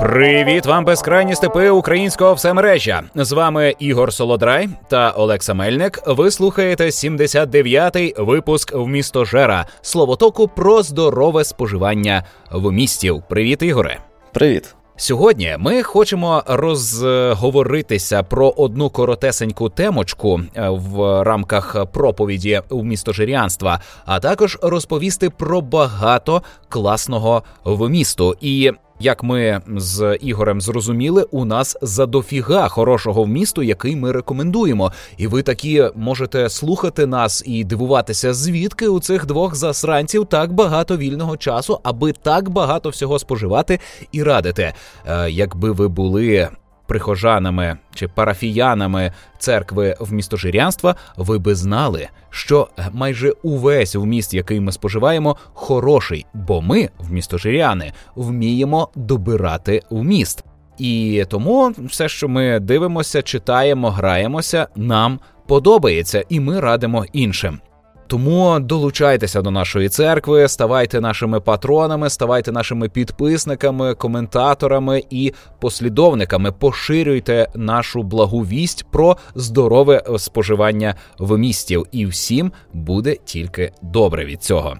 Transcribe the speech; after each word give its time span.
Привіт 0.00 0.66
вам, 0.66 0.84
безкрайні 0.84 1.34
степи 1.34 1.70
українського 1.70 2.34
всемережжя. 2.34 3.02
З 3.14 3.32
вами 3.32 3.74
Ігор 3.78 4.12
Солодрай 4.12 4.68
та 4.88 5.10
Олекса 5.10 5.54
Мельник. 5.54 6.02
Ви 6.06 6.30
слухаєте 6.30 6.84
79-й 6.84 8.14
випуск 8.18 8.74
в 8.74 8.86
місто 8.86 9.24
Жера 9.24 9.66
словотоку 9.82 10.48
про 10.48 10.82
здорове 10.82 11.44
споживання 11.44 12.24
в 12.50 12.72
місті. 12.72 13.12
Привіт, 13.28 13.62
Ігоре. 13.62 13.98
Привіт. 14.32 14.74
Сьогодні 14.96 15.56
ми 15.58 15.82
хочемо 15.82 16.42
розговоритися 16.46 18.22
про 18.22 18.48
одну 18.56 18.90
коротесеньку 18.90 19.68
темочку 19.68 20.40
е, 20.56 20.68
в 20.68 21.22
рамках 21.22 21.86
проповіді 21.92 22.60
у 22.68 22.84
містожирянства, 22.84 23.80
а 24.04 24.20
також 24.20 24.58
розповісти 24.62 25.30
про 25.30 25.60
багато 25.60 26.42
класного 26.68 27.42
в 27.64 27.88
місту. 27.88 28.36
І 28.40 28.72
як 29.00 29.22
ми 29.22 29.60
з 29.76 30.18
Ігорем 30.20 30.60
зрозуміли, 30.60 31.26
у 31.30 31.44
нас 31.44 31.76
задофіга 31.82 32.68
хорошого 32.68 33.22
вмісту, 33.22 33.62
який 33.62 33.96
ми 33.96 34.12
рекомендуємо. 34.12 34.92
І 35.16 35.26
ви 35.26 35.42
такі 35.42 35.84
можете 35.94 36.48
слухати 36.48 37.06
нас 37.06 37.42
і 37.46 37.64
дивуватися, 37.64 38.34
звідки 38.34 38.88
у 38.88 39.00
цих 39.00 39.26
двох 39.26 39.54
засранців 39.54 40.26
так 40.26 40.52
багато 40.52 40.96
вільного 40.96 41.36
часу, 41.36 41.80
аби 41.82 42.12
так 42.12 42.50
багато 42.50 42.88
всього 42.88 43.18
споживати 43.18 43.80
і 44.12 44.22
радити. 44.22 44.72
Е, 45.06 45.30
якби 45.30 45.72
ви 45.72 45.88
були 45.88 46.48
прихожанами 46.86 47.76
чи 47.94 48.08
парафіянами 48.08 49.12
церкви 49.38 49.96
в 50.00 50.12
містожирянства, 50.12 50.94
ви 51.16 51.38
би 51.38 51.54
знали, 51.54 52.08
що 52.30 52.68
майже 52.92 53.32
увесь 53.42 53.94
вміст, 53.94 54.34
який 54.34 54.60
ми 54.60 54.72
споживаємо, 54.72 55.36
хороший, 55.52 56.26
бо 56.34 56.62
ми, 56.62 56.88
в 56.98 57.12
містожиряни, 57.12 57.92
вміємо 58.14 58.88
добирати 58.94 59.82
вміст. 59.90 60.44
І 60.78 61.24
тому 61.28 61.74
все, 61.78 62.08
що 62.08 62.28
ми 62.28 62.60
дивимося, 62.60 63.22
читаємо, 63.22 63.90
граємося, 63.90 64.68
нам 64.76 65.20
подобається, 65.46 66.24
і 66.28 66.40
ми 66.40 66.60
радимо 66.60 67.04
іншим. 67.12 67.60
Тому 68.06 68.60
долучайтеся 68.60 69.42
до 69.42 69.50
нашої 69.50 69.88
церкви, 69.88 70.48
ставайте 70.48 71.00
нашими 71.00 71.40
патронами, 71.40 72.10
ставайте 72.10 72.52
нашими 72.52 72.88
підписниками, 72.88 73.94
коментаторами 73.94 75.02
і 75.10 75.32
послідовниками. 75.60 76.52
Поширюйте 76.52 77.48
нашу 77.54 78.02
благу 78.02 78.40
вість 78.40 78.86
про 78.90 79.16
здорове 79.34 80.02
споживання 80.18 80.94
в 81.18 81.38
місті, 81.38 81.78
і 81.92 82.06
всім 82.06 82.52
буде 82.72 83.16
тільки 83.24 83.72
добре 83.82 84.24
від 84.24 84.42
цього. 84.42 84.76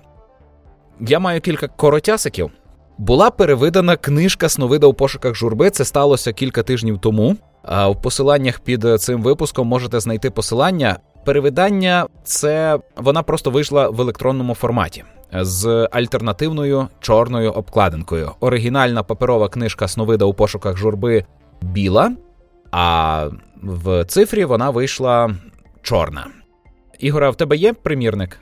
Я 1.00 1.18
маю 1.18 1.40
кілька 1.40 1.68
коротясиків. 1.68 2.50
Була 2.98 3.30
перевидана 3.30 3.96
книжка 3.96 4.48
Сновида 4.48 4.86
у 4.86 4.94
пошуках 4.94 5.34
журби. 5.34 5.70
Це 5.70 5.84
сталося 5.84 6.32
кілька 6.32 6.62
тижнів 6.62 6.98
тому. 6.98 7.36
А 7.62 7.88
в 7.88 8.02
посиланнях 8.02 8.60
під 8.60 8.86
цим 9.00 9.22
випуском 9.22 9.68
можете 9.68 10.00
знайти 10.00 10.30
посилання. 10.30 10.96
Перевидання 11.24 12.06
це 12.24 12.78
вона 12.96 13.22
просто 13.22 13.50
вийшла 13.50 13.88
в 13.88 14.00
електронному 14.00 14.54
форматі 14.54 15.04
з 15.32 15.88
альтернативною 15.92 16.88
чорною 17.00 17.52
обкладинкою. 17.52 18.30
Оригінальна 18.40 19.02
паперова 19.02 19.48
книжка 19.48 19.88
Сновида 19.88 20.24
у 20.24 20.34
пошуках 20.34 20.76
журби 20.76 21.24
біла, 21.62 22.12
а 22.70 23.28
в 23.62 24.04
цифрі 24.04 24.44
вона 24.44 24.70
вийшла 24.70 25.34
чорна. 25.82 26.26
Ігора, 26.98 27.30
в 27.30 27.36
тебе 27.36 27.56
є 27.56 27.72
примірник? 27.72 28.38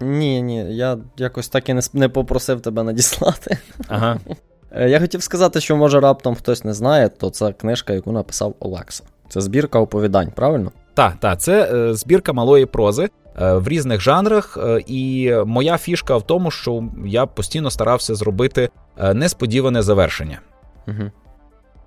Ні, 0.00 0.42
ні, 0.42 0.76
я 0.76 0.98
якось 1.16 1.48
так 1.48 1.68
і 1.68 1.74
не 1.74 1.80
не 1.92 2.08
попросив 2.08 2.60
тебе 2.60 2.82
надіслати. 2.82 3.58
Ага. 3.88 4.18
Е, 4.76 4.88
я 4.90 5.00
хотів 5.00 5.22
сказати, 5.22 5.60
що 5.60 5.76
може 5.76 6.00
раптом 6.00 6.34
хтось 6.34 6.64
не 6.64 6.74
знає, 6.74 7.08
то 7.08 7.30
це 7.30 7.52
книжка, 7.52 7.92
яку 7.92 8.12
написав 8.12 8.54
Олекса. 8.60 9.04
Це 9.28 9.40
збірка 9.40 9.78
оповідань, 9.78 10.32
правильно? 10.36 10.72
Так, 10.94 11.14
так, 11.20 11.40
це 11.40 11.72
е, 11.74 11.94
збірка 11.94 12.32
малої 12.32 12.66
прози 12.66 13.08
е, 13.42 13.54
в 13.54 13.68
різних 13.68 14.00
жанрах. 14.00 14.58
Е, 14.62 14.80
і 14.86 15.32
моя 15.46 15.78
фішка 15.78 16.16
в 16.16 16.22
тому, 16.22 16.50
що 16.50 16.84
я 17.06 17.26
постійно 17.26 17.70
старався 17.70 18.14
зробити 18.14 18.68
е, 18.98 19.14
несподіване 19.14 19.82
завершення. 19.82 20.40
Угу. 20.88 21.10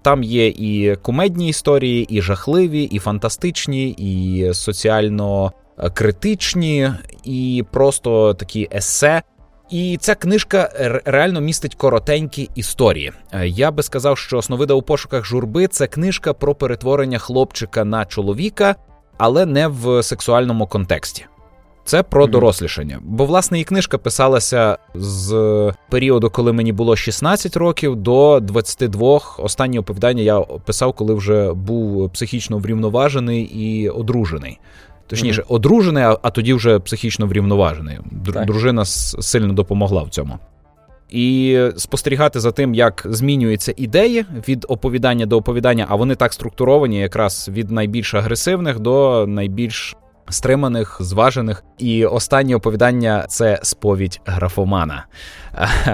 Там 0.02 0.24
є 0.24 0.48
і 0.48 0.96
кумедні 0.96 1.50
історії, 1.50 2.04
і 2.04 2.22
жахливі, 2.22 2.84
і 2.84 3.00
фантастичні, 3.00 3.90
і 3.90 4.54
соціально 4.54 5.52
критичні, 5.94 6.92
і 7.24 7.66
просто 7.72 8.34
такі 8.34 8.70
есе. 8.74 9.22
І 9.70 9.98
ця 10.02 10.16
книжка 10.16 10.70
реально 11.06 11.42
містить 11.42 11.76
коротенькі 11.76 12.50
історії. 12.56 13.12
Я 13.44 13.72
би 13.72 13.84
сказав, 13.84 14.18
що 14.18 14.42
Сновида 14.42 14.74
у 14.74 14.82
пошуках 14.82 15.26
журби 15.26 15.68
це 15.68 15.88
книжка 15.88 16.34
про 16.34 16.56
перетворення 16.56 17.18
хлопчика 17.18 17.86
на 17.86 18.06
чоловіка, 18.06 18.76
але 19.18 19.46
не 19.46 19.68
в 19.68 20.04
сексуальному 20.04 20.68
контексті. 20.68 21.26
Це 21.88 22.04
про 22.04 22.26
mm-hmm. 22.26 22.30
дорослішання. 22.32 23.00
Бо, 23.02 23.26
власне, 23.26 23.60
і 23.60 23.64
книжка 23.64 23.98
писалася 23.98 24.78
з 24.96 25.74
періоду, 25.90 26.30
коли 26.30 26.54
мені 26.54 26.72
було 26.72 26.96
16 26.96 27.58
років, 27.58 27.96
до 27.96 28.40
22. 28.40 29.20
Останнє 29.38 29.80
оповідання 29.80 30.24
я 30.24 30.40
писав, 30.40 30.94
коли 30.94 31.14
вже 31.14 31.54
був 31.54 32.10
психічно 32.10 32.58
врівноважений 32.58 33.42
і 33.44 33.90
одружений. 33.90 34.60
Точніше, 35.08 35.42
mm-hmm. 35.42 35.54
одружений, 35.54 36.04
а, 36.04 36.30
тоді 36.30 36.54
вже 36.54 36.80
психічно 36.80 37.28
врівноважений. 37.28 37.98
Дру- 38.26 38.46
дружина 38.46 38.86
сильно 38.86 39.54
допомогла 39.54 40.04
в 40.04 40.10
цьому. 40.10 40.40
І 41.10 41.60
спостерігати 41.78 42.40
за 42.40 42.52
тим, 42.52 42.74
як 42.74 43.04
змінюються 43.10 43.74
ідеї 43.78 44.26
від 44.48 44.66
оповідання 44.70 45.26
до 45.26 45.38
оповідання, 45.38 45.86
а 45.90 45.96
вони 45.96 46.16
так 46.16 46.34
структуровані, 46.34 47.00
якраз 47.00 47.50
від 47.54 47.72
найбільш 47.72 48.14
агресивних 48.14 48.80
до 48.80 49.26
найбільш 49.28 49.96
стриманих, 50.30 50.98
зважених. 51.00 51.64
І 51.78 52.06
останнє 52.06 52.56
оповідання 52.56 53.26
це 53.30 53.60
сповідь 53.64 54.22
графомана. 54.26 55.06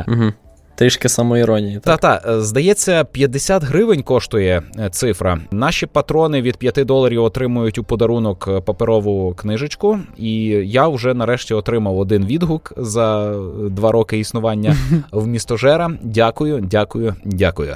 Угу. 0.07 0.33
Трішки 0.75 1.09
самоіронії. 1.09 1.79
Та-та, 1.79 2.21
е, 2.27 2.41
здається, 2.41 3.03
50 3.03 3.63
гривень 3.63 4.03
коштує 4.03 4.61
е, 4.79 4.89
цифра. 4.89 5.39
Наші 5.51 5.85
патрони 5.85 6.41
від 6.41 6.57
5 6.57 6.85
доларів 6.85 7.23
отримують 7.23 7.77
у 7.77 7.83
подарунок 7.83 8.47
е, 8.47 8.61
паперову 8.61 9.33
книжечку, 9.33 9.99
і 10.17 10.43
я 10.65 10.87
вже 10.87 11.13
нарешті 11.13 11.53
отримав 11.53 11.97
один 11.97 12.25
відгук 12.25 12.73
за 12.77 13.35
два 13.69 13.91
роки 13.91 14.19
існування 14.19 14.75
в 15.11 15.27
містожера. 15.27 15.91
Дякую, 16.01 16.59
дякую, 16.61 17.15
дякую. 17.25 17.75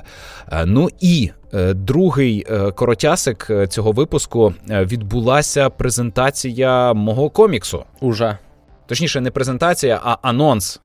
Ну 0.65 0.89
і 0.99 1.31
другий 1.73 2.45
коротясик 2.75 3.51
цього 3.69 3.91
випуску 3.91 4.53
відбулася 4.69 5.69
презентація 5.69 6.93
мого 6.93 7.29
коміксу. 7.29 7.83
Уже. 8.01 8.37
Точніше, 8.85 9.21
не 9.21 9.31
презентація, 9.31 9.99
а 10.03 10.17
анонс. 10.21 10.81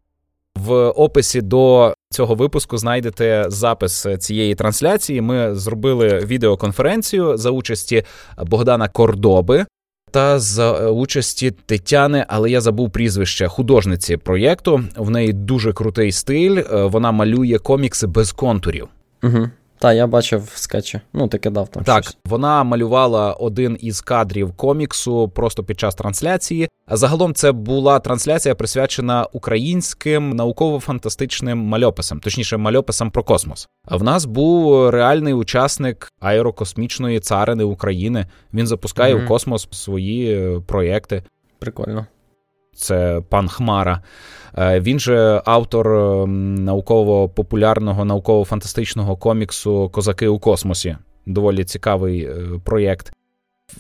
В 0.55 0.89
описі 0.89 1.41
до 1.41 1.95
цього 2.13 2.35
випуску 2.35 2.79
знайдете 2.79 3.45
запис 3.49 4.07
цієї 4.19 4.55
трансляції. 4.55 5.21
Ми 5.21 5.55
зробили 5.55 6.19
відеоконференцію 6.19 7.37
за 7.37 7.51
участі 7.51 8.05
Богдана 8.39 8.89
Кордоби. 8.89 9.67
Та 10.11 10.39
за 10.39 10.91
участі 10.91 11.51
Тетяни, 11.51 12.25
але 12.29 12.51
я 12.51 12.61
забув 12.61 12.91
прізвище 12.91 13.49
художниці 13.49 14.17
проєкту. 14.17 14.85
В 14.97 15.11
неї 15.11 15.33
дуже 15.33 15.73
крутий 15.73 16.13
стиль. 16.13 16.63
Вона 16.71 17.13
малює 17.13 17.59
комікси 17.59 18.07
без 18.07 18.33
контурів. 18.33 18.89
Угу. 19.23 19.49
Так, 19.83 19.97
я 19.97 20.07
бачив 20.07 20.53
скетчі. 20.55 21.01
Ну, 21.13 21.29
ти 21.29 21.39
кидав 21.39 21.69
там. 21.69 21.85
Так, 21.85 22.05
щось. 22.05 22.17
вона 22.25 22.65
малювала 22.65 23.33
один 23.33 23.79
із 23.81 24.01
кадрів 24.01 24.53
коміксу 24.53 25.29
просто 25.29 25.65
під 25.65 25.81
час 25.81 25.95
трансляції. 25.95 26.69
А 26.93 26.97
загалом 26.97 27.35
це 27.35 27.53
була 27.53 27.99
трансляція 27.99 28.55
присвячена 28.55 29.27
українським 29.33 30.31
науково-фантастичним 30.31 31.59
мальописам, 31.59 32.21
точніше, 32.21 32.57
мальописам 32.57 33.11
про 33.11 33.25
космос. 33.25 33.69
А 33.85 33.97
в 33.97 34.03
нас 34.03 34.25
був 34.25 34.91
реальний 34.91 35.35
учасник 35.35 36.13
аерокосмічної 36.21 37.21
царини 37.21 37.65
України. 37.65 38.27
Він 38.55 38.67
запускає 38.67 39.15
mm-hmm. 39.15 39.25
в 39.25 39.29
космос 39.29 39.69
свої 39.71 40.35
е, 40.35 40.61
проєкти. 40.67 41.23
Прикольно. 41.59 42.07
Це 42.75 43.23
пан 43.29 43.49
Хмара. 43.49 44.03
Е, 44.59 44.81
він 44.81 45.01
же 45.01 45.43
автор 45.45 45.89
ем, 45.89 46.55
науково-популярного, 46.55 48.05
науково-фантастичного 48.05 49.17
коміксу 49.17 49.89
Козаки 49.89 50.29
у 50.29 50.39
космосі. 50.39 50.97
Доволі 51.27 51.65
цікавий 51.65 52.25
е, 52.25 52.37
проєкт. 52.65 53.13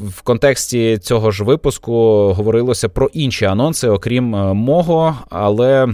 В 0.00 0.22
контексті 0.22 0.98
цього 0.98 1.30
ж 1.30 1.44
випуску 1.44 1.92
говорилося 2.32 2.88
про 2.88 3.10
інші 3.12 3.44
анонси, 3.44 3.88
окрім 3.88 4.34
е, 4.34 4.54
мого, 4.54 5.16
але. 5.30 5.88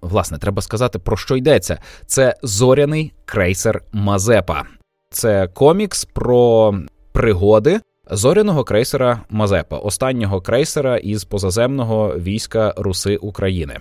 Власне, 0.00 0.38
треба 0.38 0.62
сказати, 0.62 0.98
про 0.98 1.16
що 1.16 1.36
йдеться. 1.36 1.78
Це 2.06 2.34
зоряний 2.42 3.12
крейсер 3.24 3.82
Мазепа. 3.92 4.62
Це 5.10 5.48
комікс 5.48 6.04
про 6.04 6.74
пригоди 7.12 7.80
зоряного 8.10 8.64
крейсера 8.64 9.20
Мазепа, 9.30 9.76
останнього 9.76 10.40
крейсера 10.40 10.96
із 10.96 11.24
позаземного 11.24 12.14
війська 12.18 12.74
Руси 12.76 13.16
України. 13.16 13.78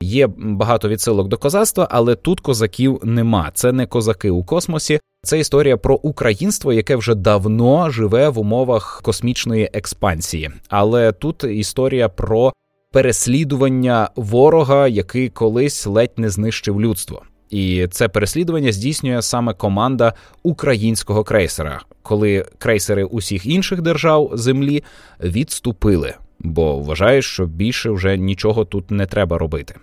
Є 0.00 0.26
багато 0.36 0.88
відсилок 0.88 1.28
до 1.28 1.38
козацтва, 1.38 1.88
але 1.90 2.14
тут 2.14 2.40
козаків 2.40 3.00
нема. 3.02 3.50
Це 3.54 3.72
не 3.72 3.86
козаки 3.86 4.30
у 4.30 4.44
космосі. 4.44 5.00
Це 5.28 5.38
історія 5.38 5.76
про 5.76 5.94
українство, 5.94 6.72
яке 6.72 6.96
вже 6.96 7.14
давно 7.14 7.90
живе 7.90 8.28
в 8.28 8.38
умовах 8.38 9.00
космічної 9.04 9.70
експансії. 9.72 10.50
Але 10.68 11.12
тут 11.12 11.44
історія 11.44 12.08
про 12.08 12.52
переслідування 12.92 14.10
ворога, 14.16 14.88
який 14.88 15.28
колись 15.28 15.86
ледь 15.86 16.12
не 16.16 16.30
знищив 16.30 16.80
людство. 16.80 17.22
І 17.50 17.86
це 17.90 18.08
переслідування 18.08 18.72
здійснює 18.72 19.22
саме 19.22 19.54
команда 19.54 20.12
українського 20.42 21.24
крейсера, 21.24 21.80
коли 22.02 22.46
крейсери 22.58 23.04
усіх 23.04 23.46
інших 23.46 23.82
держав 23.82 24.30
землі 24.34 24.84
відступили, 25.20 26.14
бо 26.38 26.78
вважають, 26.78 27.24
що 27.24 27.46
більше 27.46 27.90
вже 27.90 28.16
нічого 28.16 28.64
тут 28.64 28.90
не 28.90 29.06
треба 29.06 29.38
робити. 29.38 29.74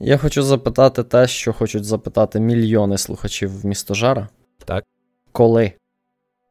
Я 0.00 0.18
хочу 0.18 0.42
запитати 0.42 1.02
те, 1.02 1.26
що 1.26 1.52
хочуть 1.52 1.84
запитати 1.84 2.40
мільйони 2.40 2.98
слухачів 2.98 3.60
в 3.60 3.66
місто 3.66 3.94
Жара. 3.94 4.28
Так. 4.64 4.84
Коли? 5.32 5.72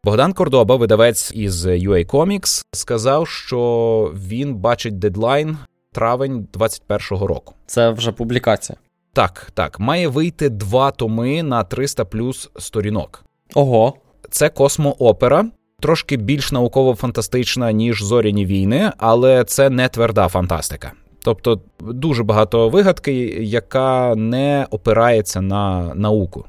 Богдан 0.03 0.33
Кордоба, 0.33 0.75
видавець 0.75 1.31
із 1.33 1.65
UA 1.65 2.05
Comics, 2.05 2.65
сказав, 2.71 3.27
що 3.27 4.11
він 4.15 4.55
бачить 4.55 5.00
дедлайн 5.00 5.57
травень 5.91 6.47
21-го 6.53 7.27
року. 7.27 7.53
Це 7.65 7.89
вже 7.89 8.11
публікація. 8.11 8.77
Так, 9.13 9.51
так, 9.53 9.79
має 9.79 10.07
вийти 10.07 10.50
два 10.50 10.91
томи 10.91 11.44
на 11.44 11.63
300 11.63 12.05
плюс 12.05 12.50
сторінок. 12.59 13.25
Ого. 13.53 13.94
Це 14.29 14.49
космоопера, 14.49 15.45
трошки 15.79 16.17
більш 16.17 16.51
науково-фантастична, 16.51 17.71
ніж 17.71 18.03
зоряні 18.03 18.45
війни, 18.45 18.91
але 18.97 19.44
це 19.44 19.69
не 19.69 19.89
тверда 19.89 20.27
фантастика. 20.27 20.91
Тобто 21.23 21.61
дуже 21.79 22.23
багато 22.23 22.69
вигадки, 22.69 23.13
яка 23.41 24.15
не 24.15 24.67
опирається 24.69 25.41
на 25.41 25.95
науку. 25.95 26.45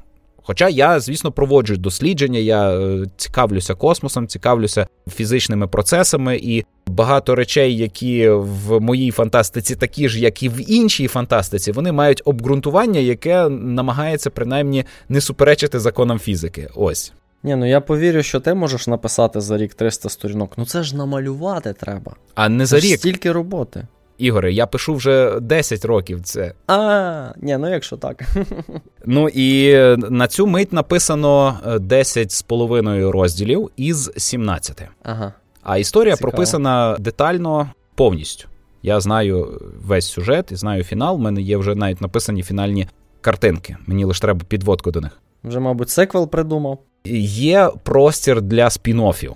Хоча 0.47 0.69
я, 0.69 0.99
звісно, 0.99 1.31
проводжу 1.31 1.75
дослідження, 1.75 2.39
я 2.39 2.71
е, 2.71 3.05
цікавлюся 3.17 3.75
космосом, 3.75 4.27
цікавлюся 4.27 4.87
фізичними 5.09 5.67
процесами, 5.67 6.37
і 6.37 6.65
багато 6.87 7.35
речей, 7.35 7.77
які 7.77 8.29
в 8.29 8.79
моїй 8.79 9.11
фантастиці 9.11 9.75
такі 9.75 10.09
ж, 10.09 10.19
як 10.19 10.43
і 10.43 10.49
в 10.49 10.71
іншій 10.71 11.07
фантастиці, 11.07 11.71
вони 11.71 11.91
мають 11.91 12.21
обґрунтування, 12.25 12.99
яке 12.99 13.49
намагається 13.49 14.29
принаймні 14.29 14.85
не 15.09 15.21
суперечити 15.21 15.79
законам 15.79 16.19
фізики. 16.19 16.69
Ось. 16.75 17.13
Ні, 17.43 17.55
ну 17.55 17.69
я 17.69 17.81
повірю, 17.81 18.23
що 18.23 18.39
ти 18.39 18.53
можеш 18.53 18.87
написати 18.87 19.41
за 19.41 19.57
рік 19.57 19.73
300 19.73 20.09
сторінок. 20.09 20.53
Ну 20.57 20.65
це 20.65 20.83
ж 20.83 20.95
намалювати 20.95 21.73
треба. 21.73 22.15
А 22.35 22.49
не 22.49 22.63
це 22.63 22.79
за 22.79 22.79
рік. 22.79 22.99
стільки 22.99 23.31
роботи. 23.31 23.87
Ігоре, 24.17 24.53
я 24.53 24.67
пишу 24.67 24.93
вже 24.93 25.39
10 25.39 25.85
років 25.85 26.21
це. 26.21 26.53
А, 26.67 27.33
ні, 27.41 27.57
ну 27.57 27.69
якщо 27.71 27.97
так. 27.97 28.23
Ну 29.07 29.29
і 29.29 29.77
на 29.97 30.27
цю 30.27 30.47
мить 30.47 30.73
написано 30.73 31.59
10 31.81 32.31
з 32.31 32.41
половиною 32.41 33.11
розділів 33.11 33.69
із 33.77 34.11
17. 34.17 34.81
Ага. 35.03 35.33
А 35.63 35.77
історія 35.77 36.15
Цікаво. 36.15 36.31
прописана 36.31 36.97
детально 36.99 37.69
повністю. 37.95 38.47
Я 38.83 38.99
знаю 38.99 39.61
весь 39.85 40.07
сюжет 40.07 40.51
і 40.51 40.55
знаю 40.55 40.83
фінал. 40.83 41.15
У 41.15 41.19
мене 41.19 41.41
є 41.41 41.57
вже 41.57 41.75
навіть 41.75 42.01
написані 42.01 42.43
фінальні 42.43 42.87
картинки. 43.21 43.77
Мені 43.87 44.05
лише 44.05 44.21
треба 44.21 44.41
підводку 44.47 44.91
до 44.91 45.01
них. 45.01 45.11
Вже, 45.43 45.59
мабуть, 45.59 45.89
сиквел 45.89 46.29
придумав. 46.29 46.79
Є 47.05 47.69
простір 47.83 48.41
для 48.41 48.65
спін-оффів. 48.65 49.33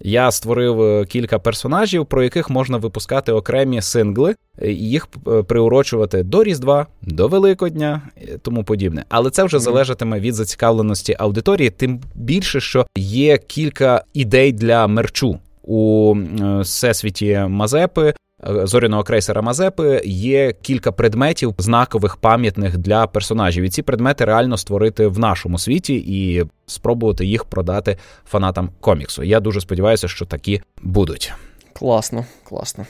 Я 0.00 0.30
створив 0.30 0.82
е, 0.82 1.04
кілька 1.04 1.38
персонажів, 1.38 2.06
про 2.06 2.22
яких 2.22 2.50
можна 2.50 2.78
випускати 2.78 3.32
окремі 3.32 3.82
сингли, 3.82 4.34
е, 4.62 4.72
і 4.72 4.88
їх 4.88 5.08
е, 5.28 5.42
приурочувати 5.42 6.22
до 6.22 6.44
Різдва, 6.44 6.86
до 7.02 7.28
Великодня 7.28 8.02
тому 8.42 8.64
подібне. 8.64 9.04
Але 9.08 9.30
це 9.30 9.44
вже 9.44 9.58
залежатиме 9.58 10.20
від 10.20 10.34
зацікавленості 10.34 11.16
аудиторії, 11.18 11.70
тим 11.70 12.00
більше, 12.14 12.60
що 12.60 12.86
є 12.96 13.38
кілька 13.38 14.04
ідей 14.14 14.52
для 14.52 14.86
мерчу 14.86 15.38
у 15.62 16.14
всесвіті 16.60 17.44
Мазепи. 17.48 18.14
Е, 18.48 18.66
Зоряного 18.66 19.02
крейсера 19.02 19.42
Мазепи 19.42 20.02
є 20.04 20.52
кілька 20.52 20.92
предметів 20.92 21.54
знакових 21.58 22.16
пам'ятних 22.16 22.78
для 22.78 23.06
персонажів, 23.06 23.64
і 23.64 23.68
ці 23.68 23.82
предмети 23.82 24.24
реально 24.24 24.56
створити 24.56 25.06
в 25.06 25.18
нашому 25.18 25.58
світі 25.58 25.94
і 26.06 26.44
спробувати 26.66 27.26
їх 27.26 27.44
продати 27.44 27.96
фанатам 28.24 28.70
коміксу. 28.80 29.22
Я 29.22 29.40
дуже 29.40 29.60
сподіваюся, 29.60 30.08
що 30.08 30.24
такі 30.24 30.62
будуть. 30.82 31.32
Класно, 31.72 32.26
класно. 32.44 32.86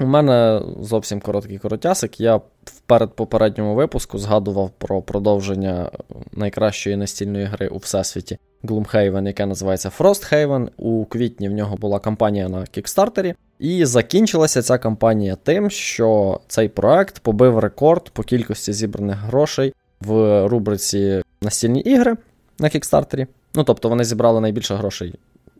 У 0.00 0.06
мене 0.06 0.62
зовсім 0.80 1.20
короткий 1.20 1.58
коротясик. 1.58 2.20
Я 2.20 2.36
в 2.36 2.80
передпопередньому 2.86 3.74
випуску 3.74 4.18
згадував 4.18 4.70
про 4.78 5.02
продовження 5.02 5.90
найкращої 6.32 6.96
настільної 6.96 7.44
гри 7.44 7.68
у 7.68 7.76
всесвіті 7.76 8.38
Gloomhaven, 8.64 9.26
яке 9.26 9.46
називається 9.46 9.92
Frosthaven. 9.98 10.68
У 10.76 11.04
квітні 11.04 11.48
в 11.48 11.52
нього 11.52 11.76
була 11.76 11.98
кампанія 11.98 12.48
на 12.48 12.66
Кікстартері. 12.66 13.34
І 13.58 13.84
закінчилася 13.84 14.62
ця 14.62 14.78
кампанія 14.78 15.36
тим, 15.36 15.70
що 15.70 16.40
цей 16.48 16.68
проект 16.68 17.18
побив 17.18 17.58
рекорд 17.58 18.10
по 18.10 18.22
кількості 18.22 18.72
зібраних 18.72 19.16
грошей 19.18 19.74
в 20.00 20.46
рубриці 20.48 21.22
настільні 21.42 21.80
ігри 21.80 22.16
на 22.58 22.68
Кікстартері. 22.68 23.26
Ну 23.54 23.64
тобто 23.64 23.88
вони 23.88 24.04
зібрали 24.04 24.40
найбільше 24.40 24.74
грошей 24.74 25.14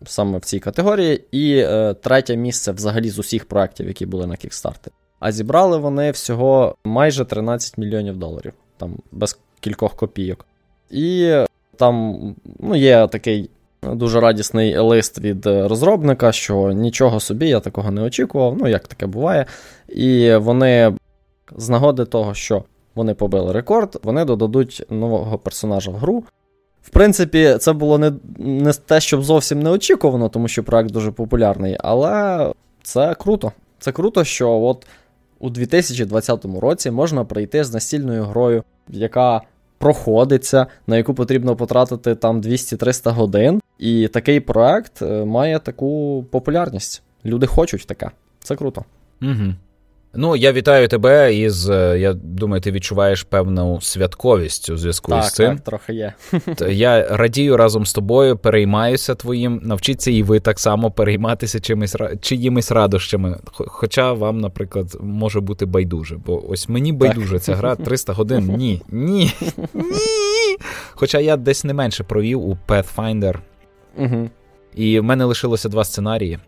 саме 0.06 0.38
в 0.38 0.44
цій 0.44 0.58
категорії, 0.58 1.24
і 1.30 1.56
е, 1.56 1.94
третє 1.94 2.36
місце 2.36 2.72
взагалі 2.72 3.10
з 3.10 3.18
усіх 3.18 3.44
проєктів, 3.44 3.86
які 3.86 4.06
були 4.06 4.26
на 4.26 4.34
Kickstarter. 4.34 4.88
А 5.20 5.32
зібрали 5.32 5.78
вони 5.78 6.10
всього 6.10 6.76
майже 6.84 7.24
13 7.24 7.78
мільйонів 7.78 8.16
доларів, 8.16 8.52
там 8.76 8.96
без 9.12 9.38
кількох 9.60 9.96
копійок. 9.96 10.46
І 10.90 11.34
там 11.76 12.18
ну, 12.58 12.76
є 12.76 13.06
такий 13.06 13.50
дуже 13.82 14.20
радісний 14.20 14.78
лист 14.78 15.18
від 15.18 15.46
розробника, 15.46 16.32
що 16.32 16.72
нічого 16.72 17.20
собі, 17.20 17.48
я 17.48 17.60
такого 17.60 17.90
не 17.90 18.02
очікував, 18.02 18.56
ну 18.58 18.68
як 18.68 18.88
таке 18.88 19.06
буває. 19.06 19.46
І 19.88 20.34
вони 20.34 20.96
з 21.56 21.68
нагоди 21.68 22.04
того, 22.04 22.34
що 22.34 22.64
вони 22.94 23.14
побили 23.14 23.52
рекорд, 23.52 24.00
вони 24.02 24.24
додадуть 24.24 24.86
нового 24.90 25.38
персонажа 25.38 25.90
в 25.90 25.94
гру. 25.94 26.24
В 26.84 26.90
принципі, 26.90 27.56
це 27.60 27.72
було 27.72 27.98
не, 27.98 28.12
не 28.38 28.72
те, 28.72 29.00
щоб 29.00 29.22
зовсім 29.22 29.62
не 29.62 29.70
очікувано, 29.70 30.28
тому 30.28 30.48
що 30.48 30.64
проект 30.64 30.90
дуже 30.90 31.10
популярний, 31.10 31.76
але 31.80 32.52
це 32.82 33.14
круто. 33.14 33.52
Це 33.78 33.92
круто, 33.92 34.24
що 34.24 34.50
от 34.50 34.86
у 35.38 35.50
2020 35.50 36.44
році 36.44 36.90
можна 36.90 37.24
прийти 37.24 37.64
з 37.64 37.72
настільною 37.72 38.24
грою, 38.24 38.64
яка 38.88 39.42
проходиться, 39.78 40.66
на 40.86 40.96
яку 40.96 41.14
потрібно 41.14 41.56
потратити 41.56 42.14
там 42.14 42.40
200-300 42.40 43.10
годин. 43.10 43.60
І 43.78 44.08
такий 44.08 44.40
проект 44.40 45.02
е, 45.02 45.24
має 45.24 45.58
таку 45.58 46.24
популярність. 46.30 47.02
Люди 47.24 47.46
хочуть 47.46 47.86
таке. 47.86 48.10
Це 48.38 48.56
круто. 48.56 48.84
Угу. 49.22 49.54
Ну, 50.16 50.36
я 50.36 50.52
вітаю 50.52 50.88
тебе 50.88 51.34
із. 51.34 51.70
е, 51.70 51.98
Я 51.98 52.12
думаю, 52.12 52.60
ти 52.60 52.70
відчуваєш 52.72 53.22
певну 53.22 53.80
святковість 53.80 54.70
у 54.70 54.76
зв'язку 54.76 55.12
так, 55.12 55.24
з 55.24 55.32
цим. 55.32 55.54
так, 55.56 55.60
трохи 55.64 55.94
є. 55.94 56.12
Я 56.68 57.16
радію 57.16 57.56
разом 57.56 57.86
з 57.86 57.92
тобою, 57.92 58.36
переймаюся 58.36 59.14
твоїм. 59.14 59.60
Навчіться 59.64 60.10
і 60.10 60.22
ви 60.22 60.40
так 60.40 60.58
само 60.60 60.90
перейматися 60.90 61.60
чимось 61.60 61.96
чиїмись 62.20 62.72
радощами. 62.72 63.38
Хоча 63.52 64.12
вам, 64.12 64.38
наприклад, 64.38 64.96
може 65.00 65.40
бути 65.40 65.66
байдуже. 65.66 66.16
Бо 66.26 66.50
ось 66.50 66.68
мені 66.68 66.92
байдуже 66.92 67.38
ця 67.38 67.54
гра 67.54 67.76
300 67.84 68.12
годин. 68.12 68.54
Ні, 68.56 68.82
ні, 68.88 69.32
ні. 69.74 70.56
Хоча 70.94 71.18
я 71.18 71.36
десь 71.36 71.64
не 71.64 71.74
менше 71.74 72.04
провів 72.04 72.42
у 72.48 72.58
Pathfinder, 72.68 73.34
Угу. 73.98 74.30
і 74.74 75.00
в 75.00 75.04
мене 75.04 75.24
лишилося 75.24 75.68
два 75.68 75.84
сценарії, 75.84 76.38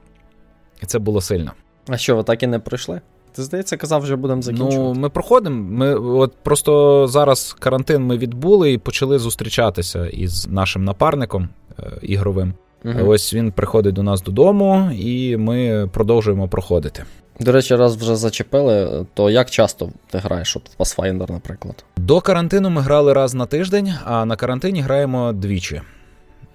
і 0.83 0.87
це 0.87 0.99
було 0.99 1.21
сильно. 1.21 1.53
А 1.89 1.97
що, 1.97 2.17
ви 2.17 2.23
так 2.23 2.43
і 2.43 2.47
не 2.47 2.59
пройшли? 2.59 3.01
Ти 3.37 3.43
здається, 3.43 3.77
казав, 3.77 4.03
вже 4.03 4.17
будемо 4.17 4.43
закінчувати. 4.43 4.77
Ну, 4.79 4.95
ми 4.95 5.09
проходимо. 5.09 5.63
Ми 5.71 5.95
от 5.95 6.33
просто 6.43 7.07
зараз 7.09 7.57
карантин 7.59 8.03
ми 8.03 8.19
відбули 8.19 8.73
і 8.73 8.79
почали 8.79 9.19
зустрічатися 9.19 10.07
із 10.07 10.49
нашим 10.49 10.85
напарником 10.85 11.49
е, 11.79 11.83
ігровим. 12.03 12.55
Мгм. 12.85 13.09
Ось 13.09 13.35
він 13.35 13.53
приходить 13.53 13.95
до 13.95 14.03
нас 14.03 14.23
додому, 14.23 14.91
і 14.93 15.37
ми 15.37 15.89
продовжуємо 15.93 16.49
проходити. 16.49 17.05
До 17.41 17.53
речі, 17.53 17.77
раз 17.77 17.97
вже 17.97 18.17
зачепили, 18.17 19.07
то 19.15 19.31
як 19.31 19.51
часто 19.51 19.91
ти 20.11 20.19
граєш 20.19 20.57
от 20.57 20.71
в 20.79 20.83
Pathfinder, 20.83 21.31
наприклад? 21.33 21.85
До 21.97 22.21
карантину 22.21 22.71
ми 22.71 22.81
грали 22.81 23.13
раз 23.13 23.35
на 23.35 23.47
тиждень, 23.47 23.93
а 24.05 24.25
на 24.25 24.37
карантині 24.37 24.81
граємо 24.81 25.33
двічі 25.33 25.81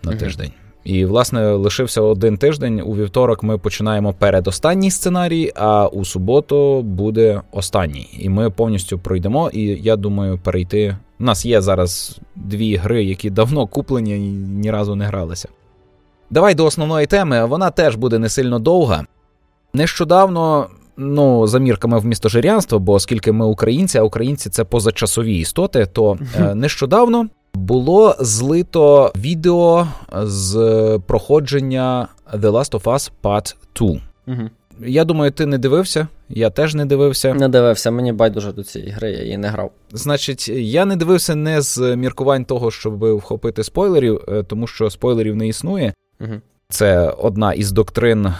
на 0.04 0.12
Мгм. 0.12 0.20
тиждень. 0.20 0.52
І, 0.84 1.06
власне, 1.06 1.52
лишився 1.52 2.02
один 2.02 2.38
тиждень. 2.38 2.82
У 2.86 2.96
вівторок 2.96 3.44
ми 3.44 3.58
починаємо 3.58 4.14
передостанній 4.14 4.92
сценарій, 4.92 5.52
а 5.56 5.88
у 5.88 6.06
суботу 6.06 6.82
буде 6.82 7.42
останній. 7.52 8.10
І 8.20 8.30
ми 8.30 8.50
повністю 8.50 9.00
пройдемо. 9.00 9.50
І 9.54 9.62
я 9.64 9.96
думаю, 9.96 10.40
перейти. 10.44 10.98
У 11.20 11.24
нас 11.24 11.46
є 11.46 11.62
зараз 11.62 12.20
дві 12.36 12.76
гри, 12.76 13.04
які 13.04 13.30
давно 13.30 13.68
куплені 13.68 14.16
і 14.16 14.32
ні 14.32 14.72
разу 14.72 14.96
не 14.96 15.06
гралися. 15.06 15.50
Давай 16.30 16.56
до 16.56 16.66
основної 16.66 17.08
теми. 17.08 17.46
Вона 17.46 17.70
теж 17.70 17.96
буде 17.96 18.20
не 18.20 18.30
сильно 18.30 18.60
довга. 18.60 19.06
Нещодавно 19.74 20.68
Ну, 20.98 21.48
за 21.48 21.60
мірками 21.60 22.00
в 22.00 22.06
містожирянство, 22.06 22.80
бо 22.80 22.94
оскільки 22.94 23.32
ми 23.32 23.46
українці, 23.46 23.98
а 23.98 24.02
українці 24.02 24.50
це 24.50 24.64
позачасові 24.64 25.38
істоти, 25.38 25.86
то 25.86 26.18
е, 26.40 26.56
нещодавно 26.56 27.28
було 27.53 28.15
злито 28.20 29.12
відео 29.15 29.88
з 30.24 31.00
проходження 31.08 32.08
The 32.34 32.51
Last 32.51 32.72
of 32.72 32.84
Us 32.84 33.12
Part 33.24 33.55
2. 33.75 33.88
Угу. 34.27 34.50
Я 34.86 35.03
думаю, 35.05 35.31
ти 35.31 35.46
не 35.46 35.58
дивився, 35.58 36.08
я 36.29 36.50
теж 36.50 36.75
не 36.75 36.86
дивився. 36.86 37.34
Не 37.34 37.50
дивився, 37.50 37.91
мені 37.91 38.13
байдуже 38.13 38.51
до 38.51 38.63
цієї 38.63 38.91
гри, 38.91 39.12
я 39.12 39.24
її 39.24 39.38
не 39.38 39.48
грав. 39.48 39.72
Значить, 39.91 40.50
я 40.50 40.86
не 40.86 40.96
дивився 40.96 41.36
не 41.36 41.62
з 41.62 41.96
міркувань 41.96 42.46
того, 42.46 42.72
щоб 42.72 43.17
вхопити 43.17 43.63
спойлерів, 43.63 44.22
е, 44.27 44.43
тому 44.43 44.67
що 44.67 44.89
спойлерів 44.89 45.36
не 45.36 45.48
існує. 45.48 45.93
Угу. 46.20 46.34
Це 46.72 47.10
одна 47.10 47.54
із 47.54 47.72
доктрин, 47.72 48.34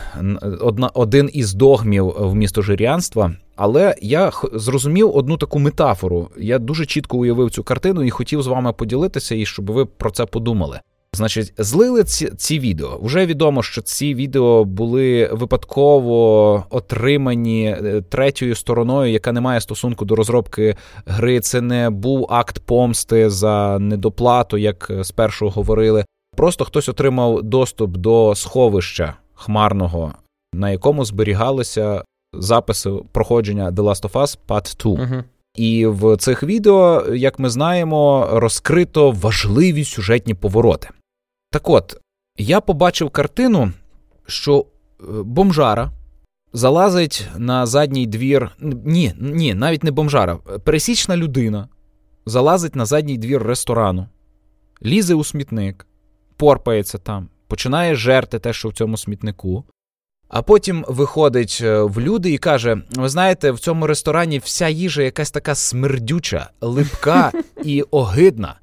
одна, 0.62 0.88
один 0.94 1.30
із 1.34 1.54
догмів 1.54 2.14
в 2.18 2.36
містожирянства. 2.36 3.36
Але 3.56 3.96
я 4.02 4.32
зрозумів 4.54 5.16
одну 5.16 5.38
таку 5.38 5.60
метафору. 5.60 6.30
Я 6.38 6.60
дуже 6.60 6.86
чітко 6.86 7.18
уявив 7.18 7.52
цю 7.52 7.64
картину 7.64 8.04
і 8.04 8.10
хотів 8.10 8.42
з 8.42 8.48
вами 8.48 8.74
поділитися, 8.74 9.36
і 9.36 9.46
щоб 9.46 9.72
ви 9.72 9.86
про 9.86 10.12
це 10.12 10.26
подумали. 10.26 10.80
Значить, 11.14 11.54
злили 11.58 12.04
ці 12.04 12.32
ці 12.38 12.60
відео. 12.60 13.00
Вже 13.02 13.26
відомо, 13.26 13.64
що 13.64 13.82
ці 13.82 14.16
відео 14.16 14.66
були 14.66 15.30
випадково 15.32 16.66
отримані 16.70 17.66
е, 17.66 18.04
третьою 18.10 18.56
стороною, 18.56 19.12
яка 19.12 19.32
не 19.32 19.42
має 19.42 19.62
стосунку 19.62 20.06
до 20.06 20.16
розробки 20.16 20.76
гри. 21.06 21.40
Це 21.40 21.62
не 21.62 21.90
був 21.90 22.28
акт 22.30 22.60
помсти 22.60 23.30
за 23.30 23.80
недоплату, 23.80 24.58
як 24.58 24.88
е, 24.90 25.04
спершу 25.04 25.50
говорили. 25.50 26.06
Просто 26.36 26.66
хтось 26.66 26.90
отримав 26.90 27.44
доступ 27.44 27.98
до 27.98 28.36
сховища 28.36 29.14
хмарного, 29.34 30.14
на 30.54 30.70
якому 30.70 31.06
зберігалися 31.06 32.04
записи 32.34 32.92
проходження 33.12 33.72
The 33.72 33.84
Last 33.84 34.10
of 34.10 34.12
Us 34.12 34.38
Part 34.48 34.84
2. 34.84 34.92
Угу. 34.92 35.24
І 35.56 35.86
в 35.86 36.18
цих 36.18 36.44
відео, 36.44 37.06
як 37.16 37.40
ми 37.40 37.50
знаємо, 37.50 38.30
розкрито 38.32 39.12
важливі 39.12 39.86
сюжетні 39.86 40.34
повороти. 40.34 40.90
Так 41.52 41.70
от, 41.70 41.98
я 42.38 42.62
побачив 42.62 43.10
картину, 43.10 43.72
що 44.28 44.60
е, 44.60 45.04
бомжара 45.24 45.92
залазить 46.54 47.28
на 47.38 47.66
задній 47.66 48.08
двір. 48.08 48.52
Ні, 48.86 49.14
ні, 49.20 49.54
навіть 49.54 49.84
не 49.84 49.92
бомжара. 49.92 50.36
Пересічна 50.36 51.18
людина 51.18 51.68
залазить 52.26 52.76
на 52.76 52.86
задній 52.86 53.18
двір 53.18 53.44
ресторану, 53.44 54.08
лізе 54.86 55.16
у 55.16 55.24
смітник, 55.24 55.88
порпається 56.42 56.98
там, 56.98 57.28
починає 57.48 57.96
жерти 57.96 58.40
те, 58.40 58.54
що 58.54 58.70
в 58.70 58.74
цьому 58.74 58.98
смітнику. 58.98 59.64
А 60.28 60.42
потім 60.42 60.86
виходить 60.88 61.60
е, 61.64 61.82
в 61.82 62.00
люди 62.00 62.32
і 62.32 62.38
каже: 62.38 62.78
Ви 62.96 63.10
знаєте, 63.10 63.52
в 63.52 63.60
цьому 63.60 63.88
ресторані 63.88 64.40
вся 64.40 64.68
їжа 64.68 65.04
якась 65.04 65.32
така 65.32 65.56
смердюча, 65.56 66.50
липка 66.62 67.32
і 67.64 67.82
огидна 67.82 68.56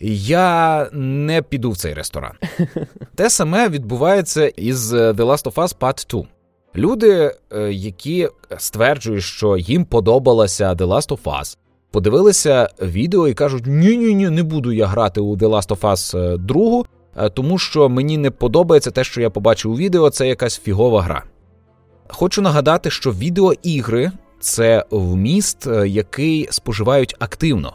я 0.00 0.88
не 0.92 1.42
піду 1.42 1.70
в 1.70 1.76
цей 1.76 1.94
ресторан. 1.94 2.32
Те 3.14 3.30
саме 3.30 3.68
відбувається 3.68 4.46
із 4.46 4.94
е, 4.94 5.10
The 5.10 5.26
Last 5.26 5.52
of 5.52 5.54
Us 5.54 5.78
Part 5.78 6.10
2. 6.10 6.24
Люди, 6.76 7.34
е, 7.52 7.72
які 7.72 8.28
стверджують, 8.58 9.24
що 9.24 9.56
їм 9.56 9.84
подобалася 9.84 10.74
The 10.74 10.86
Last 10.86 11.08
of 11.08 11.22
Us, 11.22 11.56
подивилися 11.90 12.68
відео 12.82 13.28
і 13.28 13.34
кажуть: 13.34 13.64
ні 13.66 13.96
ні 14.14 14.30
не 14.30 14.42
буду 14.42 14.72
я 14.72 14.86
грати 14.86 15.20
у 15.20 15.36
The 15.36 15.48
Last 15.48 15.68
of 15.68 15.80
Us 15.80 16.38
2, 16.38 16.80
е, 16.80 16.95
тому 17.34 17.58
що 17.58 17.88
мені 17.88 18.18
не 18.18 18.30
подобається 18.30 18.90
те, 18.90 19.04
що 19.04 19.20
я 19.20 19.30
побачив 19.30 19.70
у 19.72 19.76
відео, 19.76 20.10
це 20.10 20.28
якась 20.28 20.60
фігова 20.60 21.02
гра. 21.02 21.22
Хочу 22.08 22.42
нагадати, 22.42 22.90
що 22.90 23.12
відеоігри 23.12 24.12
це 24.40 24.84
вміст, 24.90 25.66
який 25.86 26.48
споживають 26.50 27.16
активно 27.18 27.72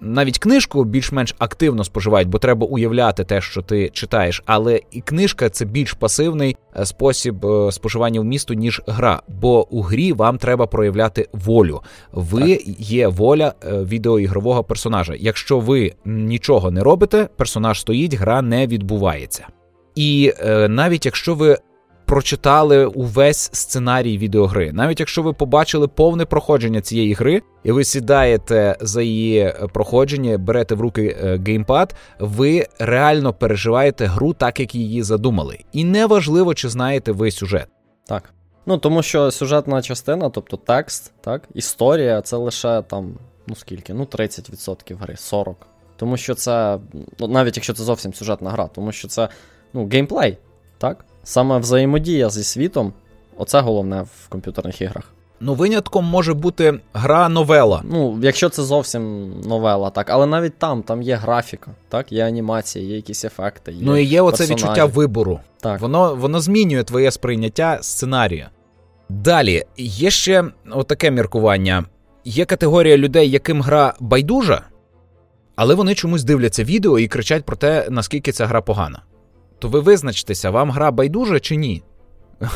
навіть 0.00 0.38
книжку 0.38 0.84
більш-менш 0.84 1.34
активно 1.38 1.84
споживають, 1.84 2.28
бо 2.28 2.38
треба 2.38 2.66
уявляти 2.66 3.24
те, 3.24 3.40
що 3.40 3.62
ти 3.62 3.88
читаєш. 3.88 4.42
Але 4.46 4.80
і 4.90 5.00
книжка 5.00 5.48
це 5.48 5.64
більш 5.64 5.92
пасивний 5.92 6.56
е, 6.76 6.86
спосіб 6.86 7.46
е, 7.46 7.72
споживання 7.72 8.20
в 8.20 8.24
місту, 8.24 8.54
ніж 8.54 8.82
гра. 8.86 9.22
Бо 9.28 9.68
у 9.70 9.82
грі 9.82 10.12
вам 10.12 10.38
треба 10.38 10.66
проявляти 10.66 11.28
волю. 11.32 11.82
Ви 12.12 12.56
так. 12.56 12.80
є 12.80 13.08
воля 13.08 13.54
е, 13.64 13.84
відеоігрового 13.84 14.64
персонажа. 14.64 15.14
Якщо 15.18 15.58
ви 15.58 15.92
нічого 16.04 16.70
не 16.70 16.82
робите, 16.82 17.28
персонаж 17.36 17.80
стоїть, 17.80 18.14
гра 18.14 18.42
не 18.42 18.66
відбувається. 18.66 19.46
І 19.94 20.32
навіть 20.68 21.06
якщо 21.06 21.34
ви 21.34 21.58
прочитали 22.14 22.86
увесь 22.86 23.50
сценарій 23.52 24.18
відеогри. 24.18 24.72
Навіть 24.72 25.00
якщо 25.00 25.22
ви 25.22 25.32
побачили 25.32 25.88
повне 25.88 26.24
проходження 26.24 26.80
цієї 26.80 27.14
гри, 27.14 27.42
і 27.64 27.72
ви 27.72 27.84
сідаєте 27.84 28.76
за 28.80 29.02
її 29.02 29.38
е, 29.38 29.68
проходження, 29.72 30.38
берете 30.38 30.74
в 30.74 30.80
руки 30.80 31.16
е, 31.20 31.40
геймпад, 31.46 31.94
ви 32.18 32.66
реально 32.78 33.32
переживаєте 33.32 34.06
гру 34.06 34.32
так, 34.32 34.60
як 34.60 34.74
її 34.74 35.02
задумали. 35.02 35.58
І 35.72 35.84
неважливо, 35.84 36.54
чи 36.54 36.68
знаєте 36.68 37.12
ви 37.12 37.30
сюжет. 37.30 37.66
Так. 38.06 38.30
Ну 38.66 38.78
тому 38.78 39.02
що 39.02 39.30
сюжетна 39.30 39.82
частина, 39.82 40.30
тобто 40.30 40.56
текст, 40.56 41.12
так, 41.20 41.42
історія, 41.54 42.22
це 42.22 42.36
лише 42.36 42.82
там, 42.82 43.14
ну 43.46 43.54
скільки? 43.54 43.94
Ну, 43.94 44.04
30% 44.04 44.98
гри, 44.98 45.14
40%. 45.14 45.54
Тому 45.96 46.16
що 46.16 46.34
це, 46.34 46.78
ну, 47.18 47.28
навіть 47.28 47.56
якщо 47.56 47.72
це 47.72 47.82
зовсім 47.82 48.14
сюжетна 48.14 48.50
гра, 48.50 48.68
тому 48.74 48.92
що 48.92 49.08
це 49.08 49.28
ну, 49.72 49.88
геймплей, 49.88 50.38
так? 50.78 51.04
Саме 51.24 51.58
взаємодія 51.58 52.30
зі 52.30 52.44
світом 52.44 52.92
оце 53.36 53.60
головне 53.60 54.02
в 54.02 54.28
комп'ютерних 54.28 54.80
іграх. 54.80 55.04
Ну, 55.40 55.54
винятком 55.54 56.04
може 56.04 56.34
бути 56.34 56.80
гра 56.92 57.28
новела. 57.28 57.82
Ну, 57.84 58.18
якщо 58.22 58.48
це 58.48 58.62
зовсім 58.62 59.34
новела, 59.40 59.90
так. 59.90 60.10
Але 60.10 60.26
навіть 60.26 60.58
там 60.58 60.82
там 60.82 61.02
є 61.02 61.14
графіка, 61.14 61.70
так, 61.88 62.12
є 62.12 62.26
анімація, 62.26 62.84
є 62.84 62.96
якісь 62.96 63.24
ефекти. 63.24 63.72
Є 63.72 63.78
Ну 63.82 63.96
і 63.96 64.04
є 64.04 64.22
оце 64.22 64.46
відчуття 64.46 64.84
вибору. 64.84 65.40
Так. 65.60 65.80
Воно 65.80 66.14
воно 66.14 66.40
змінює 66.40 66.82
твоє 66.82 67.10
сприйняття 67.10 67.78
сценарія. 67.82 68.50
Далі, 69.08 69.62
є 69.76 70.10
ще 70.10 70.44
отаке 70.70 71.10
міркування: 71.10 71.84
є 72.24 72.44
категорія 72.44 72.96
людей, 72.96 73.30
яким 73.30 73.62
гра 73.62 73.94
байдужа, 74.00 74.62
але 75.56 75.74
вони 75.74 75.94
чомусь 75.94 76.24
дивляться 76.24 76.64
відео 76.64 76.98
і 76.98 77.08
кричать 77.08 77.44
про 77.44 77.56
те, 77.56 77.86
наскільки 77.90 78.32
ця 78.32 78.46
гра 78.46 78.60
погана 78.60 79.02
то 79.64 79.68
ви 79.68 79.80
визначтеся, 79.80 80.50
вам 80.50 80.70
гра 80.70 80.90
байдужа 80.90 81.40
чи 81.40 81.56
ні? 81.56 81.82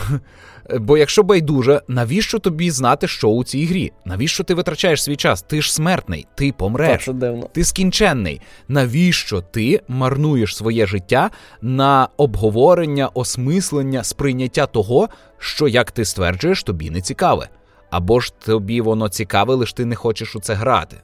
Бо 0.81 0.99
якщо 0.99 1.23
байдуже, 1.23 1.83
навіщо 1.89 2.39
тобі 2.39 2.71
знати, 2.71 3.09
що 3.09 3.29
у 3.29 3.45
цій 3.45 3.67
грі? 3.67 3.93
Навіщо 4.05 4.45
ти 4.45 4.55
витрачаєш 4.55 5.03
свій 5.03 5.17
час? 5.17 5.43
Ти 5.43 5.63
ж 5.63 5.75
смертний, 5.75 6.27
ти 6.35 6.53
помреш, 6.53 7.05
це 7.05 7.13
дивно. 7.13 7.47
ти 7.53 7.65
скінченний. 7.65 8.41
Навіщо 8.69 9.41
ти 9.41 9.81
марнуєш 9.89 10.57
своє 10.57 10.87
життя 10.87 11.31
на 11.63 12.09
обговорення, 12.17 13.09
осмислення, 13.15 14.05
сприйняття 14.05 14.67
того, 14.67 15.09
що, 15.39 15.69
як 15.69 15.91
ти 15.91 16.05
стверджуєш, 16.05 16.63
тобі 16.63 16.91
не 16.91 17.01
цікаве? 17.01 17.49
Або 17.91 18.21
ж 18.21 18.33
тобі 18.39 18.81
воно 18.81 19.09
цікаве, 19.09 19.55
лиш 19.55 19.73
ти 19.73 19.85
не 19.85 19.95
хочеш 19.95 20.37
у 20.37 20.41
це 20.41 20.55
грати? 20.55 20.97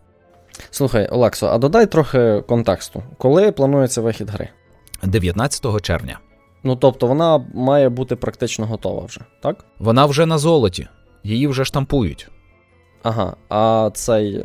Слухай, 0.70 1.08
Олексо, 1.08 1.46
а 1.46 1.58
додай 1.58 1.87
трохи 1.87 2.42
контексту. 2.49 3.02
Коли 3.18 3.52
планується 3.52 4.00
вихід 4.00 4.30
гри? 4.30 4.49
19 5.06 5.82
червня. 5.82 6.18
Ну 6.64 6.76
тобто 6.76 7.06
вона 7.06 7.46
має 7.54 7.88
бути 7.88 8.16
практично 8.16 8.66
готова 8.66 9.04
вже, 9.04 9.20
так? 9.42 9.64
Вона 9.78 10.06
вже 10.06 10.26
на 10.26 10.38
золоті, 10.38 10.88
її 11.25 11.46
вже 11.46 11.64
штампують. 11.64 12.28
Ага, 13.02 13.37
а 13.49 13.90
цей. 13.94 14.44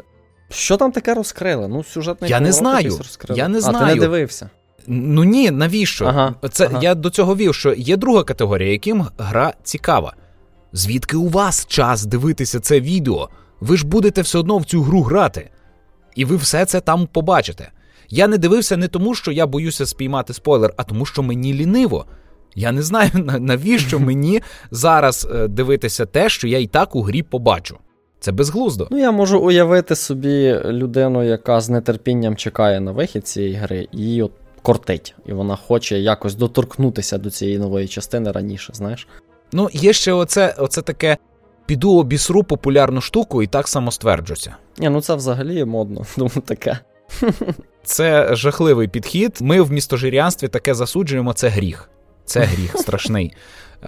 Що 0.50 0.78
там 0.78 0.92
таке 0.92 1.14
розкрили? 1.14 1.68
Ну, 1.68 1.84
сюжетний 1.84 2.32
Я 2.32 2.40
не 2.40 2.52
знаю. 2.52 3.00
Я 3.30 3.48
не 3.48 3.62
знаю. 3.62 3.86
А, 3.86 3.90
ти 3.90 3.96
не 3.96 4.02
дивився. 4.02 4.50
Ну 4.88 5.24
ні, 5.24 5.52
навіщо? 5.52 6.06
Ага, 6.06 6.36
Це 6.52 6.66
ага. 6.66 6.80
я 6.82 6.96
до 6.96 7.10
цього 7.10 7.36
вів, 7.36 7.56
що 7.56 7.74
є 7.74 7.98
друга 7.98 8.24
категорія, 8.24 8.72
яким 8.72 9.06
гра 9.18 9.54
цікава. 9.64 10.14
Звідки 10.74 11.18
у 11.18 11.30
вас 11.30 11.66
час 11.66 12.06
дивитися 12.06 12.60
це 12.60 12.80
відео? 12.80 13.30
Ви 13.60 13.78
ж 13.78 13.88
будете 13.88 14.22
все 14.22 14.40
одно 14.40 14.58
в 14.58 14.66
цю 14.66 14.82
гру 14.82 15.02
грати. 15.02 15.50
І 16.16 16.26
ви 16.26 16.36
все 16.36 16.66
це 16.66 16.82
там 16.82 17.08
побачите. 17.08 17.72
Я 18.10 18.28
не 18.28 18.38
дивився 18.38 18.78
не 18.78 18.88
тому, 18.88 19.16
що 19.16 19.32
я 19.32 19.48
боюся 19.48 19.86
спіймати 19.86 20.34
спойлер, 20.34 20.74
а 20.78 20.84
тому, 20.84 21.06
що 21.06 21.24
мені 21.24 21.54
ліниво. 21.54 22.06
Я 22.56 22.72
не 22.72 22.82
знаю, 22.82 23.12
навіщо 23.40 24.00
мені 24.00 24.42
зараз 24.72 25.28
е, 25.34 25.48
дивитися 25.48 26.06
те, 26.06 26.30
що 26.30 26.48
я 26.48 26.60
і 26.60 26.68
так 26.68 26.96
у 26.96 27.02
грі 27.02 27.24
побачу. 27.24 27.78
Це 28.20 28.32
безглуздо. 28.32 28.88
Ну, 28.92 28.98
я 28.98 29.12
можу 29.12 29.40
уявити 29.40 29.96
собі 29.96 30.60
людину, 30.66 31.24
яка 31.24 31.62
з 31.62 31.82
нетерпінням 31.82 32.36
чекає 32.36 32.80
на 32.80 32.92
вихід 32.92 33.28
цієї 33.28 33.54
гри, 33.54 33.88
її 33.92 34.24
от 34.24 34.32
кортить, 34.62 35.16
і 35.26 35.34
вона 35.34 35.56
хоче 35.56 36.00
якось 36.00 36.36
доторкнутися 36.36 37.18
до 37.18 37.30
цієї 37.30 37.60
нової 37.60 37.88
частини 37.88 38.32
раніше, 38.32 38.74
знаєш. 38.76 39.08
Ну, 39.52 39.70
є 39.74 39.94
ще 39.94 40.14
оце, 40.14 40.56
оце 40.58 40.82
таке. 40.82 41.18
Піду 41.66 41.98
обісру 41.98 42.44
популярну 42.44 43.02
штуку 43.02 43.44
і 43.44 43.48
так 43.48 43.68
само 43.68 43.92
стверджуся. 43.92 44.56
Ні, 44.78 44.90
ну 44.90 45.02
це 45.02 45.16
взагалі 45.16 45.66
модно, 45.66 46.06
думаю, 46.18 46.42
таке. 46.46 46.80
Це 47.84 48.36
жахливий 48.36 48.88
підхід. 48.88 49.38
Ми 49.42 49.62
в 49.62 49.72
містожирянстві 49.72 50.48
таке 50.48 50.74
засуджуємо. 50.74 51.34
Це 51.34 51.48
гріх. 51.48 51.90
Це 52.26 52.40
гріх 52.40 52.78
страшний 52.78 53.34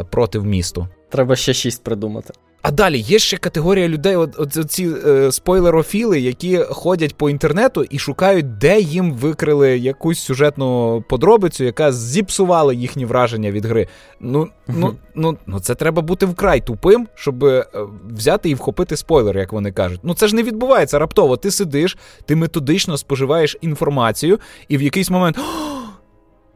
проти 0.09 0.39
проти 0.39 0.45
місту. 0.45 0.87
Треба 1.09 1.35
ще 1.35 1.53
шість 1.53 1.83
придумати. 1.83 2.33
А 2.61 2.71
далі 2.71 2.99
є 2.99 3.19
ще 3.19 3.37
категорія 3.37 3.87
людей, 3.87 4.15
от, 4.15 4.39
от 4.39 4.71
ці 4.71 4.89
е, 5.07 5.31
спойлерофіли, 5.31 6.19
які 6.19 6.57
ходять 6.57 7.15
по 7.15 7.29
інтернету 7.29 7.83
і 7.83 7.99
шукають, 7.99 8.57
де 8.57 8.79
їм 8.79 9.13
викрили 9.13 9.77
якусь 9.77 10.19
сюжетну 10.19 11.03
подробицю, 11.09 11.63
яка 11.63 11.91
зіпсувала 11.91 12.73
їхні 12.73 13.05
враження 13.05 13.51
від 13.51 13.65
гри. 13.65 13.87
Ну, 14.19 14.47
ну, 14.67 14.95
ну, 15.15 15.37
ну 15.45 15.59
це 15.59 15.75
треба 15.75 16.01
бути 16.01 16.25
вкрай 16.25 16.65
тупим, 16.65 17.07
щоб 17.15 17.43
е, 17.43 17.65
взяти 18.09 18.49
і 18.49 18.53
вхопити 18.53 18.97
спойлер, 18.97 19.37
як 19.37 19.53
вони 19.53 19.71
кажуть. 19.71 19.99
Ну 20.03 20.13
це 20.13 20.27
ж 20.27 20.35
не 20.35 20.43
відбувається 20.43 20.99
раптово. 20.99 21.37
Ти 21.37 21.51
сидиш, 21.51 21.97
ти 22.25 22.35
методично 22.35 22.97
споживаєш 22.97 23.57
інформацію, 23.61 24.39
і 24.67 24.77
в 24.77 24.81
якийсь 24.81 25.09
момент. 25.09 25.39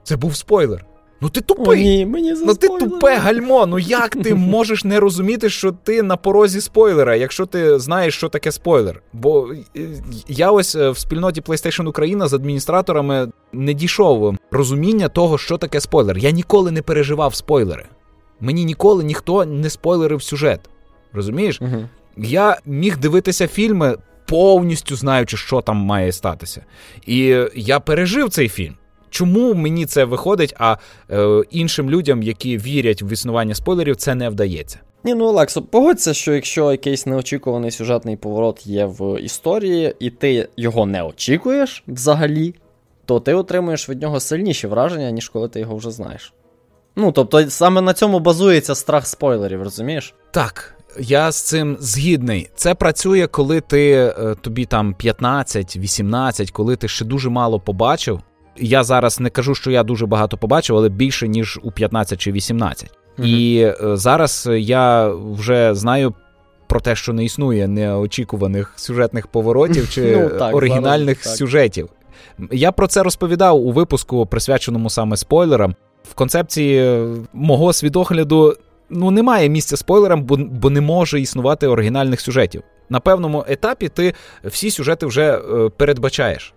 Це 0.03 0.17
був 0.17 0.35
спойлер. 0.35 0.85
Ну 1.25 1.29
ти 1.29 1.41
тупий. 1.41 1.81
О, 1.81 1.83
ні, 1.83 2.05
мені 2.05 2.33
Ну 2.45 2.55
ти 2.55 2.67
тупе 2.67 3.17
гальмо. 3.17 3.65
Ну 3.65 3.79
як 3.79 4.09
ти 4.09 4.35
можеш 4.35 4.83
не 4.83 4.99
розуміти, 4.99 5.49
що 5.49 5.71
ти 5.71 6.03
на 6.03 6.17
порозі 6.17 6.61
спойлера, 6.61 7.15
якщо 7.15 7.45
ти 7.45 7.79
знаєш, 7.79 8.15
що 8.15 8.29
таке 8.29 8.51
спойлер? 8.51 9.01
Бо 9.13 9.47
е, 9.77 9.79
я 10.27 10.51
ось 10.51 10.75
е, 10.75 10.89
в 10.89 10.97
спільноті 10.97 11.41
PlayStation 11.41 11.87
Україна 11.87 12.27
з 12.27 12.33
адміністраторами 12.33 13.27
не 13.53 13.73
дійшов 13.73 14.35
розуміння 14.51 15.09
того, 15.09 15.37
що 15.37 15.57
таке 15.57 15.81
спойлер. 15.81 16.17
Я 16.17 16.31
ніколи 16.31 16.71
не 16.71 16.81
переживав 16.81 17.35
спойлери. 17.35 17.85
Мені 18.39 18.65
ніколи 18.65 19.03
ніхто 19.03 19.45
не 19.45 19.69
спойлерив 19.69 20.23
сюжет. 20.23 20.59
Розумієш? 21.13 21.61
Угу. 21.61 21.89
Я 22.17 22.57
міг 22.65 22.97
дивитися 22.97 23.47
фільми, 23.47 23.97
повністю 24.25 24.95
знаючи, 24.95 25.37
що 25.37 25.61
там 25.61 25.77
має 25.77 26.11
статися. 26.11 26.65
І 27.05 27.45
я 27.55 27.79
пережив 27.79 28.29
цей 28.29 28.49
фільм. 28.49 28.75
Чому 29.15 29.53
мені 29.53 29.85
це 29.85 30.05
виходить, 30.05 30.53
а 30.59 30.77
е, 31.11 31.41
іншим 31.51 31.89
людям, 31.89 32.23
які 32.23 32.57
вірять 32.57 33.01
в 33.01 33.09
існування 33.13 33.55
спойлерів, 33.55 33.95
це 33.95 34.15
не 34.15 34.29
вдається? 34.29 34.79
Ні, 35.03 35.15
ну 35.15 35.25
Олексо, 35.25 35.61
погодься, 35.61 36.13
що 36.13 36.33
якщо 36.33 36.71
якийсь 36.71 37.05
неочікуваний 37.05 37.71
сюжетний 37.71 38.17
поворот 38.17 38.67
є 38.67 38.85
в 38.85 39.21
історії, 39.21 39.95
і 39.99 40.09
ти 40.09 40.49
його 40.57 40.85
не 40.85 41.03
очікуєш 41.03 41.83
взагалі, 41.87 42.55
то 43.05 43.19
ти 43.19 43.33
отримуєш 43.33 43.89
від 43.89 44.01
нього 44.01 44.19
сильніші 44.19 44.67
враження, 44.67 45.11
ніж 45.11 45.29
коли 45.29 45.49
ти 45.49 45.59
його 45.59 45.75
вже 45.75 45.91
знаєш. 45.91 46.33
Ну, 46.95 47.11
тобто, 47.11 47.49
саме 47.49 47.81
на 47.81 47.93
цьому 47.93 48.19
базується 48.19 48.75
страх 48.75 49.07
спойлерів, 49.07 49.63
розумієш? 49.63 50.13
Так. 50.31 50.71
Я 50.99 51.31
з 51.31 51.41
цим 51.41 51.77
згідний. 51.79 52.49
Це 52.55 52.75
працює, 52.75 53.27
коли 53.27 53.61
ти 53.61 53.91
е, 53.91 54.35
тобі 54.41 54.65
там 54.65 54.95
15-18, 54.99 56.51
коли 56.51 56.75
ти 56.75 56.87
ще 56.87 57.05
дуже 57.05 57.29
мало 57.29 57.59
побачив, 57.59 58.21
я 58.57 58.83
зараз 58.83 59.19
не 59.19 59.29
кажу, 59.29 59.55
що 59.55 59.71
я 59.71 59.83
дуже 59.83 60.05
багато 60.05 60.37
побачив, 60.37 60.77
але 60.77 60.89
більше 60.89 61.27
ніж 61.27 61.59
у 61.63 61.71
15 61.71 62.19
чи 62.19 62.31
18. 62.31 62.91
Угу. 63.17 63.27
І 63.27 63.57
е, 63.59 63.75
зараз 63.81 64.49
я 64.51 65.07
вже 65.09 65.75
знаю. 65.75 66.13
Про 66.67 66.79
те, 66.79 66.95
що 66.95 67.13
не 67.13 67.25
існує 67.25 67.67
неочікуваних 67.67 68.73
сюжетних 68.75 69.27
поворотів 69.27 69.89
чи 69.93 70.17
ну, 70.17 70.39
так, 70.39 70.55
оригінальних 70.55 71.23
зараз, 71.23 71.37
сюжетів. 71.37 71.89
Я 72.51 72.71
про 72.71 72.87
це 72.87 73.03
розповідав 73.03 73.61
у 73.61 73.71
випуску, 73.71 74.25
присвяченому 74.25 74.89
саме 74.89 75.17
спойлерам. 75.17 75.75
В 76.09 76.13
концепції 76.13 76.79
е, 76.79 77.07
мого 77.33 77.73
свідогляду 77.73 78.57
ну 78.89 79.11
немає 79.11 79.49
місця 79.49 79.77
спойлерам, 79.77 80.23
бо, 80.23 80.37
бо 80.37 80.69
не 80.69 80.81
може 80.81 81.21
існувати 81.21 81.67
оригінальних 81.67 82.21
сюжетів. 82.21 82.63
На 82.89 82.99
певному 82.99 83.45
етапі 83.47 83.89
ти 83.89 84.13
всі 84.43 84.71
сюжети 84.71 85.05
вже 85.05 85.37
е, 85.37 85.69
передбачаєш. 85.77 86.53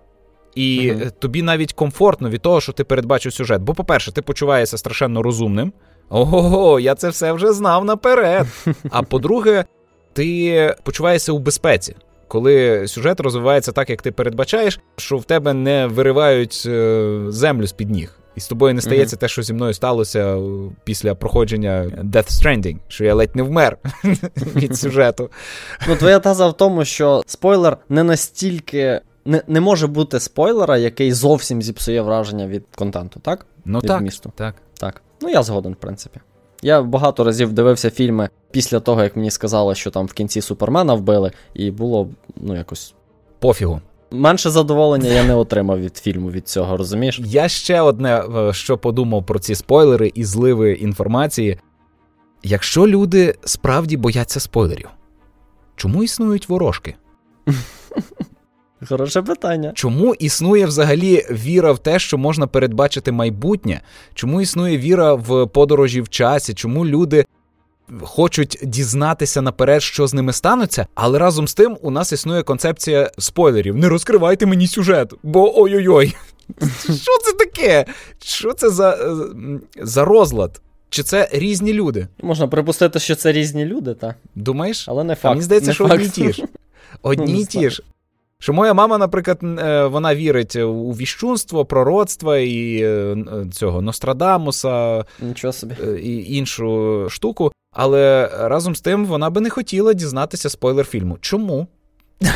І 0.54 0.92
uh 0.92 1.10
тобі 1.18 1.42
навіть 1.42 1.72
комфортно 1.72 2.30
від 2.30 2.42
того, 2.42 2.60
що 2.60 2.72
ти 2.72 2.84
передбачив 2.84 3.32
сюжет. 3.32 3.62
Бо, 3.62 3.74
по-перше, 3.74 4.12
ти 4.12 4.22
почуваєшся 4.22 4.78
страшенно 4.78 5.22
розумним. 5.22 5.72
Ого, 6.08 6.80
я 6.80 6.94
це 6.94 7.08
все 7.08 7.32
вже 7.32 7.52
знав 7.52 7.84
наперед. 7.84 8.46
А 8.90 9.02
по-друге, 9.02 9.64
ти 10.12 10.74
почуваєшся 10.82 11.32
у 11.32 11.38
безпеці. 11.38 11.96
Коли 12.28 12.86
сюжет 12.88 13.20
розвивається 13.20 13.72
так, 13.72 13.90
як 13.90 14.02
ти 14.02 14.12
передбачаєш, 14.12 14.80
що 14.96 15.16
в 15.16 15.24
тебе 15.24 15.52
не 15.54 15.86
виривають 15.86 16.62
е, 16.66 17.24
землю 17.28 17.66
з 17.66 17.72
під 17.72 17.90
ніг. 17.90 18.18
І 18.36 18.40
з 18.40 18.48
тобою 18.48 18.74
не 18.74 18.80
стається 18.80 19.16
uh 19.16 19.18
те, 19.18 19.28
що 19.28 19.42
зі 19.42 19.52
мною 19.52 19.74
сталося 19.74 20.38
після 20.84 21.14
проходження 21.14 21.84
Death 22.04 22.30
Stranding, 22.30 22.76
що 22.88 23.04
я 23.04 23.14
ледь 23.14 23.36
не 23.36 23.42
вмер 23.42 23.78
від 24.56 24.76
сюжету. 24.76 25.30
Ну, 25.88 25.96
твоя 25.96 26.18
таза 26.18 26.46
в 26.46 26.56
тому, 26.56 26.84
що 26.84 27.22
спойлер 27.26 27.76
не 27.88 28.02
настільки 28.02 29.00
не 29.24 29.42
не 29.46 29.60
може 29.60 29.86
бути 29.86 30.20
спойлера, 30.20 30.78
який 30.78 31.12
зовсім 31.12 31.62
зіпсує 31.62 32.02
враження 32.02 32.46
від 32.46 32.64
контенту, 32.74 33.20
так? 33.20 33.46
Ну 33.64 33.78
від 33.78 33.88
так, 33.88 34.02
місту. 34.02 34.32
так. 34.34 34.54
Так. 34.80 35.02
Ну 35.20 35.28
я 35.28 35.42
згоден, 35.42 35.72
в 35.72 35.76
принципі. 35.76 36.20
Я 36.62 36.82
багато 36.82 37.24
разів 37.24 37.52
дивився 37.52 37.90
фільми 37.90 38.28
після 38.50 38.80
того, 38.80 39.02
як 39.02 39.16
мені 39.16 39.30
сказали, 39.30 39.74
що 39.74 39.90
там 39.90 40.06
в 40.06 40.12
кінці 40.12 40.40
Супермена 40.40 40.94
вбили, 40.94 41.32
і 41.54 41.70
було, 41.70 42.08
ну, 42.36 42.56
якось. 42.56 42.94
Пофігу. 43.38 43.80
Менше 44.10 44.50
задоволення 44.50 45.08
я 45.08 45.24
не 45.24 45.34
отримав 45.34 45.80
від 45.80 45.96
фільму 45.96 46.30
від 46.30 46.48
цього, 46.48 46.76
розумієш? 46.76 47.20
Я 47.24 47.48
ще 47.48 47.80
одне, 47.80 48.22
е, 48.36 48.52
що 48.52 48.78
подумав 48.78 49.26
про 49.26 49.38
ці 49.38 49.54
спойлери 49.54 50.12
і 50.14 50.24
зливи 50.24 50.72
інформації. 50.72 51.58
Якщо 52.42 52.86
люди 52.86 53.34
справді 53.44 53.96
бояться 53.96 54.40
спойлерів, 54.40 54.88
чому 55.76 56.02
існують 56.02 56.48
ворожки? 56.48 56.94
Хороше 58.86 59.22
питання. 59.22 59.72
Чому 59.74 60.14
існує 60.14 60.66
взагалі 60.66 61.26
віра 61.30 61.72
в 61.72 61.78
те, 61.78 61.98
що 61.98 62.18
можна 62.18 62.46
передбачити 62.46 63.12
майбутнє? 63.12 63.80
Чому 64.14 64.40
існує 64.40 64.78
віра 64.78 65.14
в 65.14 65.46
подорожі 65.46 66.00
в 66.00 66.08
часі? 66.08 66.54
Чому 66.54 66.86
люди 66.86 67.24
хочуть 68.00 68.58
дізнатися 68.62 69.42
наперед, 69.42 69.82
що 69.82 70.06
з 70.06 70.14
ними 70.14 70.32
станеться? 70.32 70.86
Але 70.94 71.18
разом 71.18 71.48
з 71.48 71.54
тим 71.54 71.78
у 71.82 71.90
нас 71.90 72.12
існує 72.12 72.42
концепція 72.42 73.10
спойлерів. 73.18 73.76
Не 73.76 73.88
розкривайте 73.88 74.46
мені 74.46 74.66
сюжет, 74.66 75.12
бо 75.22 75.60
ой-ой-ой. 75.62 76.16
Що 76.82 77.18
це 77.24 77.32
таке? 77.38 77.84
Що 78.18 78.52
це 78.52 78.70
за, 78.70 79.16
за 79.82 80.04
розлад? 80.04 80.60
Чи 80.90 81.02
це 81.02 81.28
різні 81.32 81.72
люди? 81.72 82.08
Можна 82.22 82.48
припустити, 82.48 82.98
що 82.98 83.14
це 83.14 83.32
різні 83.32 83.64
люди, 83.64 83.94
так? 83.94 84.16
Думаєш? 84.34 84.84
Але 84.88 85.04
не 85.04 85.14
факт. 85.14 85.24
А 85.24 85.28
мені 85.28 85.42
здається, 85.42 85.70
не 85.70 85.74
що 85.74 85.88
факт. 85.88 85.94
одні 85.94 86.08
ті 86.08 86.32
ж. 86.32 86.44
Одні 87.02 87.32
ну, 87.32 87.44
ті 87.44 87.70
ж. 87.70 87.82
Що 88.40 88.52
моя 88.52 88.74
мама, 88.74 88.98
наприклад, 88.98 89.38
е, 89.42 89.86
вона 89.86 90.14
вірить 90.14 90.56
у 90.56 90.90
віщунство, 90.90 91.64
пророцтво 91.64 92.36
і 92.36 92.82
е, 92.82 93.16
цього 93.52 93.82
Нострадамуса 93.82 95.04
Нічого 95.20 95.52
собі. 95.52 95.74
Е, 95.82 96.00
і 96.00 96.36
іншу 96.36 97.06
штуку, 97.10 97.52
але 97.72 98.30
разом 98.40 98.76
з 98.76 98.80
тим 98.80 99.06
вона 99.06 99.30
би 99.30 99.40
не 99.40 99.50
хотіла 99.50 99.92
дізнатися 99.94 100.48
спойлер 100.48 100.86
фільму. 100.86 101.18
Чому? 101.20 101.66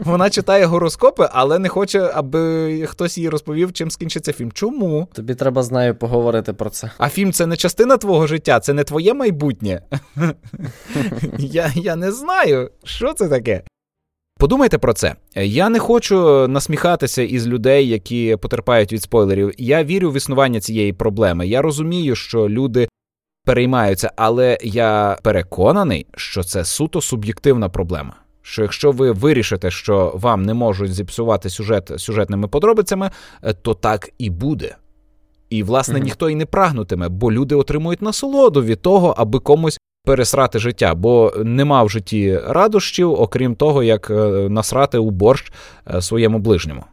Вона 0.00 0.30
читає 0.30 0.64
гороскопи, 0.64 1.28
але 1.32 1.58
не 1.58 1.68
хоче, 1.68 2.10
аби 2.14 2.86
хтось 2.86 3.18
їй 3.18 3.28
розповів, 3.28 3.72
чим 3.72 3.90
скінчиться 3.90 4.32
фільм. 4.32 4.52
Чому? 4.52 5.08
Тобі 5.12 5.34
треба 5.34 5.62
з 5.62 5.70
нею 5.70 5.94
поговорити 5.94 6.52
про 6.52 6.70
це. 6.70 6.90
А 6.98 7.08
фільм 7.08 7.32
це 7.32 7.46
не 7.46 7.56
частина 7.56 7.96
твого 7.96 8.26
життя, 8.26 8.60
це 8.60 8.72
не 8.72 8.84
твоє 8.84 9.14
майбутнє. 9.14 9.82
Я 11.38 11.72
я 11.74 11.96
не 11.96 12.12
знаю, 12.12 12.70
що 12.84 13.12
це 13.12 13.28
таке. 13.28 13.62
Подумайте 14.38 14.78
про 14.78 14.92
це. 14.92 15.14
Я 15.34 15.68
не 15.68 15.78
хочу 15.78 16.48
насміхатися 16.48 17.22
із 17.22 17.46
людей, 17.46 17.88
які 17.88 18.36
потерпають 18.36 18.92
від 18.92 19.02
спойлерів. 19.02 19.52
Я 19.58 19.84
вірю 19.84 20.10
в 20.10 20.16
існування 20.16 20.60
цієї 20.60 20.92
проблеми. 20.92 21.46
Я 21.46 21.62
розумію, 21.62 22.16
що 22.16 22.48
люди 22.48 22.88
переймаються, 23.44 24.12
але 24.16 24.58
я 24.62 25.18
переконаний, 25.22 26.06
що 26.16 26.42
це 26.42 26.64
суто 26.64 27.00
суб'єктивна 27.00 27.68
проблема. 27.68 28.16
Що 28.42 28.62
якщо 28.62 28.92
ви 28.92 29.12
вирішите, 29.12 29.70
що 29.70 30.12
вам 30.14 30.42
не 30.42 30.54
можуть 30.54 30.94
зіпсувати 30.94 31.50
сюжет 31.50 31.92
сюжетними 31.96 32.48
подробицями, 32.48 33.10
то 33.62 33.74
так 33.74 34.10
і 34.18 34.30
буде. 34.30 34.76
І, 35.50 35.62
власне, 35.62 35.98
mm-hmm. 35.98 36.02
ніхто 36.02 36.30
і 36.30 36.34
не 36.34 36.46
прагнутиме, 36.46 37.08
бо 37.08 37.32
люди 37.32 37.54
отримують 37.54 38.02
насолоду 38.02 38.62
від 38.62 38.82
того, 38.82 39.14
аби 39.16 39.38
комусь 39.38 39.78
пересрати 40.06 40.58
життя, 40.58 40.94
бо 40.94 41.32
нема 41.44 41.82
в 41.82 41.88
житті 41.88 42.40
радощів, 42.46 43.12
окрім 43.12 43.54
того, 43.54 43.82
як 43.82 44.10
е, 44.10 44.14
насрати 44.48 44.98
у 44.98 45.10
борщ 45.10 45.52
е, 45.94 46.02
своєму 46.02 46.38
ближньому. 46.38 46.84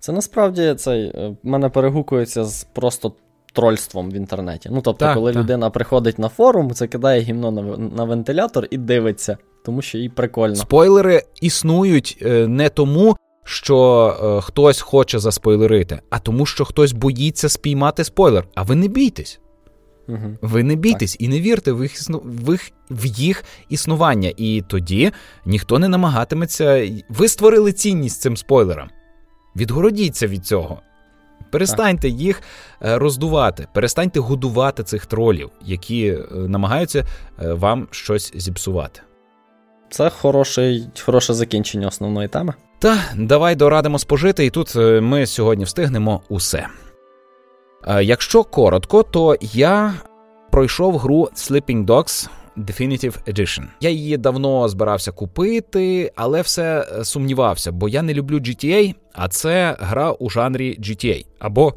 Це 0.00 0.12
насправді 0.12 0.74
цей 0.74 1.04
е, 1.04 1.36
мене 1.42 1.68
перегукується 1.68 2.44
з 2.44 2.64
просто 2.64 3.12
трольством 3.52 4.10
в 4.10 4.14
інтернеті. 4.14 4.68
Ну 4.72 4.80
тобто, 4.80 5.04
так, 5.04 5.14
коли 5.14 5.32
так. 5.32 5.42
людина 5.42 5.70
приходить 5.70 6.18
на 6.18 6.28
форум, 6.28 6.70
це 6.70 6.86
кидає 6.86 7.20
гімно 7.20 7.50
на, 7.50 7.62
на 7.76 8.04
вентилятор 8.04 8.66
і 8.70 8.78
дивиться, 8.78 9.36
тому 9.64 9.82
що 9.82 9.98
їй 9.98 10.08
прикольно. 10.08 10.56
Спойлери 10.56 11.22
існують 11.40 12.18
не 12.48 12.68
тому. 12.68 13.16
Що 13.44 14.16
е, 14.22 14.40
хтось 14.40 14.80
хоче 14.80 15.18
заспойлерити, 15.18 16.00
а 16.10 16.18
тому, 16.18 16.46
що 16.46 16.64
хтось 16.64 16.92
боїться 16.92 17.48
спіймати 17.48 18.04
спойлер. 18.04 18.44
А 18.54 18.62
ви 18.62 18.74
не 18.74 18.88
бійтесь. 18.88 19.40
Угу. 20.08 20.36
Ви 20.42 20.62
не 20.62 20.76
бійтесь 20.76 21.12
так. 21.12 21.20
і 21.20 21.28
не 21.28 21.40
вірте 21.40 21.72
в 21.72 21.82
їх, 21.82 21.92
в, 22.10 22.50
їх, 22.50 22.70
в 22.90 23.06
їх 23.06 23.44
існування. 23.68 24.32
І 24.36 24.62
тоді 24.68 25.12
ніхто 25.44 25.78
не 25.78 25.88
намагатиметься. 25.88 26.90
Ви 27.08 27.28
створили 27.28 27.72
цінність 27.72 28.20
цим 28.20 28.36
спойлерам. 28.36 28.90
Відгородіться 29.56 30.26
від 30.26 30.46
цього. 30.46 30.82
Перестаньте 31.52 32.08
їх 32.08 32.42
е, 32.82 32.98
роздувати, 32.98 33.66
перестаньте 33.74 34.20
годувати 34.20 34.82
цих 34.82 35.06
тролів, 35.06 35.50
які 35.64 36.06
е, 36.06 36.26
намагаються 36.34 37.04
е, 37.42 37.52
вам 37.52 37.88
щось 37.90 38.32
зіпсувати. 38.34 39.00
Це 39.90 40.10
хороший, 40.10 40.88
хороше 41.04 41.34
закінчення 41.34 41.88
основної 41.88 42.28
теми. 42.28 42.54
Та 42.78 42.98
давай 43.16 43.54
дорадимо 43.54 43.98
спожити, 43.98 44.46
і 44.46 44.50
тут 44.50 44.74
ми 45.00 45.26
сьогодні 45.26 45.64
встигнемо 45.64 46.22
усе. 46.28 46.66
Якщо 48.02 48.44
коротко, 48.44 49.02
то 49.02 49.36
я 49.40 49.94
пройшов 50.50 50.98
гру 50.98 51.28
Sleeping 51.34 51.86
Dogs 51.86 52.28
Definitive 52.56 53.32
Edition. 53.32 53.62
Я 53.80 53.90
її 53.90 54.16
давно 54.16 54.68
збирався 54.68 55.12
купити, 55.12 56.12
але 56.16 56.42
все 56.42 56.86
е, 56.98 57.04
сумнівався, 57.04 57.72
бо 57.72 57.88
я 57.88 58.02
не 58.02 58.14
люблю 58.14 58.36
GTA, 58.36 58.94
а 59.12 59.28
це 59.28 59.76
гра 59.80 60.12
у 60.12 60.30
жанрі 60.30 60.78
GTA 60.80 61.26
або 61.38 61.74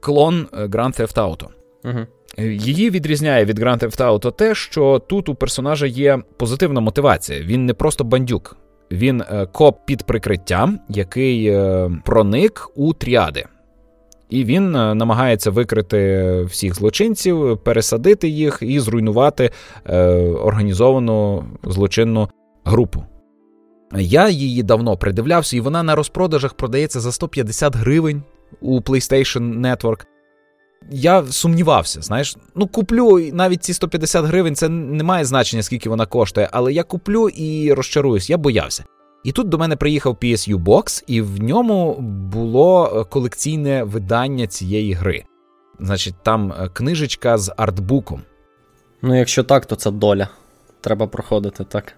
клон 0.00 0.46
е, 0.52 0.66
Grand 0.66 1.00
Theft 1.00 1.14
Auto. 1.14 1.46
Угу. 1.84 2.06
Її 2.48 2.90
відрізняє 2.90 3.44
від 3.44 3.58
Grand 3.58 3.78
Theft 3.78 3.98
Auto 3.98 4.32
те, 4.32 4.54
що 4.54 4.98
тут 4.98 5.28
у 5.28 5.34
персонажа 5.34 5.86
є 5.86 6.18
позитивна 6.36 6.80
мотивація. 6.80 7.40
Він 7.40 7.66
не 7.66 7.74
просто 7.74 8.04
бандюк, 8.04 8.56
він 8.90 9.20
е, 9.20 9.46
коп 9.52 9.78
під 9.86 10.02
прикриттям, 10.02 10.80
який 10.88 11.58
проник 12.04 12.70
у 12.74 12.92
тріади. 12.92 13.44
І 14.30 14.44
він 14.44 14.76
е, 14.76 14.94
намагається 14.94 15.50
викрити 15.50 16.42
всіх 16.42 16.74
злочинців, 16.74 17.58
пересадити 17.58 18.28
їх 18.28 18.58
і 18.60 18.80
зруйнувати 18.80 19.50
е, 19.86 19.98
організовану 20.20 21.44
злочинну 21.64 22.28
групу. 22.64 23.04
Я 23.96 24.28
її 24.28 24.62
давно 24.62 24.96
придивлявся, 24.96 25.56
і 25.56 25.60
вона 25.60 25.82
на 25.82 25.94
розпродажах 25.94 26.54
продається 26.54 27.00
за 27.00 27.12
150 27.12 27.76
гривень 27.76 28.22
у 28.60 28.80
PlayStation 28.80 29.60
Network. 29.60 30.04
Я 30.90 31.26
сумнівався, 31.26 32.02
знаєш, 32.02 32.36
ну 32.54 32.66
куплю 32.66 33.30
навіть 33.32 33.64
ці 33.64 33.74
150 33.74 34.24
гривень, 34.24 34.56
це 34.56 34.68
не 34.68 35.04
має 35.04 35.24
значення, 35.24 35.62
скільки 35.62 35.88
вона 35.88 36.06
коштує, 36.06 36.48
але 36.52 36.72
я 36.72 36.82
куплю 36.82 37.28
і 37.28 37.72
розчаруюсь, 37.72 38.30
я 38.30 38.38
боявся. 38.38 38.84
І 39.24 39.32
тут 39.32 39.48
до 39.48 39.58
мене 39.58 39.76
приїхав 39.76 40.14
PSU 40.14 40.56
Box, 40.56 41.04
і 41.06 41.20
в 41.20 41.42
ньому 41.42 41.94
було 42.32 42.86
е, 42.86 43.04
колекційне 43.04 43.84
видання 43.84 44.46
цієї 44.46 44.92
гри. 44.92 45.24
Значить, 45.80 46.14
там 46.22 46.52
е, 46.52 46.68
книжечка 46.72 47.38
з 47.38 47.54
артбуком. 47.56 48.22
Ну, 49.02 49.18
якщо 49.18 49.44
так, 49.44 49.66
то 49.66 49.76
це 49.76 49.90
доля. 49.90 50.28
Треба 50.80 51.06
проходити 51.06 51.64
так. 51.64 51.94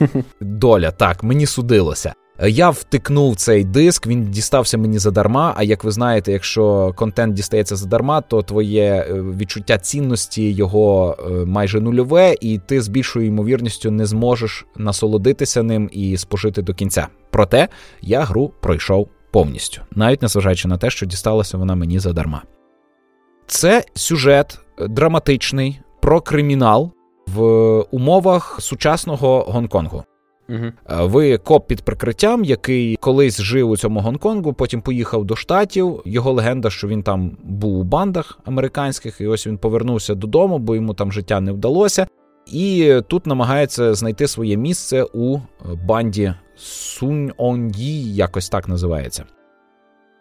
Доля, 0.40 0.90
так, 0.90 1.22
мені 1.22 1.46
судилося. 1.46 2.14
Я 2.48 2.70
втикнув 2.70 3.36
цей 3.36 3.64
диск, 3.64 4.06
він 4.06 4.24
дістався 4.30 4.78
мені 4.78 4.98
задарма. 4.98 5.54
А 5.56 5.62
як 5.62 5.84
ви 5.84 5.90
знаєте, 5.90 6.32
якщо 6.32 6.92
контент 6.96 7.34
дістається 7.34 7.76
задарма, 7.76 8.20
то 8.20 8.42
твоє 8.42 9.06
е, 9.08 9.14
відчуття 9.22 9.78
цінності 9.78 10.52
його 10.52 11.16
е, 11.18 11.30
майже 11.30 11.80
нульове, 11.80 12.34
і 12.40 12.58
ти 12.58 12.80
з 12.80 12.88
більшою 12.88 13.26
ймовірністю 13.26 13.90
не 13.90 14.06
зможеш 14.06 14.66
насолодитися 14.76 15.62
ним 15.62 15.90
і 15.92 16.16
спожити 16.16 16.62
до 16.62 16.74
кінця. 16.74 17.08
Проте 17.30 17.68
я 18.00 18.20
гру 18.20 18.52
пройшов 18.60 19.08
повністю, 19.30 19.82
навіть 19.90 20.22
незважаючи 20.22 20.68
на 20.68 20.78
те, 20.78 20.90
що 20.90 21.06
дісталася 21.06 21.58
вона 21.58 21.74
мені 21.74 21.98
задарма. 21.98 22.42
Це 23.46 23.84
сюжет 23.94 24.58
драматичний 24.88 25.80
про 26.00 26.20
кримінал 26.20 26.90
в 27.26 27.42
умовах 27.90 28.56
сучасного 28.60 29.44
Гонконгу. 29.48 30.04
Угу. 30.52 30.72
Ви 31.08 31.38
коп 31.38 31.66
під 31.66 31.82
прикриттям, 31.82 32.44
який 32.44 32.96
колись 32.96 33.40
жив 33.40 33.70
у 33.70 33.76
цьому 33.76 34.00
Гонконгу, 34.00 34.52
потім 34.52 34.82
поїхав 34.82 35.24
до 35.24 35.36
штатів. 35.36 36.02
Його 36.04 36.32
легенда, 36.32 36.70
що 36.70 36.88
він 36.88 37.02
там 37.02 37.36
був 37.42 37.78
у 37.78 37.84
бандах 37.84 38.38
американських, 38.44 39.20
і 39.20 39.26
ось 39.26 39.46
він 39.46 39.58
повернувся 39.58 40.14
додому, 40.14 40.58
бо 40.58 40.74
йому 40.74 40.94
там 40.94 41.12
життя 41.12 41.40
не 41.40 41.52
вдалося. 41.52 42.06
І 42.46 42.94
тут 43.08 43.26
намагається 43.26 43.94
знайти 43.94 44.28
своє 44.28 44.56
місце 44.56 45.02
у 45.02 45.38
банді 45.84 46.34
Сунь-Он'ї, 46.56 48.14
якось 48.14 48.48
так 48.48 48.68
називається. 48.68 49.24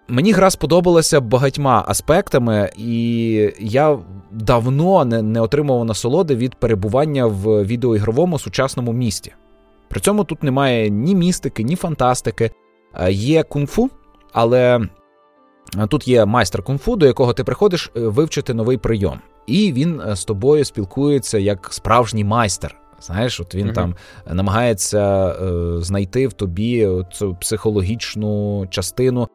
Мені 0.08 0.32
гра 0.32 0.50
сподобалася 0.50 1.22
багатьма 1.22 1.86
аспектами, 1.88 2.70
і 2.78 3.54
я 3.60 3.98
давно 4.32 5.06
не 5.06 5.22
не 5.22 5.42
отримував 5.42 5.86
насолоди 5.86 6.36
від 6.36 6.56
перебування 6.56 7.26
в 7.26 7.64
відеоігровому 7.64 8.40
сучасному 8.40 8.94
місті. 8.94 9.34
При 9.92 10.00
цьому 10.00 10.24
тут 10.24 10.44
немає 10.44 10.90
ні 10.90 11.16
містики, 11.16 11.64
ні 11.64 11.76
фантастики. 11.76 12.52
Е, 13.00 13.12
є 13.12 13.44
кунг-фу, 13.44 13.90
але 14.34 14.80
е, 15.78 15.88
тут 15.88 16.08
є 16.08 16.26
майстер 16.26 16.64
кунг-фу, 16.64 16.96
до 16.96 17.06
якого 17.06 17.34
ти 17.34 17.44
приходиш 17.44 17.92
е, 17.98 18.00
вивчити 18.00 18.54
новий 18.54 18.78
прийом. 18.78 19.20
І 19.48 19.74
він 19.74 20.02
з 20.14 20.26
тобою 20.26 20.66
спілкується 20.66 21.38
як 21.38 21.68
справжній 21.74 22.24
майстер. 22.24 22.76
Знаєш, 23.02 23.40
от 23.40 23.56
він 23.56 23.68
uh 23.68 23.74
там 23.74 23.96
намагається 24.32 25.28
е, 25.28 25.82
знайти 25.82 26.28
в 26.28 26.34
тобі 26.34 26.90
цю 27.14 27.36
психологічну 27.36 28.68
частину 28.70 29.28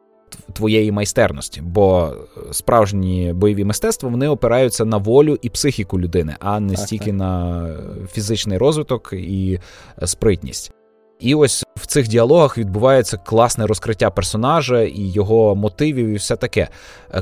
твоєї 0.53 0.91
майстерності, 0.91 1.61
бо 1.61 2.13
справжні 2.51 3.33
бойові 3.33 3.63
мистецтва 3.63 4.09
вони 4.09 4.27
опираються 4.27 4.85
на 4.85 4.97
волю 4.97 5.37
і 5.41 5.49
психіку 5.49 5.99
людини, 5.99 6.35
а 6.39 6.59
не 6.59 6.73
так, 6.73 6.79
стільки 6.79 7.05
так. 7.05 7.13
на 7.13 7.69
фізичний 8.11 8.57
розвиток 8.57 9.13
і 9.13 9.59
спритність. 10.05 10.71
І 11.19 11.35
ось 11.35 11.65
в 11.75 11.85
цих 11.85 12.07
діалогах 12.07 12.57
відбувається 12.57 13.17
класне 13.17 13.67
розкриття 13.67 14.09
персонажа 14.09 14.81
і 14.81 15.01
його 15.01 15.55
мотивів, 15.55 16.07
і 16.07 16.15
все 16.15 16.35
таке. 16.35 16.67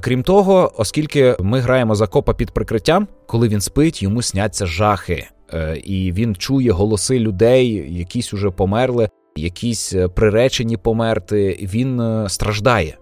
Крім 0.02 0.24
того, 0.24 0.72
оскільки 0.78 1.36
ми 1.40 1.60
граємо 1.60 1.96
за 1.96 2.08
копа 2.08 2.34
під 2.34 2.52
прикриттям, 2.52 3.08
коли 3.26 3.48
він 3.48 3.62
спить, 3.62 4.04
йому 4.04 4.22
сняться 4.22 4.66
жахи, 4.66 5.28
е, 5.54 5.78
і 5.84 6.12
він 6.12 6.36
чує 6.36 6.72
голоси 6.72 7.20
людей, 7.20 7.98
якісь 7.98 8.34
уже 8.34 8.50
померли, 8.50 9.10
якісь 9.36 9.94
е, 9.94 10.08
приречені 10.08 10.78
померти, 10.78 11.60
він 11.62 12.00
е, 12.00 12.30
страждає 12.30 12.98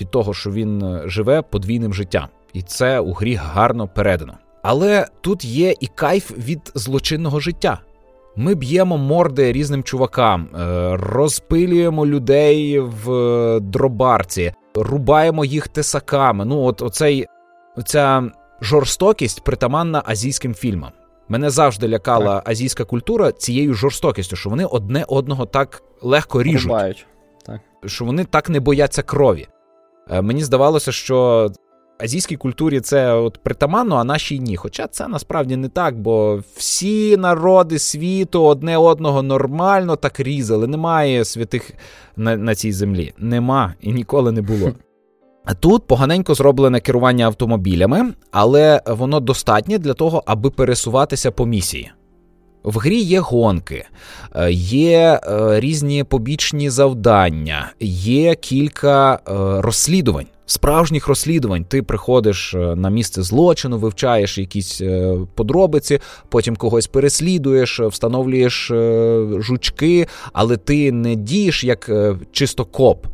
від 0.00 0.10
того, 0.10 0.34
що 0.34 0.50
він 0.50 0.82
е, 0.82 1.02
живе 1.06 1.42
подвійним 1.42 1.94
життям, 1.94 2.28
і 2.52 2.62
це 2.62 3.00
у 3.00 3.12
грі 3.12 3.34
гарно 3.34 3.88
передано. 3.88 4.34
Але 4.62 5.06
тут 5.20 5.44
є 5.44 5.74
і 5.80 5.86
кайф 5.86 6.30
від 6.38 6.72
злочинного 6.74 7.40
життя. 7.40 7.80
Ми 8.36 8.54
б'ємо 8.54 8.98
морди 8.98 9.52
різним 9.52 9.82
чувакам, 9.82 10.48
розпилюємо 10.92 12.06
людей 12.06 12.80
в 12.80 13.60
дробарці, 13.60 14.52
рубаємо 14.74 15.44
їх 15.44 15.68
тесаками. 15.68 16.44
Ну, 16.44 16.62
от 16.62 16.82
оцей, 16.82 17.26
оця 17.76 18.30
жорстокість 18.60 19.44
притаманна 19.44 20.02
азійським 20.06 20.54
фільмам. 20.54 20.90
Мене 21.28 21.50
завжди 21.50 21.88
лякала 21.88 22.34
так. 22.34 22.48
азійська 22.48 22.84
культура 22.84 23.32
цією 23.32 23.74
жорстокістю, 23.74 24.36
що 24.36 24.50
вони 24.50 24.64
одне 24.64 25.04
одного 25.08 25.46
так 25.46 25.82
легко 26.02 26.42
ріжуть, 26.42 26.70
Рубають. 26.70 27.06
Так. 27.46 27.60
що 27.86 28.04
вони 28.04 28.24
так 28.24 28.48
не 28.48 28.60
бояться 28.60 29.02
крові. 29.02 29.46
Е, 30.10 30.22
мені 30.22 30.44
здавалося, 30.44 30.92
що 30.92 31.48
азійській 31.98 32.36
культурі 32.36 32.80
це 32.80 33.12
от 33.12 33.38
притаманно, 33.42 33.96
а 33.96 34.04
нашій 34.04 34.38
ні. 34.38 34.56
Хоча 34.56 34.86
це 34.86 35.08
насправді 35.08 35.56
не 35.56 35.68
так, 35.68 36.00
бо 36.00 36.42
всі 36.56 37.16
народи 37.16 37.78
світу 37.78 38.44
одне 38.44 38.76
одного 38.76 39.22
нормально 39.22 39.96
так 39.96 40.20
різали. 40.20 40.66
Немає 40.66 41.24
святих 41.24 41.72
на, 42.16 42.36
на 42.36 42.54
цій 42.54 42.72
землі. 42.72 43.12
Нема 43.18 43.74
і 43.80 43.92
ніколи 43.92 44.32
не 44.32 44.42
було. 44.42 44.72
Тут 45.54 45.86
поганенько 45.86 46.34
зроблене 46.34 46.80
керування 46.80 47.26
автомобілями, 47.26 48.12
але 48.30 48.82
воно 48.86 49.20
достатнє 49.20 49.78
для 49.78 49.94
того, 49.94 50.22
аби 50.26 50.50
пересуватися 50.50 51.30
по 51.30 51.46
місії. 51.46 51.92
В 52.66 52.78
грі 52.78 53.00
є 53.00 53.20
гонки, 53.20 53.84
е, 54.34 54.52
є 54.52 55.20
е, 55.22 55.60
різні 55.60 56.04
побічні 56.04 56.70
завдання, 56.70 57.72
є 57.80 58.34
кілька 58.34 59.14
е, 59.14 59.18
розслідувань. 59.62 60.26
Справжніх 60.46 61.08
розслідувань 61.08 61.64
ти 61.64 61.82
приходиш 61.82 62.54
на 62.76 62.90
місце 62.90 63.22
злочину, 63.22 63.78
вивчаєш 63.78 64.38
якісь 64.38 64.82
подробиці, 65.34 65.98
потім 66.28 66.56
когось 66.56 66.86
переслідуєш, 66.86 67.80
встановлюєш 67.80 68.70
жучки, 69.38 70.06
але 70.32 70.56
ти 70.56 70.92
не 70.92 71.14
дієш 71.14 71.64
як 71.64 71.90
чисто 72.32 72.64
коп, 72.64 73.06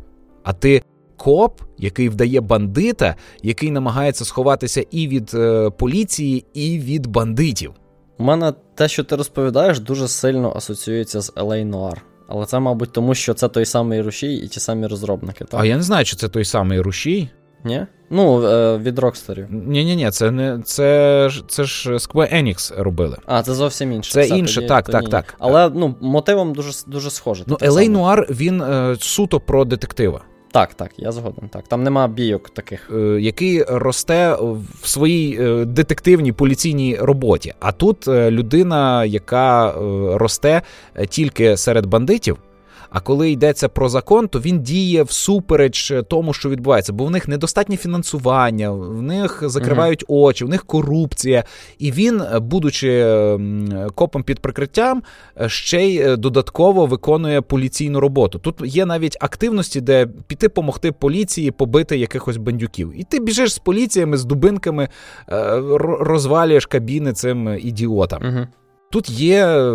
а 0.43 0.53
ти 0.53 0.81
коп, 1.23 1.61
який 1.77 2.09
вдає 2.09 2.41
бандита, 2.41 3.15
який 3.43 3.71
намагається 3.71 4.25
сховатися 4.25 4.83
і 4.91 5.07
від 5.07 5.31
е, 5.33 5.69
поліції, 5.69 6.45
і 6.53 6.79
від 6.79 7.07
бандитів. 7.07 7.71
У 8.19 8.23
мене 8.23 8.53
те, 8.75 8.87
що 8.87 9.03
ти 9.03 9.15
розповідаєш, 9.15 9.79
дуже 9.79 10.07
сильно 10.07 10.53
асоціюється 10.55 11.21
з 11.21 11.33
LA 11.33 11.69
Noir. 11.69 11.97
Але 12.27 12.45
це, 12.45 12.59
мабуть, 12.59 12.91
тому 12.91 13.15
що 13.15 13.33
це 13.33 13.47
той 13.47 13.65
самий 13.65 14.01
рушій 14.01 14.33
і 14.33 14.47
ті 14.47 14.59
самі 14.59 14.87
розробники. 14.87 15.45
так? 15.45 15.61
А 15.61 15.65
я 15.65 15.77
не 15.77 15.83
знаю, 15.83 16.05
чи 16.05 16.15
це 16.15 16.27
той 16.27 16.45
самий 16.45 16.79
рушій. 16.79 17.29
Ні? 17.63 17.85
Ну, 18.09 18.47
е, 18.47 18.77
від 18.77 18.99
Rockstar. 18.99 19.47
Ні, 19.51 19.85
ні, 19.85 19.95
ні, 19.95 20.11
це 20.11 20.31
не 20.31 20.59
це 20.63 21.29
ж 21.29 21.43
це 21.47 21.63
ж 21.63 21.93
Square 21.93 22.35
Enix 22.35 22.81
робили. 22.81 23.17
А, 23.25 23.43
це 23.43 23.53
зовсім 23.53 23.91
інше. 23.91 24.11
Це 24.11 24.21
Все, 24.21 24.37
інше, 24.37 24.55
тоді, 24.55 24.67
так, 24.67 24.85
тоді, 24.85 24.97
так, 24.97 25.09
так. 25.09 25.35
Але 25.39 25.69
ну, 25.69 25.95
мотивом 26.01 26.53
дуже 26.53 26.71
дуже 26.87 27.09
схоже. 27.09 27.43
Ну, 27.47 27.55
LA 27.55 27.91
Noir, 27.91 28.25
він 28.29 28.61
е, 28.61 28.95
суто 28.99 29.39
про 29.39 29.65
детектива. 29.65 30.21
Так, 30.53 30.73
так, 30.73 30.91
я 30.97 31.11
згоден. 31.11 31.49
Так. 31.49 31.67
Там 31.67 31.83
нема 31.83 32.07
бійок 32.07 32.49
таких. 32.49 32.91
Е, 32.93 32.97
який 33.21 33.63
росте 33.63 34.37
в 34.81 34.87
своїй 34.87 35.37
е, 35.41 35.65
детективній 35.65 36.31
поліційній 36.31 36.97
роботі. 37.01 37.53
А 37.59 37.71
тут 37.71 38.07
е, 38.07 38.31
людина, 38.31 39.05
яка 39.05 39.73
росте 40.17 40.61
тільки 41.09 41.57
серед 41.57 41.85
бандитів. 41.85 42.37
А 42.93 42.99
коли 42.99 43.31
йдеться 43.31 43.69
про 43.69 43.89
закон, 43.89 44.27
то 44.27 44.39
він 44.39 44.61
діє 44.61 45.03
всупереч 45.03 45.93
тому, 46.09 46.33
що 46.33 46.49
відбувається, 46.49 46.93
бо 46.93 47.05
в 47.05 47.11
них 47.11 47.27
недостатнє 47.27 47.77
фінансування, 47.77 48.71
в 48.71 49.01
них 49.01 49.43
закривають 49.45 50.05
uh 50.05 50.13
очі, 50.13 50.45
в 50.45 50.49
них 50.49 50.65
корупція. 50.65 51.43
І 51.79 51.91
він, 51.91 52.21
будучи 52.41 53.17
копом 53.95 54.23
під 54.23 54.39
прикриттям, 54.39 55.03
ще 55.47 55.87
й 55.87 56.15
додатково 56.15 56.85
виконує 56.85 57.41
поліційну 57.41 57.99
роботу. 57.99 58.39
Тут 58.39 58.55
є 58.63 58.85
навіть 58.85 59.17
активності, 59.19 59.81
де 59.81 60.07
піти 60.27 60.49
допомогти 60.53 60.91
поліції 60.91 61.51
побити 61.51 61.97
якихось 61.97 62.37
бандюків. 62.37 62.93
І 62.95 63.03
ти 63.03 63.19
біжиш 63.19 63.53
з 63.53 63.59
поліціями, 63.59 64.17
з 64.17 64.25
дубинками, 64.25 64.89
е, 65.29 65.61
розвалюєш 65.99 66.65
кабіни 66.65 67.13
цим 67.13 67.57
ідіотам. 67.61 68.21
uh 68.23 68.47
Тут 68.93 69.09
є 69.09 69.47
е, 69.47 69.73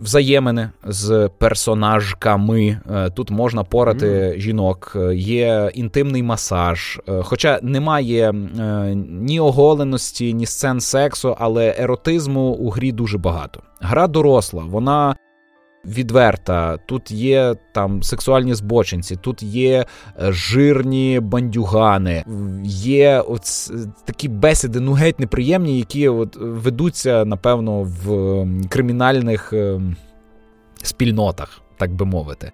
взаємини 0.00 0.70
з 0.84 1.30
персонажками, 1.38 2.80
е, 2.94 3.10
тут 3.10 3.30
можна 3.30 3.64
порати 3.64 4.06
mm. 4.06 4.40
жінок, 4.40 4.92
е, 4.96 5.14
є 5.14 5.70
інтимний 5.74 6.22
масаж. 6.22 7.00
Хоча 7.22 7.58
немає 7.62 8.32
ні 9.06 9.40
оголеності, 9.40 10.34
ні 10.34 10.46
сцен 10.46 10.80
сексу, 10.80 11.36
але 11.38 11.74
еротизму 11.78 12.50
у 12.50 12.70
грі 12.70 12.92
дуже 12.92 13.18
багато. 13.18 13.60
Гра 13.80 14.06
доросла, 14.06 14.64
вона 14.64 15.16
відверта, 15.84 16.76
тут 16.76 17.10
є 17.10 17.54
там 17.72 18.02
сексуальні 18.02 18.54
збочинці, 18.54 19.16
тут 19.16 19.42
є 19.42 19.86
е, 20.22 20.32
жирні 20.32 21.20
бандюгани, 21.20 22.24
є 22.64 23.20
от 23.20 23.42
такі 24.04 24.28
бесіди, 24.28 24.80
ну 24.80 24.92
геть 24.92 25.20
неприємні, 25.20 25.78
які 25.78 26.08
от 26.08 26.36
ведуться, 26.40 27.24
напевно, 27.24 27.82
в 27.82 28.46
кримінальних 28.68 29.52
ем, 29.52 29.96
спільнотах, 30.82 31.62
так 31.78 31.94
би 31.94 32.06
мовити. 32.06 32.52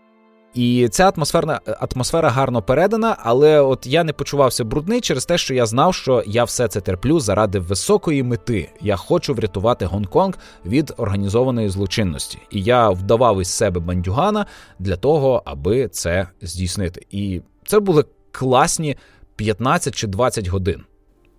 І 0.57 0.88
ця 0.88 1.12
атмосферна 1.16 1.61
атмосфера 1.66 2.31
гарно 2.31 2.62
передана, 2.62 3.16
але 3.21 3.61
от 3.61 3.87
я 3.87 4.05
не 4.05 4.12
почувався 4.12 4.64
брудний 4.64 5.01
через 5.01 5.27
те, 5.27 5.38
що 5.38 5.55
я 5.55 5.66
знав, 5.66 5.95
що 5.95 6.23
я 6.27 6.45
все 6.45 6.69
це 6.69 6.81
терплю 6.81 7.21
заради 7.21 7.59
високої 7.59 8.23
мети. 8.23 8.71
Я 8.81 8.97
хочу 8.97 9.35
врятувати 9.35 9.87
Гонконг 9.87 10.35
від 10.66 10.95
організованої 10.97 11.69
злочинності. 11.69 12.38
І 12.51 12.62
я 12.62 12.90
вдавав 12.90 13.40
із 13.40 13.49
себе 13.49 13.81
бандюгана 13.81 14.47
для 14.79 14.97
того, 14.97 15.42
аби 15.45 15.88
це 15.88 16.29
здійснити. 16.42 17.07
І 17.11 17.40
це 17.66 17.81
були 17.81 18.05
класні 18.33 18.97
15 19.37 19.95
чи 19.95 20.07
20 20.07 20.47
годин. 20.47 20.85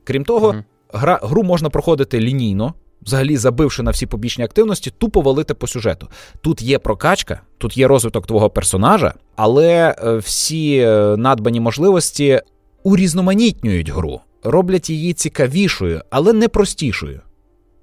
Крім 0.04 0.26
того, 0.26 0.52
mm 0.52 0.64
гра, 0.94 1.20
гру 1.24 1.44
можна 1.44 1.70
проходити 1.70 2.20
лінійно 2.20 2.74
взагалі 3.02 3.38
забивши 3.38 3.84
на 3.84 3.92
всі 3.92 4.06
побічні 4.06 4.44
активності, 4.44 4.92
тупо 4.98 5.22
валити 5.22 5.54
по 5.54 5.68
сюжету. 5.68 6.08
Тут 6.42 6.62
є 6.62 6.80
прокачка, 6.80 7.42
тут 7.58 7.78
є 7.78 7.88
розвиток 7.88 8.28
твого 8.28 8.50
персонажа, 8.50 9.14
але 9.36 9.96
е, 10.00 10.18
всі 10.18 10.78
е, 10.78 11.16
надбані 11.18 11.60
можливості 11.60 12.42
урізноманітнюють 12.84 13.90
гру, 13.90 14.22
роблять 14.44 14.90
її 14.90 15.14
цікавішою, 15.14 16.02
але 16.10 16.34
не 16.34 16.48
простішою. 16.48 17.22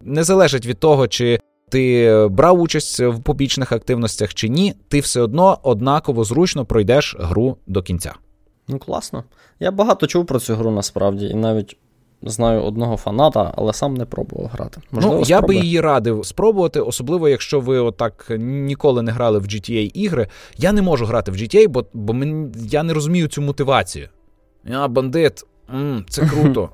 Не 0.01 0.25
залежить 0.25 0.67
від 0.67 0.79
того, 0.79 1.09
чи 1.09 1.41
ти 1.71 2.29
брав 2.31 2.61
участь 2.61 3.01
в 3.01 3.23
побічних 3.23 3.73
активностях 3.73 4.35
чи 4.35 4.49
ні, 4.49 4.75
ти 4.89 5.01
все 5.01 5.21
одно 5.21 5.59
однаково 5.63 6.25
зручно 6.25 6.65
пройдеш 6.65 7.17
гру 7.19 7.57
до 7.67 7.83
кінця. 7.83 8.15
Ну, 8.69 8.79
класно. 8.79 9.25
Я 9.61 9.71
багато 9.71 10.07
чув 10.07 10.27
про 10.27 10.41
цю 10.41 10.55
гру 10.55 10.71
насправді, 10.71 11.27
і 11.27 11.35
навіть 11.35 11.77
знаю 12.31 12.63
одного 12.63 12.97
фаната, 12.97 13.53
але 13.57 13.73
сам 13.73 13.95
не 13.95 14.05
пробував 14.05 14.51
грати. 14.53 14.81
Можливо, 14.93 15.17
ну, 15.17 15.25
Я 15.27 15.41
би 15.41 15.57
її 15.57 15.81
радив 15.81 16.27
спробувати, 16.27 16.81
особливо, 16.81 17.29
якщо 17.29 17.61
ви 17.61 17.79
отак 17.79 18.27
ніколи 18.39 19.03
не 19.03 19.13
грали 19.13 19.39
в 19.39 19.43
GTA 19.43 19.91
ігри. 19.95 20.29
Я 20.57 20.73
не 20.73 20.83
можу 20.83 21.07
грати 21.07 21.31
в 21.31 21.35
GTA, 21.35 21.69
бо 21.69 21.85
бо 21.93 22.13
мен, 22.13 22.53
я 22.57 22.83
не 22.83 22.93
розумію 22.95 23.29
цю 23.29 23.43
мотивацію. 23.43 24.09
Я 24.65 24.89
бандит, 24.89 25.45
м, 25.75 26.05
це 26.09 26.27
круто. 26.27 26.69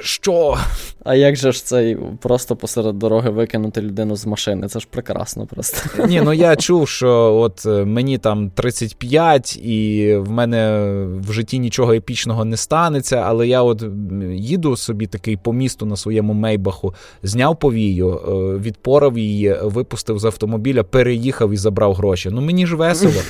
Що? 0.00 0.58
А 1.04 1.14
як 1.14 1.36
же 1.36 1.52
ж 1.52 1.64
цей 1.64 1.96
просто 2.20 2.56
посеред 2.56 2.98
дороги 2.98 3.30
викинути 3.30 3.82
людину 3.82 4.16
з 4.16 4.26
машини? 4.26 4.68
Це 4.68 4.80
ж 4.80 4.86
прекрасно 4.90 5.46
просто. 5.46 6.06
Ні, 6.06 6.20
ну 6.24 6.32
я 6.32 6.56
чув, 6.56 6.88
що 6.88 7.10
от 7.34 7.66
е, 7.66 7.84
мені 7.84 8.18
там 8.18 8.50
35, 8.50 9.56
і 9.56 10.14
в 10.16 10.30
мене 10.30 10.80
в 11.28 11.32
житті 11.32 11.58
нічого 11.58 11.92
епічного 11.92 12.44
не 12.44 12.56
станеться, 12.56 13.16
але 13.16 13.48
я 13.48 13.62
от 13.62 13.84
їду 14.32 14.76
собі 14.76 15.06
такий 15.06 15.36
по 15.36 15.52
місту 15.52 15.86
на 15.86 15.96
своєму 15.96 16.32
мейбаху, 16.32 16.94
зняв 17.22 17.58
повію, 17.58 18.10
е, 18.10 18.30
відпорав 18.58 19.18
її, 19.18 19.56
випустив 19.62 20.18
з 20.18 20.24
автомобіля, 20.24 20.82
переїхав 20.82 21.52
і 21.52 21.56
забрав 21.56 21.94
гроші. 21.94 22.28
Ну 22.32 22.40
мені 22.40 22.66
ж 22.66 22.76
весело. 22.76 23.22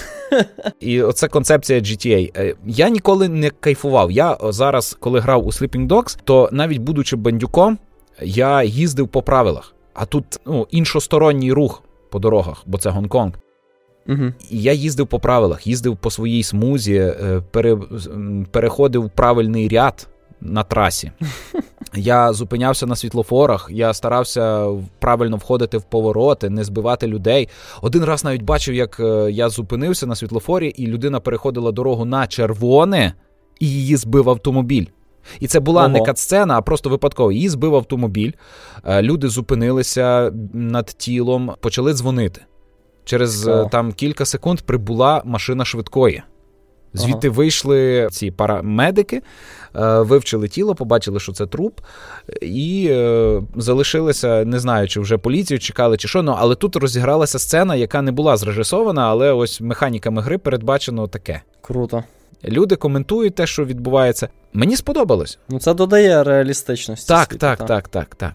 І 0.81 1.03
оце 1.03 1.29
концепція 1.29 1.81
GTA. 1.81 2.33
Е, 2.37 2.55
я 2.67 2.89
ніколи 2.89 3.29
не 3.29 3.51
кайфував. 3.51 4.11
Я 4.11 4.37
зараз, 4.43 4.97
коли 5.01 5.21
грав 5.21 5.47
у 5.47 5.51
Sleeping 5.51 5.89
Dogs, 5.89 6.16
то 6.25 6.49
навіть 6.53 6.79
будучи 6.79 7.17
бандюком, 7.17 7.79
я 8.23 8.63
їздив 8.63 9.09
по 9.09 9.23
правилах. 9.23 9.75
А 9.95 10.07
тут 10.07 10.25
ну, 10.47 10.67
іншосторонній 10.71 11.53
рух 11.53 11.83
по 12.11 12.19
дорогах, 12.19 12.63
бо 12.67 12.79
це 12.79 12.91
Гонконг. 12.91 13.33
Угу. 14.09 14.33
І 14.51 14.63
я 14.63 14.73
їздив 14.73 15.07
по 15.07 15.21
правилах, 15.21 15.67
їздив 15.67 15.97
по 15.97 16.11
своїй 16.11 16.43
смузі, 16.43 16.95
е, 16.95 17.43
пере, 17.51 17.77
переходив 18.51 19.11
правильний 19.11 19.69
ряд 19.69 20.09
на 20.41 20.63
трасі. 20.63 21.11
Я 21.95 22.33
зупинявся 22.33 22.87
на 22.87 22.97
світлофорах, 22.97 23.69
я 23.71 23.95
старався 23.95 24.69
правильно 24.99 25.37
входити 25.37 25.79
в 25.79 25.83
повороти, 25.83 26.51
не 26.51 26.65
збивати 26.65 27.07
людей. 27.07 27.49
Один 27.83 28.05
раз 28.05 28.25
навіть 28.25 28.43
бачив, 28.43 28.75
як 28.75 29.01
е, 29.01 29.31
я 29.31 29.49
зупинився 29.49 30.07
на 30.07 30.15
світлофорі, 30.15 30.69
і 30.69 30.87
людина 30.87 31.21
переходила 31.21 31.73
дорогу 31.73 32.05
на 32.05 32.27
червоне, 32.27 33.15
і 33.61 33.71
її 33.71 33.97
збив 33.97 34.31
автомобіль. 34.31 34.87
І 35.41 35.47
це 35.47 35.61
була 35.61 35.81
Ого. 35.81 35.89
не 35.89 36.01
катсцена, 36.01 36.59
а 36.59 36.63
просто 36.63 36.91
випадково. 36.91 37.33
Її 37.33 37.49
збив 37.49 37.75
автомобіль. 37.75 38.33
Е, 38.85 39.03
люди 39.03 39.29
зупинилися 39.29 40.33
над 40.53 40.87
тілом, 40.87 41.53
почали 41.61 41.95
дзвонити. 41.95 42.41
Через 43.05 43.49
О. 43.49 43.53
Е, 43.53 43.69
там 43.73 43.93
кілька 43.93 44.25
секунд 44.25 44.61
прибула 44.61 45.23
машина 45.25 45.65
швидкої. 45.65 46.23
Звідти 46.93 47.29
ага. 47.29 47.37
вийшли 47.37 48.09
ці 48.11 48.31
парамедики, 48.31 49.17
е, 49.17 49.23
вивчили 50.01 50.49
тіло, 50.49 50.75
побачили, 50.75 51.21
що 51.21 51.33
це 51.33 51.47
труп, 51.47 51.81
і 52.43 52.95
залишилися, 53.57 54.45
не 54.45 54.59
знаю, 54.59 54.89
чи 54.89 55.01
вже 55.01 55.19
поліцію 55.19 55.59
чекали, 55.59 55.97
чи 55.97 56.09
що. 56.09 56.23
Ну, 56.23 56.35
але 56.39 56.55
тут 56.55 56.77
розігралася 56.77 57.39
сцена, 57.39 57.75
яка 57.75 58.03
не 58.03 58.13
була 58.13 58.37
зрежисована, 58.37 59.09
але 59.09 59.33
ось 59.33 59.61
механіками 59.61 60.23
гри 60.23 60.39
передбачено 60.39 61.09
таке. 61.09 61.43
Круто. 61.61 62.05
Люди 62.49 62.77
коментують 62.77 63.35
те, 63.35 63.47
що 63.47 63.65
відбувається. 63.65 64.29
Мені 64.53 64.77
сподобалось. 64.77 65.39
Ну, 65.49 65.59
це 65.59 65.75
додає 65.75 66.25
реалістичності. 66.25 67.09
Так, 67.09 67.29
світу, 67.29 67.39
так, 67.39 67.59
так, 67.59 67.69
так, 67.69 67.89
так, 67.89 68.15
так. 68.15 68.35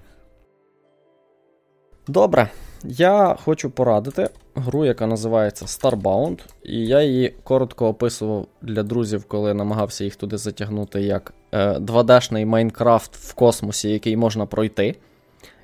Добре. 2.07 2.49
Я 2.83 3.37
хочу 3.43 3.69
порадити 3.69 4.29
гру, 4.55 4.85
яка 4.85 5.07
називається 5.07 5.65
Starbound, 5.65 6.39
і 6.63 6.85
я 6.87 7.01
її 7.01 7.35
коротко 7.43 7.87
описував 7.87 8.47
для 8.61 8.83
друзів, 8.83 9.25
коли 9.27 9.53
намагався 9.53 10.03
їх 10.03 10.15
туди 10.15 10.37
затягнути 10.37 11.01
як 11.01 11.33
2D-шний 11.53 12.41
е, 12.41 12.45
Майнкрафт 12.45 13.15
в 13.15 13.33
космосі, 13.33 13.89
який 13.89 14.17
можна 14.17 14.45
пройти. 14.45 14.95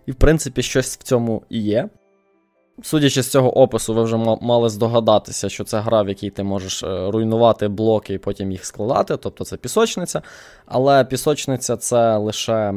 І, 0.05 0.11
в 0.11 0.15
принципі, 0.15 0.63
щось 0.63 0.97
в 0.97 1.03
цьому 1.03 1.43
і 1.49 1.61
є. 1.61 1.89
Судячи 2.83 3.23
з 3.23 3.27
цього 3.27 3.57
опису, 3.57 3.93
ви 3.93 4.03
вже 4.03 4.17
мали 4.41 4.69
здогадатися, 4.69 5.49
що 5.49 5.63
це 5.63 5.79
гра, 5.79 6.01
в 6.01 6.09
якій 6.09 6.29
ти 6.29 6.43
можеш 6.43 6.83
е, 6.83 7.11
руйнувати 7.11 7.67
блоки 7.67 8.13
і 8.13 8.17
потім 8.17 8.51
їх 8.51 8.65
складати, 8.65 9.17
тобто 9.17 9.45
це 9.45 9.57
пісочниця. 9.57 10.21
Але 10.65 11.05
пісочниця 11.05 11.77
це 11.77 12.17
лише 12.17 12.73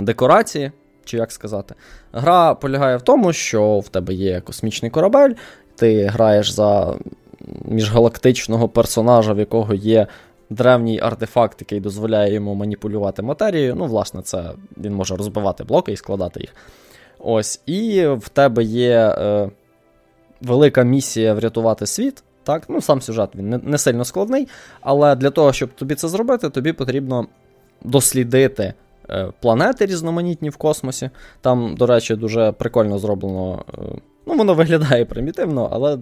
декорації 0.00 0.72
чи 1.04 1.16
як 1.16 1.32
сказати. 1.32 1.74
Гра 2.12 2.54
полягає 2.54 2.96
в 2.96 3.02
тому, 3.02 3.32
що 3.32 3.78
в 3.78 3.88
тебе 3.88 4.14
є 4.14 4.40
космічний 4.40 4.90
корабель, 4.90 5.32
ти 5.76 6.06
граєш 6.06 6.50
за 6.50 6.94
міжгалактичного 7.64 8.68
персонажа, 8.68 9.32
в 9.32 9.38
якого 9.38 9.74
є 9.74 10.06
древній 10.50 11.00
артефакт, 11.00 11.60
який 11.60 11.80
дозволяє 11.80 12.34
йому 12.34 12.54
маніпулювати 12.54 13.22
матерією. 13.22 13.74
Ну, 13.74 13.84
власне, 13.84 14.22
це 14.22 14.50
він 14.76 14.94
може 14.94 15.16
розбивати 15.16 15.64
блоки 15.64 15.92
і 15.92 15.96
складати 15.96 16.40
їх. 16.40 16.54
Ось, 17.18 17.60
І 17.66 18.06
в 18.06 18.28
тебе 18.28 18.64
є 18.64 19.14
е, 19.18 19.50
велика 20.40 20.82
місія 20.82 21.34
врятувати 21.34 21.86
світ. 21.86 22.22
Так, 22.42 22.62
ну 22.68 22.80
Сам 22.80 23.00
сюжет 23.00 23.30
він 23.34 23.50
не, 23.50 23.58
не 23.58 23.78
сильно 23.78 24.04
складний, 24.04 24.48
але 24.80 25.16
для 25.16 25.30
того, 25.30 25.52
щоб 25.52 25.74
тобі 25.74 25.94
це 25.94 26.08
зробити, 26.08 26.50
тобі 26.50 26.72
потрібно 26.72 27.26
дослідити 27.82 28.74
Е, 29.10 29.32
планети 29.40 29.86
різноманітні 29.86 30.50
в 30.50 30.56
космосі. 30.56 31.10
Там, 31.40 31.74
до 31.76 31.86
речі, 31.86 32.16
дуже 32.16 32.52
прикольно 32.52 32.98
зроблено. 32.98 33.64
Е, 33.78 33.82
ну, 34.26 34.34
воно 34.34 34.54
виглядає 34.54 35.04
примітивно, 35.04 35.68
але 35.72 35.98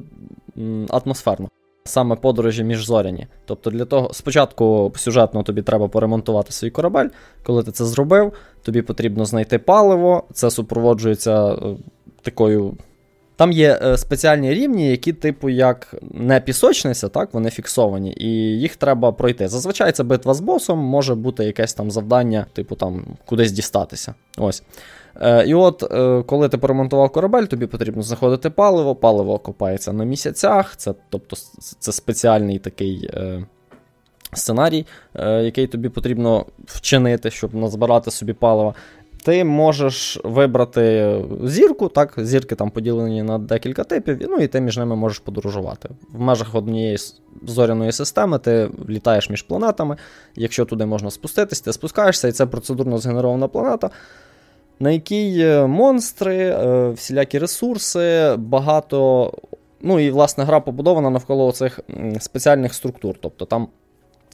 атмосферно. 0.91 1.49
Саме 1.87 2.17
подорожі 2.17 2.65
міжзоряні. 2.65 3.27
Тобто 3.45 3.71
для 3.71 3.85
того, 3.85 4.11
спочатку 4.13 4.93
сюжетно 4.97 5.43
тобі 5.43 5.63
треба 5.63 5.89
поремонтувати 5.89 6.53
свій 6.53 6.71
корабель. 6.71 7.09
Коли 7.43 7.63
ти 7.63 7.73
це 7.73 7.85
зробив, 7.85 8.33
тобі 8.63 8.83
потрібно 8.83 9.25
знайти 9.25 9.59
паливо, 9.59 10.25
це 10.33 10.51
супроводжується 10.51 11.53
е, 11.53 11.59
такою. 12.23 12.75
Там 13.37 13.53
є 13.53 13.81
е, 13.83 13.97
спеціальні 13.97 14.55
рівні, 14.55 14.91
які, 14.91 15.13
типу, 15.13 15.49
як 15.49 15.95
не 16.11 16.41
пісочниця, 16.41 17.09
так, 17.09 17.35
вони 17.35 17.51
фіксовані, 17.51 18.15
і 18.17 18.29
їх 18.61 18.77
треба 18.77 19.13
пройти. 19.13 19.49
Зазвичай 19.49 19.93
це 19.93 20.03
битва 20.03 20.35
з 20.35 20.41
босом, 20.41 20.79
може 20.79 21.15
бути 21.15 21.45
якесь 21.45 21.75
там 21.75 21.91
завдання, 21.91 22.47
типу 22.53 22.75
там 22.75 23.05
кудись 23.27 23.53
дістатися. 23.53 24.15
Ось. 24.39 24.63
Е, 25.21 25.47
і 25.47 25.55
от, 25.55 25.83
е, 25.93 26.23
коли 26.23 26.49
ти 26.49 26.59
поремонтував 26.59 27.11
корабель, 27.11 27.45
тобі 27.45 27.67
потрібно 27.67 28.03
знаходити 28.03 28.51
паливо. 28.51 28.95
Паливо 28.95 29.35
окупається 29.35 29.93
на 29.93 30.05
місяцях, 30.05 30.77
це 30.77 30.95
тобто, 31.11 31.37
це 31.79 31.93
спеціальний 31.93 32.59
такий 32.59 33.11
е, 33.15 33.47
сценарій, 34.33 34.87
який 35.19 35.67
тобі 35.67 35.89
потрібно 35.89 36.47
вчинити, 36.67 37.31
щоб 37.31 37.55
назбирати 37.55 38.11
собі 38.11 38.33
паливо. 38.33 38.75
Ти 39.25 39.45
можеш 39.45 40.21
вибрати 40.25 41.17
зірку, 41.45 41.89
так, 41.89 42.15
зірки 42.17 42.55
там 42.55 42.71
поділені 42.71 43.23
на 43.23 43.39
декілька 43.39 43.85
типів, 43.85 44.19
ну 44.31 44.37
і 44.37 44.49
ти 44.49 44.61
між 44.61 44.79
ними 44.79 44.97
можеш 44.97 45.19
подорожувати. 45.19 45.89
В 46.13 46.21
межах 46.21 46.55
однієї 46.55 46.97
зоряної 47.47 47.93
системи 47.93 48.39
ти 48.39 48.71
літаєш 48.89 49.31
між 49.31 49.43
планетами. 49.43 49.97
Якщо 50.37 50.65
туди 50.65 50.87
можна 50.87 51.11
спуститись, 51.11 51.61
ти 51.61 51.73
спускаєшся, 51.73 52.29
і 52.29 52.33
це 52.33 52.47
процедурно 52.47 52.99
згенерована 52.99 53.49
планета 53.49 53.91
на 54.81 54.91
якій 54.91 55.47
монстри, 55.67 56.37
е, 56.37 56.91
всілякі 56.91 57.39
ресурси, 57.39 58.35
багато. 58.39 59.33
Ну 59.81 60.01
і 60.01 60.11
власне 60.11 60.45
гра 60.45 60.61
побудована 60.61 61.11
навколо 61.11 61.53
цих 61.53 61.81
спеціальних 62.21 62.75
структур. 62.75 63.17
Тобто 63.21 63.45
там 63.45 63.69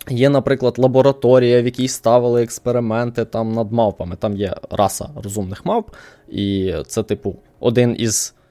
є, 0.09 0.29
наприклад, 0.29 0.79
лабораторія, 0.79 1.63
в 1.63 1.65
якій 1.65 1.89
ставили 1.89 2.43
експерименти 2.43 3.25
там 3.25 3.53
над 3.53 3.73
мавпами. 3.73 4.17
Там 4.17 4.37
є 4.37 4.55
раса 4.71 5.09
розумних 5.23 5.67
мавп, 5.67 5.91
і 6.29 6.75
це, 6.87 7.03
типу, 7.03 7.37
один 7.61 7.97
із 7.99 8.35
Е, 8.35 8.42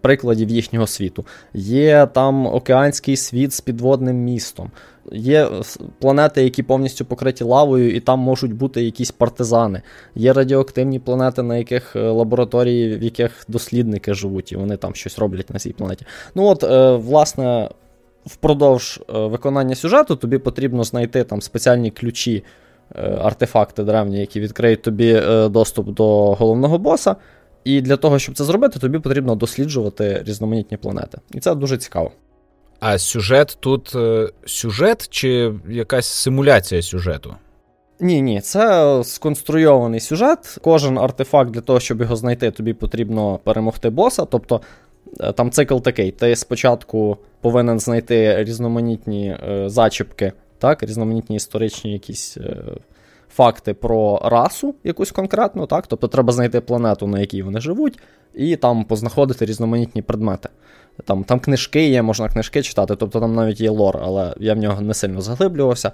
прикладів 0.00 0.50
їхнього 0.50 0.86
світу. 0.86 1.26
Є 1.54 2.08
там 2.12 2.46
океанський 2.46 3.16
світ 3.16 3.52
з 3.52 3.60
підводним 3.60 4.16
містом. 4.16 4.70
Є 5.12 5.48
планети, 5.98 6.42
які 6.42 6.62
повністю 6.62 7.04
покриті 7.04 7.44
лавою, 7.44 7.94
і 7.94 8.00
там 8.00 8.18
можуть 8.18 8.54
бути 8.54 8.82
якісь 8.82 9.10
партизани. 9.10 9.82
Є 10.14 10.32
радіоактивні 10.32 10.98
планети, 10.98 11.42
на 11.42 11.56
яких 11.56 11.96
е, 11.96 12.00
лабораторії, 12.00 12.96
в 12.96 13.02
яких 13.02 13.44
дослідники 13.48 14.14
живуть, 14.14 14.52
і 14.52 14.56
вони 14.56 14.76
там 14.76 14.94
щось 14.94 15.18
роблять 15.18 15.50
на 15.50 15.58
цій 15.58 15.72
планеті. 15.72 16.06
Ну 16.34 16.44
от, 16.46 16.64
е, 16.64 16.96
власне, 16.96 17.68
впродовж 18.26 19.00
виконання 19.08 19.74
сюжету 19.74 20.16
тобі 20.16 20.38
потрібно 20.38 20.84
знайти 20.84 21.24
там 21.24 21.42
спеціальні 21.42 21.90
ключі, 21.90 22.44
артефакти 23.18 23.84
древні, 23.84 24.20
які 24.20 24.40
відкриють 24.40 24.82
тобі 24.82 25.22
доступ 25.48 25.88
до 25.88 26.32
головного 26.34 26.78
боса. 26.78 27.16
І 27.64 27.80
для 27.80 27.96
того, 27.96 28.18
щоб 28.18 28.34
це 28.34 28.44
зробити, 28.44 28.78
тобі 28.78 28.98
потрібно 28.98 29.34
досліджувати 29.34 30.22
різноманітні 30.26 30.76
планети. 30.76 31.18
І 31.34 31.40
це 31.40 31.54
дуже 31.54 31.78
цікаво. 31.78 32.10
А 32.80 32.98
сюжет 32.98 33.56
тут 33.60 33.92
е, 33.94 34.28
сюжет 34.46 35.08
чи 35.08 35.52
якась 35.68 36.06
симуляція 36.06 36.82
сюжету? 36.82 37.34
Ні, 38.00 38.22
ні, 38.22 38.40
це 38.40 39.00
сконструйований 39.04 40.00
сюжет. 40.00 40.58
Кожен 40.62 40.98
артефакт 40.98 41.50
для 41.50 41.60
того, 41.60 41.80
щоб 41.80 42.00
його 42.00 42.16
знайти, 42.16 42.50
тобі 42.50 42.74
потрібно 42.74 43.38
перемогти 43.44 43.90
боса. 43.90 44.24
Тобто 44.24 44.60
е, 45.20 45.32
там 45.32 45.50
цикл 45.50 45.78
такий: 45.78 46.10
ти 46.10 46.36
спочатку 46.36 47.18
повинен 47.40 47.80
знайти 47.80 48.44
різноманітні 48.44 49.36
е, 49.48 49.68
зачіпки, 49.68 50.32
так, 50.58 50.82
різноманітні 50.82 51.36
історичні 51.36 51.92
якісь 51.92 52.38
факти 53.34 53.74
про 53.74 54.20
расу 54.24 54.74
якусь 54.84 55.10
конкретну, 55.10 55.66
так? 55.66 55.86
Тобто 55.86 56.08
треба 56.08 56.32
знайти 56.32 56.60
планету, 56.60 57.06
на 57.06 57.20
якій 57.20 57.42
вони 57.42 57.60
живуть, 57.60 57.98
і 58.34 58.56
там 58.56 58.84
познаходити 58.84 59.44
різноманітні 59.44 60.02
предмети. 60.02 60.48
Там 61.04 61.24
там 61.24 61.40
книжки 61.40 61.88
є, 61.88 62.02
можна 62.02 62.28
книжки 62.28 62.62
читати, 62.62 62.96
тобто 62.96 63.20
там 63.20 63.34
навіть 63.34 63.60
є 63.60 63.70
лор, 63.70 63.98
але 64.02 64.34
я 64.40 64.54
в 64.54 64.58
нього 64.58 64.80
не 64.80 64.94
сильно 64.94 65.20
заглиблювався. 65.20 65.92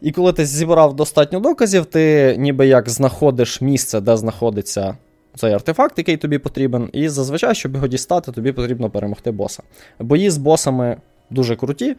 І 0.00 0.12
коли 0.12 0.32
ти 0.32 0.46
зібрав 0.46 0.96
достатньо 0.96 1.40
доказів, 1.40 1.84
ти 1.84 2.36
ніби 2.38 2.66
як 2.66 2.88
знаходиш 2.88 3.60
місце, 3.60 4.00
де 4.00 4.16
знаходиться 4.16 4.96
цей 5.36 5.52
артефакт, 5.52 5.98
який 5.98 6.16
тобі 6.16 6.38
потрібен, 6.38 6.90
і 6.92 7.08
зазвичай, 7.08 7.54
щоб 7.54 7.74
його 7.74 7.86
дістати, 7.86 8.32
тобі 8.32 8.52
потрібно 8.52 8.90
перемогти 8.90 9.30
боса. 9.30 9.62
Бої 9.98 10.30
з 10.30 10.36
босами 10.36 10.96
дуже 11.30 11.56
круті, 11.56 11.96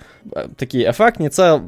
такі 0.56 0.84
ефектні. 0.84 1.30
Це 1.30 1.62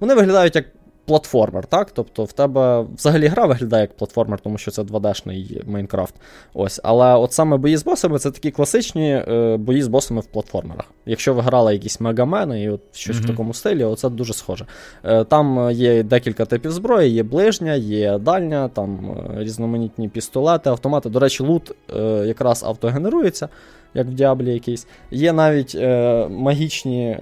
Вони 0.00 0.14
виглядають 0.14 0.56
як 0.56 0.64
платформер, 1.08 1.66
так? 1.66 1.90
Тобто 1.90 2.24
в 2.24 2.32
тебе 2.32 2.86
взагалі 2.96 3.26
гра 3.26 3.46
виглядає 3.46 3.80
як 3.80 3.96
платформер, 3.96 4.40
тому 4.40 4.58
що 4.58 4.70
це 4.70 4.82
2D-шний 4.82 5.70
Майнкрафт. 5.70 6.14
Ось. 6.54 6.80
Але 6.84 7.14
от 7.14 7.32
саме 7.32 7.56
бої 7.56 7.76
з 7.76 7.84
босами 7.84 8.18
це 8.18 8.30
такі 8.30 8.50
класичні 8.50 9.10
е, 9.28 9.56
бої 9.56 9.82
з 9.82 9.88
босами 9.88 10.20
в 10.20 10.26
платформерах. 10.26 10.84
Якщо 11.06 11.34
ви 11.34 11.42
грали 11.42 11.72
якісь 11.72 12.00
мегамени 12.00 12.62
і 12.62 12.68
от 12.68 12.80
щось 12.92 13.16
mm-hmm. 13.16 13.22
в 13.22 13.26
такому 13.26 13.54
стилі, 13.54 13.84
оце 13.84 14.08
дуже 14.08 14.32
схоже. 14.32 14.66
Е, 15.04 15.24
там 15.24 15.70
є 15.70 16.02
декілька 16.02 16.44
типів 16.44 16.72
зброї, 16.72 17.10
є 17.10 17.22
ближня, 17.22 17.74
є 17.74 18.18
дальня, 18.18 18.68
там 18.68 19.16
е, 19.38 19.44
різноманітні 19.44 20.08
пістолети, 20.08 20.70
автомати. 20.70 21.08
До 21.08 21.18
речі, 21.18 21.42
лут 21.42 21.72
е, 21.96 22.00
якраз 22.26 22.64
автогенерується, 22.64 23.48
як 23.94 24.06
в 24.06 24.10
Діаблі 24.10 24.52
якийсь. 24.52 24.86
Є 25.10 25.32
навіть 25.32 25.74
е, 25.74 26.26
магічні 26.30 27.18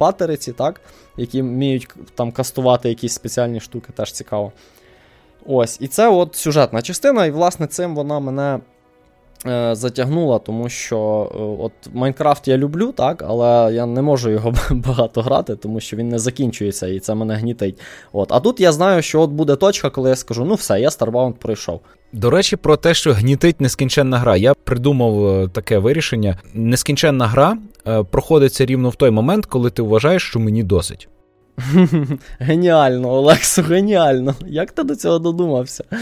патериці, 0.00 0.52
так? 0.52 0.80
які 1.16 1.42
вміють 1.42 1.88
там 2.14 2.32
кастувати 2.32 2.88
якісь 2.88 3.12
спеціальні 3.12 3.60
штуки, 3.60 3.92
теж 3.96 4.12
цікаво. 4.12 4.52
Ось, 5.46 5.80
І 5.80 5.88
це 5.88 6.08
от 6.08 6.36
сюжетна 6.36 6.82
частина, 6.82 7.26
і, 7.26 7.30
власне, 7.30 7.66
цим 7.66 7.94
вона 7.94 8.20
мене 8.20 8.60
е, 9.46 9.74
затягнула, 9.74 10.38
тому 10.38 10.68
що 10.68 11.30
е, 11.34 11.64
от 11.64 11.72
Майнкрафт 11.92 12.48
я 12.48 12.56
люблю, 12.56 12.92
так, 12.92 13.24
але 13.28 13.74
я 13.74 13.86
не 13.86 14.02
можу 14.02 14.30
його 14.30 14.54
багато 14.70 15.22
грати, 15.22 15.56
тому 15.56 15.80
що 15.80 15.96
він 15.96 16.08
не 16.08 16.18
закінчується, 16.18 16.86
і 16.86 16.98
це 16.98 17.14
мене 17.14 17.34
гнітить. 17.34 17.80
От. 18.12 18.32
А 18.32 18.40
тут 18.40 18.60
я 18.60 18.72
знаю, 18.72 19.02
що 19.02 19.20
от 19.20 19.30
буде 19.30 19.56
точка, 19.56 19.90
коли 19.90 20.10
я 20.10 20.16
скажу, 20.16 20.44
ну 20.44 20.54
все, 20.54 20.80
я 20.80 20.88
Starbound 20.88 21.32
пройшов. 21.32 21.80
До 22.12 22.30
речі, 22.30 22.56
про 22.56 22.76
те, 22.76 22.94
що 22.94 23.12
гнітить 23.12 23.60
нескінченна 23.60 24.18
гра. 24.18 24.36
Я 24.36 24.54
придумав 24.54 25.26
е, 25.26 25.48
таке 25.48 25.78
вирішення. 25.78 26.38
Нескінченна 26.54 27.26
гра 27.26 27.58
е, 27.86 28.02
проходиться 28.02 28.66
рівно 28.66 28.88
в 28.88 28.94
той 28.94 29.10
момент, 29.10 29.46
коли 29.46 29.70
ти 29.70 29.82
вважаєш, 29.82 30.22
що 30.22 30.40
мені 30.40 30.62
досить. 30.62 31.08
Геніально, 32.38 33.10
Олексу, 33.10 33.62
геніально. 33.62 34.34
Як 34.46 34.72
ти 34.72 34.82
до 34.82 34.96
цього 34.96 35.18
додумався? 35.18 35.84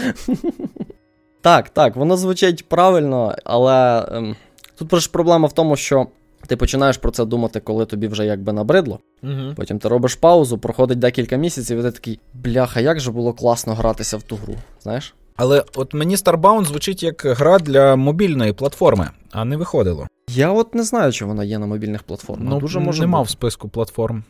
Так, 1.41 1.69
так, 1.69 1.95
воно 1.95 2.17
звучить 2.17 2.69
правильно, 2.69 3.35
але 3.43 4.05
ем, 4.11 4.35
тут 4.75 4.95
ж 4.99 5.11
проблема 5.11 5.47
в 5.47 5.53
тому, 5.53 5.75
що 5.75 6.07
ти 6.47 6.55
починаєш 6.57 6.97
про 6.97 7.11
це 7.11 7.25
думати, 7.25 7.59
коли 7.59 7.85
тобі 7.85 8.07
вже 8.07 8.25
якби 8.25 8.53
набридло. 8.53 8.99
Угу. 9.23 9.53
Потім 9.55 9.79
ти 9.79 9.89
робиш 9.89 10.15
паузу, 10.15 10.57
проходить 10.57 10.99
декілька 10.99 11.35
місяців, 11.35 11.79
і 11.79 11.81
ти 11.81 11.91
такий, 11.91 12.19
бляха, 12.33 12.79
як 12.79 12.99
же 12.99 13.11
було 13.11 13.33
класно 13.33 13.73
гратися 13.73 14.17
в 14.17 14.23
ту 14.23 14.35
гру. 14.35 14.55
Знаєш? 14.81 15.15
Але 15.39 15.63
от 15.75 15.93
мені 15.93 16.15
Starbound 16.15 16.65
звучить 16.65 17.03
як 17.03 17.25
гра 17.25 17.59
для 17.59 17.95
мобільної 17.95 18.53
платформи, 18.53 19.09
а 19.31 19.45
не 19.45 19.57
виходило. 19.57 20.07
Я 20.29 20.51
от 20.51 20.75
не 20.75 20.83
знаю, 20.83 21.11
чи 21.11 21.25
вона 21.25 21.43
є 21.43 21.59
на 21.59 21.65
мобільних 21.65 22.03
платформах. 22.03 22.49
Ну, 22.49 22.59
Дуже 22.59 22.79
може 22.79 23.01
Нема 23.01 23.21
в 23.21 23.29
списку 23.29 23.69
платформ. 23.69 24.23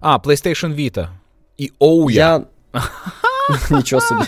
А, 0.00 0.16
PlayStation 0.16 0.74
Vita. 0.74 1.08
І 1.56 1.72
Ouya. 1.80 2.10
Я... 2.10 2.42
Нічого 3.70 4.02
собі. 4.02 4.22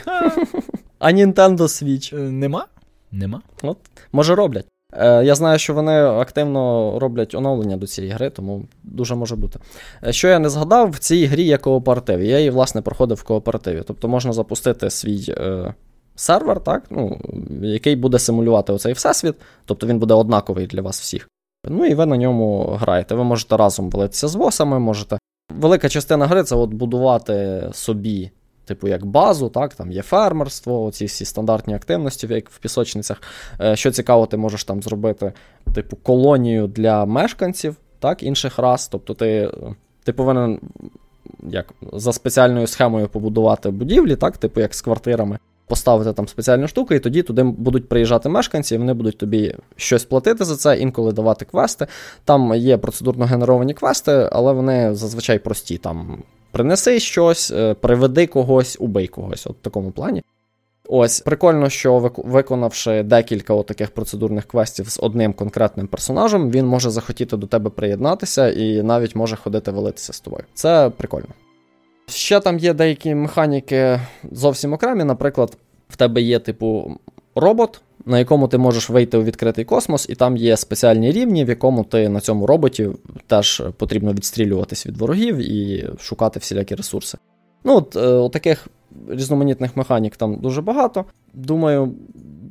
А 0.99 1.13
Nintendo 1.13 1.59
Switch. 1.59 2.17
Е, 2.17 2.19
нема? 2.19 2.67
Нема. 3.13 3.41
От, 3.63 3.79
Може 4.13 4.35
роблять. 4.35 4.67
Е, 4.93 5.25
Я 5.25 5.35
знаю, 5.35 5.59
що 5.59 5.75
вони 5.75 6.03
активно 6.03 6.93
роблять 6.99 7.35
оновлення 7.35 7.77
до 7.77 7.87
цієї 7.87 8.13
гри, 8.13 8.31
тому 8.31 8.65
дуже 8.83 9.15
може 9.15 9.37
бути. 9.37 9.59
Е, 10.07 10.13
що 10.13 10.29
я 10.29 10.39
не 10.39 10.49
згадав, 10.49 10.91
в 10.91 10.99
цій 10.99 11.27
грі 11.27 11.43
є 11.43 11.59
кооператив. 11.59 12.23
Я 12.23 12.39
її, 12.39 12.51
власне, 12.51 12.83
проходив 12.83 13.17
в 13.17 13.23
кооперативі. 13.23 13.83
Тобто 13.87 14.09
можна 14.09 14.33
запустити 14.33 14.91
свій 14.91 15.25
е, 15.29 15.75
сервер, 16.23 16.61
так, 16.61 16.83
ну, 16.91 17.21
який 17.63 17.97
буде 17.97 18.19
симулювати 18.19 18.73
оцей 18.73 18.93
всесвіт, 18.93 19.35
тобто 19.65 19.87
він 19.87 19.99
буде 19.99 20.15
однаковий 20.15 20.67
для 20.67 20.83
вас 20.83 21.01
всіх. 21.01 21.29
Ну 21.69 21.87
і 21.87 21.95
ви 21.95 22.07
на 22.07 22.17
ньому 22.17 22.65
граєте. 22.81 23.15
Ви 23.15 23.25
можете 23.25 23.57
разом 23.57 23.89
билитися 23.89 24.29
з 24.29 24.35
босами, 24.35 24.79
можете. 24.79 25.19
Велика 25.59 25.89
частина 25.89 26.27
гри 26.27 26.43
це 26.43 26.57
от 26.57 26.71
будувати 26.71 27.69
собі, 27.73 28.31
типу, 28.65 28.89
як 28.89 29.07
базу, 29.07 29.49
так, 29.49 29.75
там 29.75 29.93
є 29.93 30.03
фермерство, 30.03 30.85
оці 30.85 31.05
всі 31.05 31.25
стандартні 31.25 31.75
активності, 31.75 32.27
як 32.31 32.51
в 32.51 32.59
пісочницях. 32.59 33.23
Е, 33.61 33.77
що 33.77 33.91
цікаво, 33.91 34.27
ти 34.27 34.37
можеш 34.37 34.65
там 34.65 34.83
зробити, 34.83 35.33
типу, 35.75 35.97
колонію 35.97 36.67
для 36.67 37.05
мешканців, 37.05 37.77
так, 37.99 38.23
інших 38.23 38.59
рас. 38.59 38.89
Тобто 38.89 39.15
ти 39.15 39.51
ти 40.05 40.13
повинен 40.13 40.61
як, 41.43 41.67
за 41.93 42.13
спеціальною 42.13 42.67
схемою 42.67 43.09
побудувати 43.09 43.71
будівлі, 43.71 44.17
так, 44.17 44.37
типу, 44.37 44.61
як 44.61 44.75
з 44.75 44.81
квартирами 44.81 45.39
поставити 45.73 46.13
там 46.13 46.29
спеціальну 46.29 46.69
штуку, 46.69 46.95
і 46.95 46.99
тоді 46.99 47.23
туди 47.23 47.43
будуть 47.43 47.89
приїжджати 47.89 48.29
мешканці, 48.29 48.75
і 48.75 48.79
вони 48.79 48.95
будуть 48.95 49.19
тобі 49.19 49.55
щось 49.77 50.05
платити 50.05 50.45
за 50.45 50.57
це, 50.57 50.77
інколи 50.77 51.13
давати 51.13 51.45
квести. 51.45 51.87
Там 52.25 52.55
є 52.55 52.77
процедурно 52.79 53.25
генеровані 53.25 53.75
квести, 53.75 54.29
але 54.33 54.53
вони 54.53 54.95
зазвичай 54.95 55.39
прості. 55.39 55.79
Там 55.79 56.23
принеси 56.51 57.01
щось, 57.01 57.51
е, 57.51 57.75
приведи 57.75 58.27
когось, 58.27 58.77
убий 58.81 59.09
когось, 59.09 59.47
от 59.47 59.57
в 59.57 59.61
такому 59.61 59.91
плані. 59.91 60.23
Ось, 60.89 61.21
прикольно, 61.21 61.69
що 61.69 62.13
виконавши 62.17 63.03
декілька 63.03 63.63
таких 63.63 63.91
процедурних 63.91 64.45
квестів 64.45 64.89
з 64.89 64.99
одним 65.03 65.33
конкретним 65.33 65.87
персонажем, 65.87 66.51
він 66.51 66.67
може 66.67 66.91
захотіти 66.91 67.37
до 67.37 67.47
тебе 67.47 67.71
приєднатися 67.71 68.51
і 68.51 68.83
навіть 68.83 69.17
може 69.17 69.37
ходити 69.37 69.71
велитися 69.71 70.13
з 70.13 70.21
тобою. 70.21 70.45
Це 70.55 70.91
прикольно. 70.97 71.29
Ще 72.15 72.41
там 72.41 72.59
є 72.59 72.75
деякі 72.75 73.15
механіки 73.15 74.01
зовсім 74.33 74.73
окремі. 74.73 75.05
Наприклад, 75.05 75.57
в 75.89 75.97
тебе 75.97 76.23
є, 76.23 76.39
типу, 76.39 76.97
робот, 77.35 77.81
на 78.07 78.19
якому 78.19 78.49
ти 78.49 78.59
можеш 78.59 78.91
вийти 78.91 79.19
у 79.19 79.23
відкритий 79.23 79.65
космос, 79.65 80.09
і 80.09 80.15
там 80.15 80.37
є 80.37 80.57
спеціальні 80.57 81.13
рівні, 81.13 81.45
в 81.45 81.49
якому 81.49 81.85
ти 81.85 82.09
на 82.09 82.21
цьому 82.21 82.47
роботі 82.47 82.89
теж 83.27 83.63
потрібно 83.77 84.13
відстрілюватись 84.13 84.87
від 84.87 84.97
ворогів 84.97 85.37
і 85.37 85.89
шукати 86.01 86.41
всілякі 86.41 86.75
ресурси. 86.75 87.19
Ну, 87.65 87.77
от, 87.77 87.97
от 87.97 88.33
таких 88.33 88.69
різноманітних 89.09 89.77
механік 89.77 90.17
там 90.17 90.37
дуже 90.37 90.63
багато. 90.63 91.05
Думаю, 91.35 91.95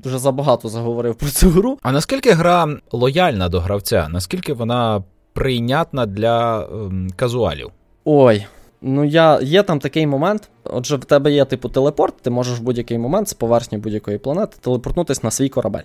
вже 0.03 0.19
забагато 0.19 0.69
заговорив 0.69 1.15
про 1.15 1.29
цю 1.29 1.49
гру. 1.49 1.77
А 1.81 1.91
наскільки 1.91 2.31
гра 2.31 2.67
лояльна 2.91 3.49
до 3.49 3.59
гравця? 3.59 4.07
Наскільки 4.09 4.53
вона 4.53 5.03
прийнятна 5.33 6.05
для 6.05 6.63
ем, 6.63 7.07
казуалів? 7.15 7.69
Ой. 8.05 8.45
Ну, 8.81 9.03
я, 9.05 9.39
є 9.41 9.63
там 9.63 9.79
такий 9.79 10.07
момент. 10.07 10.49
Отже, 10.63 10.95
в 10.95 11.05
тебе 11.05 11.31
є 11.31 11.45
типу 11.45 11.69
телепорт, 11.69 12.15
ти 12.21 12.29
можеш 12.29 12.59
в 12.59 12.61
будь-який 12.61 12.97
момент 12.97 13.27
з 13.27 13.33
поверхні 13.33 13.77
будь-якої 13.77 14.17
планети 14.17 14.57
телепортнутися 14.61 15.21
на 15.23 15.31
свій 15.31 15.49
корабель. 15.49 15.83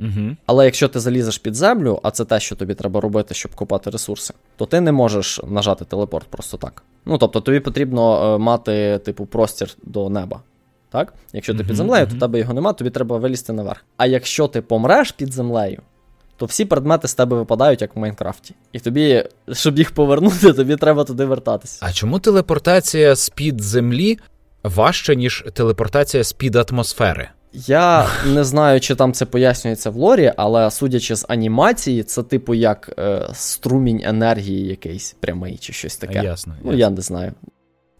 Угу. 0.00 0.36
Але 0.46 0.64
якщо 0.64 0.88
ти 0.88 1.00
залізеш 1.00 1.38
під 1.38 1.54
землю, 1.54 2.00
а 2.02 2.10
це 2.10 2.24
те, 2.24 2.40
що 2.40 2.56
тобі 2.56 2.74
треба 2.74 3.00
робити, 3.00 3.34
щоб 3.34 3.54
копати 3.54 3.90
ресурси, 3.90 4.34
то 4.56 4.66
ти 4.66 4.80
не 4.80 4.92
можеш 4.92 5.40
нажати 5.46 5.84
телепорт 5.84 6.26
просто 6.26 6.56
так. 6.56 6.82
Ну 7.06 7.18
тобто 7.18 7.40
тобі 7.40 7.60
потрібно 7.60 8.34
е, 8.34 8.38
мати, 8.38 9.00
типу, 9.04 9.26
простір 9.26 9.76
до 9.82 10.10
неба. 10.10 10.42
Так? 10.90 11.14
Якщо 11.32 11.54
ти 11.54 11.64
під 11.64 11.76
землею, 11.76 12.06
то 12.06 12.16
тебе 12.16 12.38
його 12.38 12.54
нема, 12.54 12.72
тобі 12.72 12.90
треба 12.90 13.16
вилізти 13.16 13.52
наверх. 13.52 13.84
А 13.96 14.06
якщо 14.06 14.48
ти 14.48 14.62
помреш 14.62 15.12
під 15.12 15.32
землею, 15.32 15.82
то 16.38 16.46
всі 16.46 16.64
предмети 16.64 17.08
з 17.08 17.14
тебе 17.14 17.36
випадають, 17.36 17.82
як 17.82 17.96
в 17.96 17.98
Майнкрафті. 17.98 18.54
І 18.72 18.80
тобі, 18.80 19.24
щоб 19.52 19.78
їх 19.78 19.90
повернути, 19.90 20.52
тобі 20.52 20.76
треба 20.76 21.04
туди 21.04 21.24
вертатися. 21.24 21.78
А 21.82 21.92
чому 21.92 22.18
телепортація 22.18 23.14
з 23.14 23.28
під 23.28 23.60
землі 23.60 24.18
важча, 24.64 25.14
ніж 25.14 25.44
телепортація 25.52 26.24
з 26.24 26.32
під 26.32 26.56
атмосфери? 26.56 27.28
Я 27.52 28.06
не 28.26 28.44
знаю, 28.44 28.80
чи 28.80 28.94
там 28.94 29.12
це 29.12 29.26
пояснюється 29.26 29.90
в 29.90 29.96
лорі, 29.96 30.32
але 30.36 30.70
судячи 30.70 31.16
з 31.16 31.26
анімації, 31.28 32.02
це 32.02 32.22
типу 32.22 32.54
як 32.54 32.90
е, 32.98 33.28
струмінь 33.32 34.00
енергії 34.04 34.66
якийсь 34.66 35.16
прямий 35.20 35.56
чи 35.56 35.72
щось 35.72 35.96
таке. 35.96 36.14
Ясно. 36.14 36.28
ясно. 36.28 36.56
Ну, 36.64 36.72
я 36.76 36.90
не 36.90 37.00
знаю. 37.00 37.32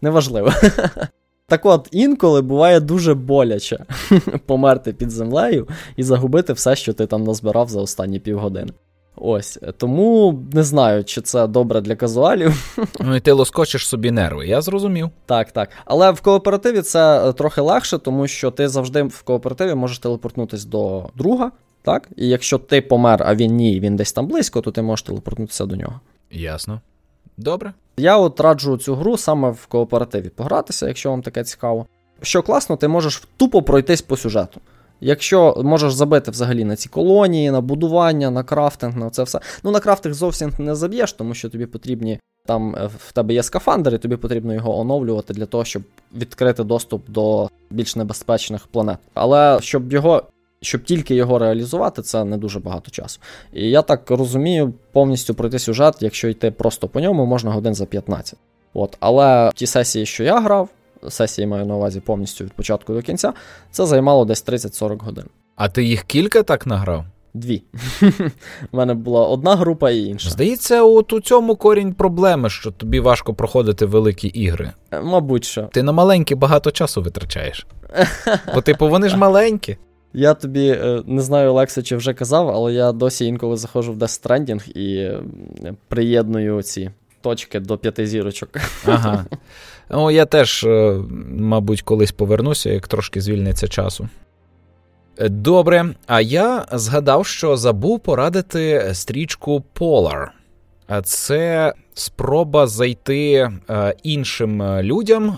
Неважливо. 0.01 0.53
Так 1.49 1.65
от, 1.65 1.87
інколи 1.91 2.41
буває 2.41 2.79
дуже 2.79 3.13
боляче 3.13 3.85
померти 4.45 4.93
під 4.93 5.11
землею 5.11 5.67
і 5.95 6.03
загубити 6.03 6.53
все, 6.53 6.75
що 6.75 6.93
ти 6.93 7.05
там 7.05 7.23
назбирав 7.23 7.69
за 7.69 7.81
останні 7.81 8.19
півгодини. 8.19 8.71
Ось 9.15 9.59
тому 9.77 10.39
не 10.53 10.63
знаю, 10.63 11.03
чи 11.03 11.21
це 11.21 11.47
добре 11.47 11.81
для 11.81 11.95
казуалів. 11.95 12.77
Ну 12.99 13.15
і 13.15 13.19
ти 13.19 13.31
лоскочиш 13.31 13.87
собі 13.87 14.11
нерви, 14.11 14.47
я 14.47 14.61
зрозумів. 14.61 15.09
Так, 15.25 15.51
так. 15.51 15.69
Але 15.85 16.11
в 16.11 16.21
кооперативі 16.21 16.81
це 16.81 17.29
е, 17.29 17.33
трохи 17.33 17.61
легше, 17.61 17.97
тому 17.97 18.27
що 18.27 18.51
ти 18.51 18.67
завжди 18.67 19.03
в 19.03 19.21
кооперативі 19.21 19.75
можеш 19.75 19.99
телепортнутися 19.99 20.67
до 20.67 21.09
друга. 21.15 21.51
Так? 21.81 22.09
І 22.15 22.27
якщо 22.27 22.57
ти 22.57 22.81
помер, 22.81 23.23
а 23.25 23.35
він 23.35 23.55
ні, 23.55 23.79
він 23.79 23.95
десь 23.95 24.13
там 24.13 24.27
близько, 24.27 24.61
то 24.61 24.71
ти 24.71 24.81
можеш 24.81 25.03
телепортнутися 25.03 25.65
до 25.65 25.75
нього. 25.75 25.99
Ясно. 26.31 26.81
Добре. 27.37 27.73
Я 27.99 28.17
от 28.17 28.39
раджу 28.39 28.77
цю 28.77 28.95
гру 28.95 29.17
саме 29.17 29.49
в 29.49 29.65
кооперативі 29.65 30.29
погратися, 30.29 30.87
якщо 30.87 31.09
вам 31.09 31.21
таке 31.21 31.43
цікаво. 31.43 31.85
Що 32.21 32.41
класно, 32.41 32.75
ти 32.75 32.87
можеш 32.87 33.23
тупо 33.37 33.61
пройтись 33.61 34.01
по 34.01 34.17
сюжету. 34.17 34.61
Якщо 35.01 35.61
можеш 35.63 35.93
забити 35.93 36.31
взагалі 36.31 36.63
на 36.63 36.75
ці 36.75 36.89
колонії, 36.89 37.51
на 37.51 37.61
будування, 37.61 38.31
на 38.31 38.43
крафтинг, 38.43 38.97
на 38.97 39.09
це 39.09 39.23
все. 39.23 39.39
Ну, 39.63 39.71
на 39.71 39.79
крафтинг 39.79 40.15
зовсім 40.15 40.53
не 40.57 40.75
заб'єш, 40.75 41.13
тому 41.13 41.33
що 41.33 41.49
тобі 41.49 41.65
потрібні. 41.65 42.19
Там 42.45 42.75
е, 42.75 42.89
в 42.97 43.11
тебе 43.11 43.33
є 43.33 43.43
скафандр, 43.43 43.95
і 43.95 43.97
тобі 43.97 44.15
потрібно 44.15 44.53
його 44.53 44.79
оновлювати 44.79 45.33
для 45.33 45.45
того, 45.45 45.65
щоб 45.65 45.83
відкрити 46.15 46.63
доступ 46.63 47.09
до 47.09 47.49
більш 47.69 47.95
небезпечних 47.95 48.67
планет. 48.67 48.97
Але 49.13 49.59
щоб 49.61 49.93
його, 49.93 50.23
щоб 50.61 50.83
тільки 50.83 51.15
його 51.15 51.39
реалізувати, 51.39 52.01
це 52.01 52.25
не 52.25 52.37
дуже 52.37 52.59
багато 52.59 52.91
часу. 52.91 53.19
І 53.53 53.69
я 53.69 53.81
так 53.81 54.11
розумію, 54.11 54.73
повністю 54.91 55.33
пройти 55.33 55.59
сюжет, 55.59 55.95
якщо 55.99 56.27
йти 56.27 56.51
просто 56.51 56.87
по 56.87 56.99
ньому, 56.99 57.25
можна 57.25 57.51
годин 57.51 57.75
за 57.75 57.85
15. 57.85 58.39
От, 58.73 58.97
Але 58.99 59.51
ті 59.55 59.67
сесії, 59.67 60.05
що 60.05 60.23
я 60.23 60.39
грав, 60.39 60.69
сесії 61.09 61.47
маю 61.47 61.65
на 61.65 61.75
увазі 61.75 61.99
повністю 61.99 62.43
від 62.43 62.53
початку 62.53 62.93
до 62.93 63.01
кінця, 63.01 63.33
це 63.71 63.85
займало 63.85 64.25
десь 64.25 64.45
30-40 64.45 65.03
годин. 65.03 65.25
А 65.55 65.69
ти 65.69 65.83
їх 65.83 66.03
кілька 66.03 66.43
так 66.43 66.67
награв? 66.67 67.05
Дві. 67.33 67.63
У 68.71 68.77
мене 68.77 68.93
була 68.93 69.27
одна 69.27 69.55
група 69.55 69.91
і 69.91 69.99
інша. 69.99 70.29
Здається, 70.29 70.83
от 70.83 71.13
у 71.13 71.21
цьому 71.21 71.55
корінь 71.55 71.93
проблеми, 71.93 72.49
що 72.49 72.71
тобі 72.71 72.99
важко 72.99 73.33
проходити 73.33 73.85
великі 73.85 74.27
ігри. 74.27 74.71
Е, 74.91 75.01
мабуть, 75.01 75.45
що. 75.45 75.61
Ти 75.61 75.83
на 75.83 75.91
маленькі 75.91 76.35
багато 76.35 76.71
часу 76.71 77.01
витрачаєш. 77.01 77.67
Бо, 78.55 78.61
типу, 78.61 78.89
вони 78.89 79.09
ж 79.09 79.17
маленькі. 79.17 79.77
Я 80.13 80.33
тобі 80.33 80.67
е, 80.67 81.03
не 81.05 81.21
знаю, 81.21 81.49
Олекса, 81.49 81.83
чи 81.83 81.95
вже 81.95 82.13
казав, 82.13 82.49
але 82.49 82.73
я 82.73 82.91
досі 82.91 83.25
інколи 83.25 83.57
заходжу 83.57 83.93
в 83.93 83.97
Death 83.97 84.23
Stranding 84.23 84.77
і 84.77 85.17
приєдную 85.87 86.61
ці 86.61 86.91
точки 87.21 87.59
до 87.59 87.77
п'яти 87.77 88.07
зірочок. 88.07 88.49
Ага. 88.85 89.25
Ну, 89.89 90.11
я 90.11 90.25
теж, 90.25 90.63
е, 90.63 91.01
мабуть, 91.29 91.81
колись 91.81 92.11
повернуся, 92.11 92.69
як 92.69 92.87
трошки 92.87 93.21
звільниться 93.21 93.67
часу. 93.67 94.09
Е, 95.17 95.29
добре, 95.29 95.95
а 96.07 96.21
я 96.21 96.65
згадав, 96.71 97.25
що 97.25 97.57
забув 97.57 97.99
порадити 97.99 98.89
стрічку 98.93 99.63
Polar. 99.75 100.27
Це 101.03 101.73
спроба 101.93 102.67
зайти 102.67 103.51
е, 103.69 103.93
іншим 104.03 104.63
людям 104.81 105.37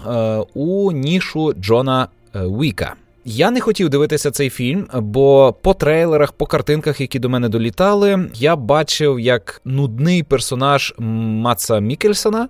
у 0.53 0.91
нішу 0.91 1.53
Джона 1.53 2.07
Віка. 2.35 2.95
Я 3.25 3.51
не 3.51 3.61
хотів 3.61 3.89
дивитися 3.89 4.31
цей 4.31 4.49
фільм, 4.49 4.87
бо 4.93 5.55
по 5.61 5.73
трейлерах, 5.73 6.31
по 6.31 6.45
картинках, 6.45 7.01
які 7.01 7.19
до 7.19 7.29
мене 7.29 7.49
долітали, 7.49 8.29
я 8.35 8.55
бачив, 8.55 9.19
як 9.19 9.61
нудний 9.65 10.23
персонаж 10.23 10.93
Маца 10.97 11.79
Мікельсона 11.79 12.47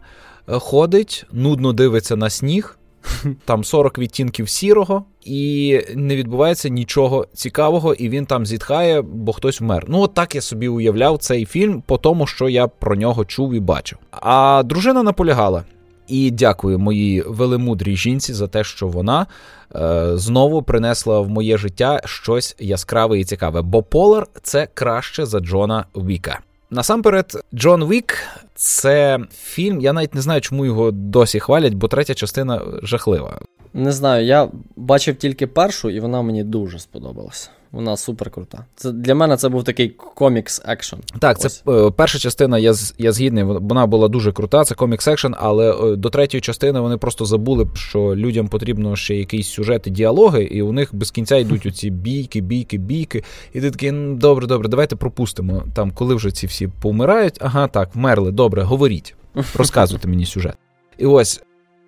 Е, 0.50 0.60
ходить, 0.60 1.26
нудно 1.32 1.74
дивиться 1.74 2.16
на 2.16 2.30
сніг, 2.30 2.78
там 3.46 3.64
40 3.64 3.98
відтінків 3.98 4.50
сірого, 4.50 5.06
і 5.26 5.80
не 5.96 6.16
відбувається 6.16 6.70
нічого 6.70 7.28
цікавого, 7.34 7.94
і 7.94 8.10
він 8.10 8.26
там 8.26 8.46
зітхає, 8.46 9.02
бо 9.02 9.34
хтось 9.34 9.62
вмер. 9.62 9.86
Ну, 9.88 10.00
от 10.00 10.14
так 10.14 10.36
я 10.36 10.42
собі 10.42 10.68
уявляв 10.68 11.18
цей 11.18 11.46
фільм, 11.46 11.84
по 11.86 11.98
тому, 11.98 12.28
що 12.28 12.50
я 12.50 12.68
про 12.68 12.96
нього 12.96 13.26
чув 13.26 13.54
і 13.54 13.60
бачив. 13.60 14.00
А 14.12 14.64
дружина 14.66 15.04
наполягала. 15.04 15.64
І 16.12 16.32
дякую 16.32 16.80
моїй 16.80 17.22
велемудрій 17.22 17.96
жінці 17.96 18.34
за 18.34 18.48
те, 18.48 18.64
що 18.64 18.88
вона 18.88 19.28
е, 19.76 20.12
знову 20.18 20.62
принесла 20.64 21.20
в 21.20 21.30
моє 21.30 21.58
життя 21.58 22.02
щось 22.06 22.56
яскраве 22.60 23.20
і 23.20 23.24
цікаве. 23.24 23.62
Бо 23.62 23.84
Полар 23.84 24.28
це 24.44 24.68
краще 24.74 25.26
за 25.26 25.40
Джона 25.40 25.86
Віка. 25.96 26.40
Насамперед, 26.70 27.44
Джон 27.54 27.86
Вік 27.86 28.18
це 28.56 29.20
фільм. 29.34 29.82
Я 29.82 29.94
навіть 29.94 30.16
не 30.16 30.22
знаю, 30.22 30.42
чому 30.42 30.66
його 30.66 30.92
досі 30.92 31.40
хвалять, 31.40 31.74
бо 31.74 31.88
третя 31.88 32.14
частина 32.14 32.62
жахлива. 32.84 33.40
Не 33.74 33.92
знаю, 33.92 34.26
я 34.26 34.50
бачив 34.76 35.16
тільки 35.16 35.48
першу, 35.48 35.90
і 35.90 36.00
вона 36.00 36.22
мені 36.22 36.44
дуже 36.44 36.80
сподобалася. 36.80 37.50
Вона 37.72 37.98
супер 37.98 38.30
крута. 38.30 38.66
Це 38.76 38.92
Для 38.92 39.16
мене 39.16 39.38
це 39.38 39.50
був 39.50 39.64
такий 39.64 39.90
комікс 39.90 40.62
екшн. 40.66 40.96
Так, 41.20 41.38
Ось. 41.40 41.62
це 41.66 41.92
перша 41.96 42.20
частина, 42.20 42.58
я 42.58 42.74
я 42.98 43.12
згідний, 43.12 43.44
вона 43.44 43.88
була 43.88 44.08
дуже 44.08 44.32
крута, 44.32 44.64
це 44.64 44.76
комікс 44.76 45.08
екшн, 45.08 45.34
але 45.38 45.72
е, 45.72 45.96
до 45.96 46.10
третьої 46.10 46.42
частини 46.42 46.80
вони 46.80 46.98
просто 46.98 47.26
забули, 47.26 47.68
що 47.74 48.00
людям 48.00 48.48
потрібно 48.48 48.96
ще 48.96 49.16
якийсь 49.16 49.48
сюжет 49.48 49.88
і 49.88 49.90
діалоги, 49.90 50.44
і 50.44 50.62
у 50.62 50.72
них 50.72 50.96
без 50.96 51.12
кінця 51.12 51.38
йдуть 51.38 51.66
оці 51.66 51.90
бійки, 51.90 52.42
бійки, 52.42 52.78
бійки. 52.78 53.24
І 53.54 53.62
ти 53.62 53.72
такий, 53.72 53.92
ну 53.92 54.16
добре, 54.16 54.48
добре, 54.48 54.70
давайте 54.70 54.96
пропустимо. 54.96 55.64
Там, 55.74 55.92
коли 55.92 56.16
вже 56.16 56.32
ці 56.32 56.48
всі 56.48 56.68
помирають, 56.68 57.38
ага, 57.42 57.68
так, 57.68 57.96
вмерли, 57.96 58.32
добре, 58.32 58.64
говоріть, 58.64 59.16
розказуйте 59.56 60.08
мені 60.08 60.26
сюжет. 60.26 60.58
І 60.98 61.06
ось 61.06 61.42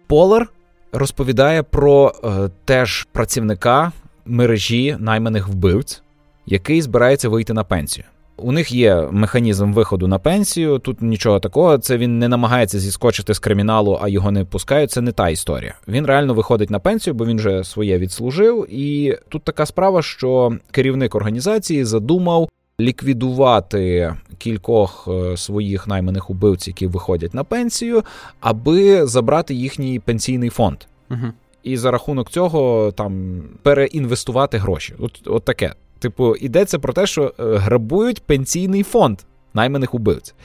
Полар 0.08 0.50
розповідає 0.92 1.64
про 1.64 2.14
е, 2.24 2.50
теж 2.66 3.08
працівника 3.12 3.92
мережі 4.26 4.98
найманих 5.00 5.48
вбивць, 5.48 6.04
який 6.46 6.82
збирається 6.82 7.30
вийти 7.30 7.54
на 7.54 7.64
пенсію. 7.64 8.06
У 8.38 8.52
них 8.52 8.72
є 8.72 9.08
механізм 9.12 9.74
виходу 9.74 10.08
на 10.08 10.20
пенсію. 10.20 10.80
Тут 10.80 11.02
нічого 11.02 11.40
такого. 11.40 11.78
Це 11.78 11.98
він 11.98 12.20
не 12.20 12.28
намагається 12.28 12.80
зіскочити 12.80 13.34
з 13.34 13.40
криміналу, 13.40 14.00
а 14.02 14.08
його 14.08 14.32
не 14.32 14.46
пускають. 14.46 14.92
Це 14.92 15.02
не 15.02 15.12
та 15.12 15.30
історія. 15.30 15.76
Він 15.88 16.06
реально 16.06 16.34
виходить 16.34 16.70
на 16.70 16.80
пенсію, 16.80 17.14
бо 17.14 17.26
він 17.26 17.38
вже 17.38 17.64
своє 17.64 17.98
відслужив. 17.98 18.68
І 18.70 19.18
тут 19.30 19.44
така 19.44 19.66
справа, 19.66 20.02
що 20.02 20.58
керівник 20.72 21.16
організації 21.16 21.86
задумав 21.86 22.50
ліквідувати 22.80 24.16
кількох 24.38 25.08
е, 25.08 25.38
своїх 25.38 25.88
найманих 25.88 26.30
убивців, 26.30 26.72
які 26.72 26.88
виходять 26.88 27.34
на 27.34 27.44
пенсію, 27.44 28.04
аби 28.40 29.06
забрати 29.06 29.54
їхній 29.54 30.00
пенсійний 30.00 30.50
фонд. 30.50 30.78
Угу. 31.12 31.28
І 31.64 31.78
за 31.78 31.92
рахунок 31.92 32.30
цього 32.30 32.92
там 32.92 33.44
переінвестувати 33.64 34.58
гроші. 34.58 34.94
От, 35.00 35.22
От 35.26 35.46
таке. 35.46 35.74
Типу, 36.00 36.36
йдеться 36.36 36.80
про 36.80 36.94
те, 36.94 37.06
що 37.08 37.24
е, 37.24 37.34
грабують 37.38 38.24
пенсійний 38.24 38.84
фонд 38.84 39.20
найманих 39.54 39.94
убивців. 39.94 40.36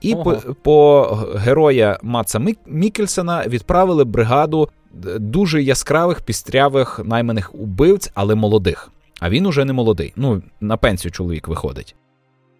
І 0.00 0.14
по, 0.14 0.36
по 0.62 1.02
героя 1.34 1.98
Маца 2.02 2.42
Мікельсена 2.66 3.44
відправили 3.46 4.04
бригаду 4.04 4.68
е, 5.06 5.18
дуже 5.18 5.62
яскравих 5.62 6.20
пістрявих 6.20 7.00
найманих 7.04 7.54
убивць, 7.54 8.10
але 8.14 8.34
молодих. 8.34 8.90
А 9.20 9.30
він 9.30 9.46
уже 9.46 9.64
не 9.64 9.72
молодий. 9.72 10.12
Ну, 10.16 10.42
на 10.60 10.76
пенсію 10.76 11.12
чоловік 11.12 11.48
виходить. 11.48 11.94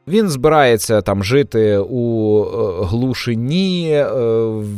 Він 0.09 0.28
збирається 0.28 1.02
там 1.02 1.24
жити 1.24 1.78
у 1.78 2.44
е, 2.44 2.84
глушині, 2.84 3.90
е, 3.92 4.07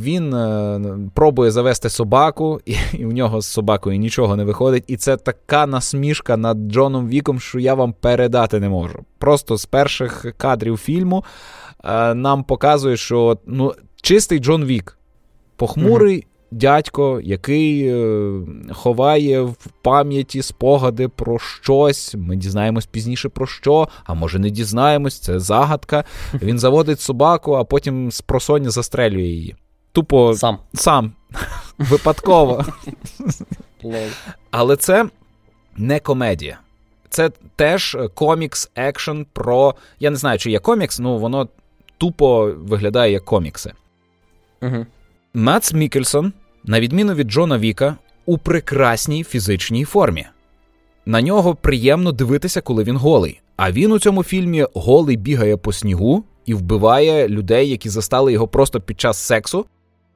він 0.02 0.34
е, 0.34 0.80
пробує 1.14 1.50
завести 1.50 1.88
собаку, 1.88 2.60
і 2.92 3.04
в 3.04 3.12
нього 3.12 3.40
з 3.40 3.46
собакою 3.46 3.98
нічого 3.98 4.36
не 4.36 4.44
виходить. 4.44 4.84
І 4.86 4.96
це 4.96 5.16
така 5.16 5.66
насмішка 5.66 6.36
над 6.36 6.58
Джоном 6.58 7.08
Віком, 7.08 7.40
що 7.40 7.58
я 7.58 7.74
вам 7.74 7.92
передати 7.92 8.60
не 8.60 8.68
можу. 8.68 9.04
Просто 9.18 9.56
з 9.56 9.66
перших 9.66 10.26
кадрів 10.36 10.76
фільму 10.76 11.24
нам 12.14 12.44
показує, 12.44 12.96
що 12.96 13.38
ну, 13.46 13.74
чистий 14.02 14.38
Джон 14.38 14.64
Вік, 14.64 14.98
похмурий 15.56 16.26
дядько, 16.50 17.20
який 17.24 17.88
е, 17.88 18.40
ховає 18.72 19.42
в 19.42 19.66
пам'яті 19.82 20.42
спогади 20.42 21.08
про 21.08 21.38
щось. 21.38 22.14
Ми 22.14 22.36
дізнаємось 22.36 22.86
пізніше 22.86 23.28
про 23.28 23.46
що, 23.46 23.88
а 24.04 24.14
може 24.14 24.38
не 24.38 24.50
дізнаємось, 24.50 25.18
це 25.18 25.40
загадка. 25.40 26.04
Він 26.34 26.58
заводить 26.58 27.00
собаку, 27.00 27.52
а 27.52 27.64
потім 27.64 28.12
з 28.12 28.20
просоння 28.20 28.70
застрелює 28.70 29.22
її. 29.22 29.56
Тупо 29.92 30.34
сам. 30.34 30.58
Сам. 30.74 31.12
Випадково. 31.78 32.64
Але 34.50 34.76
це 34.76 35.08
не 35.76 36.00
комедія. 36.00 36.58
Це 37.08 37.30
теж 37.56 37.96
комікс 38.14 38.70
екшн 38.74 39.22
про. 39.32 39.74
Я 40.00 40.10
не 40.10 40.16
знаю, 40.16 40.38
чи 40.38 40.50
є 40.50 40.58
комікс, 40.58 40.98
ну 40.98 41.18
воно 41.18 41.48
тупо 41.98 42.54
виглядає 42.56 43.12
як 43.12 43.24
комікси. 43.24 43.72
Угу. 44.62 44.86
Мац 45.38 45.72
Мікельсон, 45.72 46.32
на 46.64 46.80
відміну 46.80 47.14
від 47.14 47.28
Джона 47.28 47.58
Віка, 47.58 47.96
у 48.26 48.38
прекрасній 48.38 49.24
фізичній 49.24 49.84
формі. 49.84 50.26
На 51.06 51.22
нього 51.22 51.54
приємно 51.54 52.12
дивитися, 52.12 52.60
коли 52.60 52.84
він 52.84 52.96
голий. 52.96 53.40
А 53.56 53.72
він 53.72 53.92
у 53.92 53.98
цьому 53.98 54.22
фільмі 54.22 54.66
голий 54.74 55.16
бігає 55.16 55.56
по 55.56 55.72
снігу 55.72 56.24
і 56.46 56.54
вбиває 56.54 57.28
людей, 57.28 57.68
які 57.68 57.88
застали 57.88 58.32
його 58.32 58.48
просто 58.48 58.80
під 58.80 59.00
час 59.00 59.18
сексу. 59.18 59.66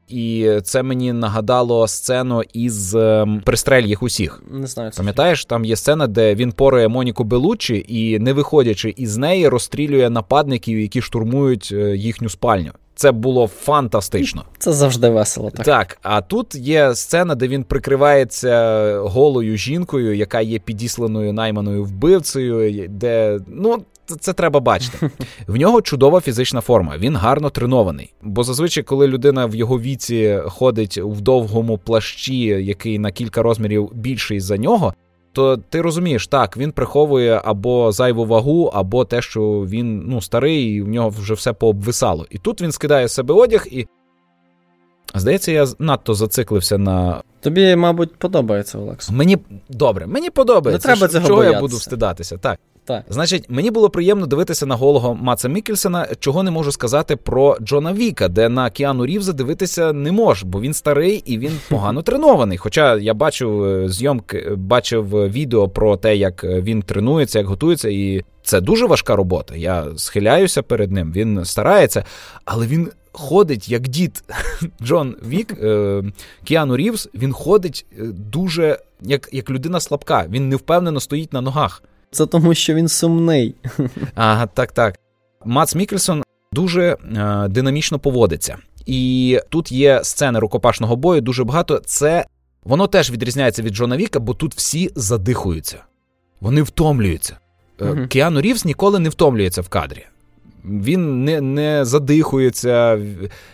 І 0.08 0.50
це 0.62 0.82
мені 0.82 1.12
нагадало 1.12 1.88
сцену 1.88 2.42
із 2.52 2.94
ем, 2.94 3.42
пристрель 3.44 3.84
їх 3.84 4.02
усіх. 4.02 4.42
Не 4.50 4.66
знаю, 4.66 4.90
пам'ятаєш, 4.96 5.44
там 5.44 5.64
є 5.64 5.76
сцена, 5.76 6.06
де 6.06 6.34
він 6.34 6.52
порує 6.52 6.88
Моніку 6.88 7.24
Белуччі 7.24 7.84
і, 7.88 8.18
не 8.18 8.32
виходячи 8.32 8.94
із 8.96 9.16
неї, 9.16 9.48
розстрілює 9.48 10.10
нападників, 10.10 10.80
які 10.80 11.02
штурмують 11.02 11.68
е, 11.72 11.96
їхню 11.96 12.28
спальню. 12.28 12.72
Це 13.01 13.12
було 13.12 13.46
фантастично. 13.46 14.44
Це 14.59 14.72
завжди 14.72 15.09
весело. 15.09 15.51
Так, 15.51 15.64
Так, 15.66 15.98
а 16.03 16.20
тут 16.20 16.55
є 16.55 16.94
сцена, 16.94 17.34
де 17.34 17.48
він 17.48 17.64
прикривається 17.64 18.98
голою 18.98 19.57
жінкою, 19.57 20.16
яка 20.16 20.40
є 20.40 20.59
підісланою 20.59 21.32
найманою 21.32 21.84
вбивцею, 21.84 22.88
де 22.88 23.40
ну. 23.46 23.82
Це 24.20 24.32
треба 24.32 24.61
бачити. 24.61 25.11
В 25.46 25.57
нього 25.57 25.82
чудова 25.82 26.20
фізична 26.20 26.61
форма, 26.61 26.96
він 26.98 27.16
гарно 27.16 27.51
тренований. 27.51 28.14
Бо 28.22 28.44
зазвичай, 28.44 28.84
коли 28.84 29.07
людина 29.07 29.46
в 29.46 29.55
його 29.55 29.80
віці 29.80 30.38
ходить 30.46 30.98
в 30.98 31.20
довгому 31.20 31.78
плащі, 31.78 32.44
який 32.44 32.98
на 32.98 33.11
кілька 33.11 33.42
розмірів 33.42 33.90
більший 33.94 34.40
за 34.40 34.57
нього, 34.57 34.94
то 35.33 35.57
ти 35.57 35.83
розумієш, 35.83 36.26
так, 36.26 36.57
він 36.57 36.72
приховує 36.72 37.41
або 37.45 37.93
зайву 37.93 38.24
вагу, 38.24 38.70
або 38.74 39.05
те, 39.05 39.22
що 39.22 39.43
він 39.68 39.99
ну, 40.07 40.20
старий, 40.20 40.64
і 40.64 40.83
в 40.83 40.89
нього 40.89 41.09
вже 41.09 41.35
все 41.35 41.53
пообвисало. 41.53 42.26
І 42.31 42.39
тут 42.39 42.62
він 42.62 42.72
скидає 42.72 43.09
з 43.09 43.12
себе 43.12 43.35
одяг 43.35 43.66
і. 43.70 43.87
Здається, 45.14 45.53
я 45.53 45.66
надто 45.78 46.14
зациклився 46.14 46.78
на. 46.78 47.22
Тобі, 47.41 47.76
мабуть, 47.76 48.16
подобається, 48.16 48.78
Олекс. 48.78 49.11
Мені 49.11 49.39
добре, 49.68 50.07
мені 50.07 50.31
подобається. 50.31 50.89
Не 50.89 50.95
треба 50.95 51.12
цього 51.12 51.26
Чого 51.26 51.37
боятися. 51.39 51.57
я 51.57 51.61
буду 51.61 51.76
встидатися? 51.76 52.39
Так. 52.39 52.59
Так. 52.85 53.05
Значить, 53.09 53.45
мені 53.49 53.70
було 53.70 53.91
приємно 53.91 54.26
дивитися 54.26 54.66
на 54.66 54.74
голого 54.74 55.14
Маца 55.14 55.49
Мікельсона, 55.49 56.09
чого 56.20 56.43
не 56.43 56.51
можу 56.51 56.72
сказати 56.72 57.16
про 57.16 57.57
Джона 57.62 57.93
Віка, 57.93 58.28
де 58.28 58.49
на 58.49 58.70
Кіану 58.70 59.07
Рівза 59.07 59.33
дивитися 59.33 59.93
не 59.93 60.12
можеш, 60.12 60.43
бо 60.43 60.61
він 60.61 60.74
старий 60.74 61.22
і 61.26 61.39
він 61.39 61.53
погано 61.68 62.03
тренований. 62.03 62.59
Хоча 62.59 62.97
я 62.97 63.14
бачив 63.14 63.64
е, 63.64 63.89
зйомки, 63.89 64.53
бачив 64.57 65.11
відео 65.11 65.68
про 65.68 65.97
те, 65.97 66.16
як 66.16 66.45
він 66.45 66.83
тренується, 66.83 67.39
як 67.39 67.49
готується, 67.49 67.89
і 67.89 68.24
це 68.43 68.61
дуже 68.61 68.87
важка 68.87 69.16
робота. 69.16 69.57
Я 69.57 69.87
схиляюся 69.97 70.62
перед 70.62 70.93
ним. 70.93 71.12
Він 71.12 71.45
старається, 71.45 72.05
але 72.45 72.66
він. 72.66 72.91
Ходить 73.12 73.68
як 73.68 73.89
дід 73.89 74.24
Джон 74.83 75.16
Вік, 75.28 75.55
е, 75.62 76.03
Кіану 76.45 76.76
Рівз, 76.76 77.09
він 77.14 77.33
ходить 77.33 77.87
е, 77.93 78.03
дуже 78.05 78.78
як 79.03 79.28
як 79.33 79.51
людина 79.51 79.81
слабка. 79.81 80.26
Він 80.28 80.49
невпевнено 80.49 81.01
стоїть 81.01 81.33
на 81.33 81.41
ногах. 81.41 81.83
Це 82.11 82.26
тому, 82.26 82.54
що 82.54 82.74
він 82.74 82.88
сумний. 82.88 83.54
Ага, 84.14 84.46
так, 84.46 84.72
так. 84.72 84.98
Мац 85.44 85.74
Мікельсон 85.74 86.22
дуже 86.52 86.96
е, 87.16 87.48
динамічно 87.48 87.98
поводиться. 87.98 88.56
І 88.86 89.40
тут 89.48 89.72
є 89.72 90.04
сцени 90.04 90.38
рукопашного 90.38 90.96
бою 90.96 91.20
дуже 91.20 91.44
багато. 91.44 91.78
Це 91.78 92.26
воно 92.64 92.86
теж 92.86 93.11
відрізняється 93.11 93.62
від 93.62 93.74
Джона 93.74 93.96
Віка, 93.96 94.20
бо 94.20 94.34
тут 94.34 94.54
всі 94.54 94.90
задихуються, 94.94 95.78
вони 96.40 96.62
втомлюються. 96.62 97.38
Угу. 97.80 98.06
Кіану 98.08 98.40
Рівс 98.40 98.64
ніколи 98.64 98.98
не 98.98 99.08
втомлюється 99.08 99.61
в 99.61 99.68
кадрі. 99.68 100.06
Він 100.64 101.24
не 101.24 101.40
не 101.40 101.84
задихується, 101.84 103.00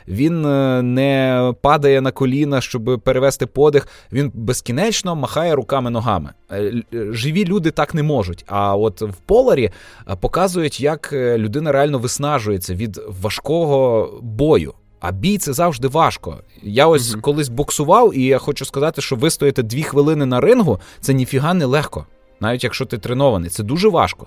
він 0.08 0.46
е, 0.46 0.82
не 0.82 1.52
падає 1.62 2.00
на 2.00 2.10
коліна, 2.10 2.60
щоб 2.60 3.00
перевести 3.04 3.46
подих. 3.46 3.88
Він 4.12 4.32
безкінечно 4.34 5.16
махає 5.16 5.54
руками 5.54 5.90
ногами. 5.90 6.30
Е, 6.52 6.72
живі 6.92 7.44
люди 7.44 7.70
так 7.70 7.94
не 7.94 8.02
можуть. 8.02 8.44
А 8.46 8.76
от 8.76 9.02
в 9.02 9.16
поларі 9.26 9.70
е, 10.10 10.16
показують, 10.16 10.80
як 10.80 11.12
людина 11.12 11.72
реально 11.72 11.98
виснажується 11.98 12.74
від 12.74 13.00
важкого 13.22 14.10
бою. 14.22 14.74
А 15.00 15.12
бій 15.12 15.38
це 15.38 15.52
завжди 15.52 15.88
важко. 15.88 16.36
Я 16.62 16.86
ось 16.86 17.12
угу. 17.12 17.22
колись 17.22 17.48
боксував, 17.48 18.16
і 18.18 18.22
я 18.22 18.38
хочу 18.38 18.64
сказати, 18.64 19.02
що 19.02 19.16
вистояти 19.16 19.62
дві 19.62 19.82
хвилини 19.82 20.26
на 20.26 20.40
рингу 20.40 20.80
це 21.00 21.14
ніфіга 21.14 21.54
не 21.54 21.64
легко, 21.64 22.06
навіть 22.40 22.64
якщо 22.64 22.84
ти 22.84 22.98
тренований. 22.98 23.50
Це 23.50 23.62
дуже 23.62 23.88
важко. 23.88 24.26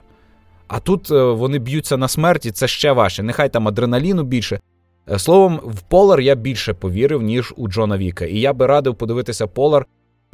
А 0.69 0.79
тут 0.79 1.11
е, 1.11 1.23
вони 1.23 1.59
б'ються 1.59 1.97
на 1.97 2.07
смерті, 2.07 2.51
це 2.51 2.67
ще 2.67 2.91
важче. 2.91 3.23
Нехай 3.23 3.49
там 3.49 3.67
адреналіну 3.67 4.23
більше. 4.23 4.59
Е, 5.11 5.19
словом, 5.19 5.59
в 5.63 5.81
Полар 5.81 6.21
я 6.21 6.35
більше 6.35 6.73
повірив, 6.73 7.21
ніж 7.21 7.53
у 7.57 7.67
Джона 7.67 7.97
Віка. 7.97 8.25
І 8.25 8.39
я 8.39 8.53
би 8.53 8.65
радив 8.65 8.95
подивитися 8.95 9.47
Полар, 9.47 9.85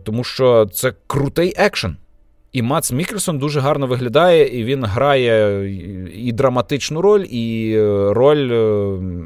тому 0.04 0.24
що 0.24 0.66
це 0.66 0.94
крутий 1.08 1.54
екшен. 1.58 1.98
І 2.52 2.62
Мац 2.62 2.92
Мікельсон 2.92 3.38
дуже 3.40 3.60
гарно 3.60 3.88
виглядає, 3.88 4.60
і 4.60 4.64
він 4.64 4.86
грає 4.86 5.66
і 6.26 6.32
драматичну 6.32 7.02
роль, 7.02 7.26
і 7.30 7.74
е, 7.78 8.14
роль 8.14 8.52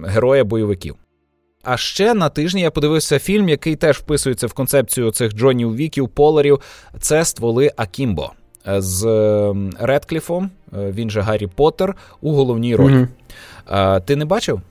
героя 0.05 0.43
бойовиків. 0.43 0.95
А 1.64 1.78
ще 1.78 2.14
на 2.14 2.30
тижні 2.30 2.62
я 2.62 2.72
подивився 2.72 3.20
фільм, 3.20 3.49
який 3.49 3.76
теж 3.76 3.97
вписується 3.97 4.47
в 4.47 4.53
концепцію 4.53 5.12
цих 5.12 5.34
Джонів 5.34 5.76
Віків, 5.76 6.10
Поларів. 6.10 6.60
Це 6.99 7.26
стволи 7.26 7.72
Акімбо 7.78 8.32
з 8.66 9.05
ем, 9.05 9.72
Редкліфом, 9.80 10.49
е, 10.74 10.91
він 10.91 11.10
же 11.10 11.22
Гаррі 11.22 11.47
Поттер, 11.47 11.95
у 12.22 12.34
головній 12.34 12.76
ролі. 12.76 13.07
Mm-hmm. 13.68 14.01
Ти 14.01 14.16
не 14.16 14.26
бачив? 14.26 14.62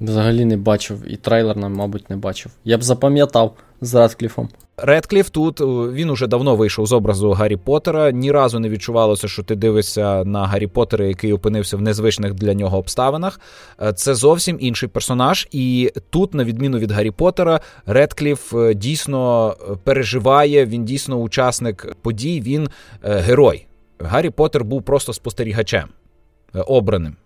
Взагалі 0.00 0.44
не 0.44 0.56
бачив, 0.56 1.02
і 1.06 1.16
трейлер, 1.16 1.56
мабуть, 1.56 2.10
не 2.10 2.16
бачив. 2.16 2.52
Я 2.64 2.78
б 2.78 2.82
запам'ятав 2.82 3.54
з 3.80 3.94
Редкліфом. 3.94 4.48
Редкліф 4.76 5.30
тут 5.30 5.60
е, 5.60 5.64
він 5.92 6.10
уже 6.10 6.26
давно 6.26 6.56
вийшов 6.56 6.86
з 6.86 6.92
образу 6.92 7.30
Гаррі 7.32 7.56
Поттера. 7.56 8.10
Ні 8.10 8.32
разу 8.32 8.58
не 8.58 8.68
відчувалося, 8.68 9.28
що 9.28 9.42
ти 9.42 9.54
дивишся 9.54 10.24
на 10.24 10.46
Гаррі 10.46 10.66
Поттера, 10.66 11.04
який 11.04 11.32
опинився 11.32 11.76
в 11.76 11.80
незвичних 11.80 12.34
для 12.34 12.54
нього 12.54 12.78
обставинах. 12.78 13.40
Е, 13.82 13.92
це 13.92 14.14
зовсім 14.14 14.56
інший 14.60 14.88
персонаж, 14.88 15.48
і 15.50 15.92
тут, 16.10 16.34
на 16.34 16.44
відміну 16.44 16.78
від 16.78 16.90
Гаррі 16.90 17.10
Поттера, 17.10 17.60
Редкліф 17.86 18.54
е, 18.54 18.74
дійсно 18.74 19.54
переживає. 19.84 20.66
Він 20.66 20.84
дійсно 20.84 21.16
учасник 21.16 21.96
подій. 22.02 22.40
Він 22.40 22.68
герой. 23.02 23.66
Гаррі 23.98 24.30
Поттер 24.30 24.64
був 24.64 24.82
просто 24.82 25.12
спостерігачем. 25.12 25.88
обраним. 26.66 27.16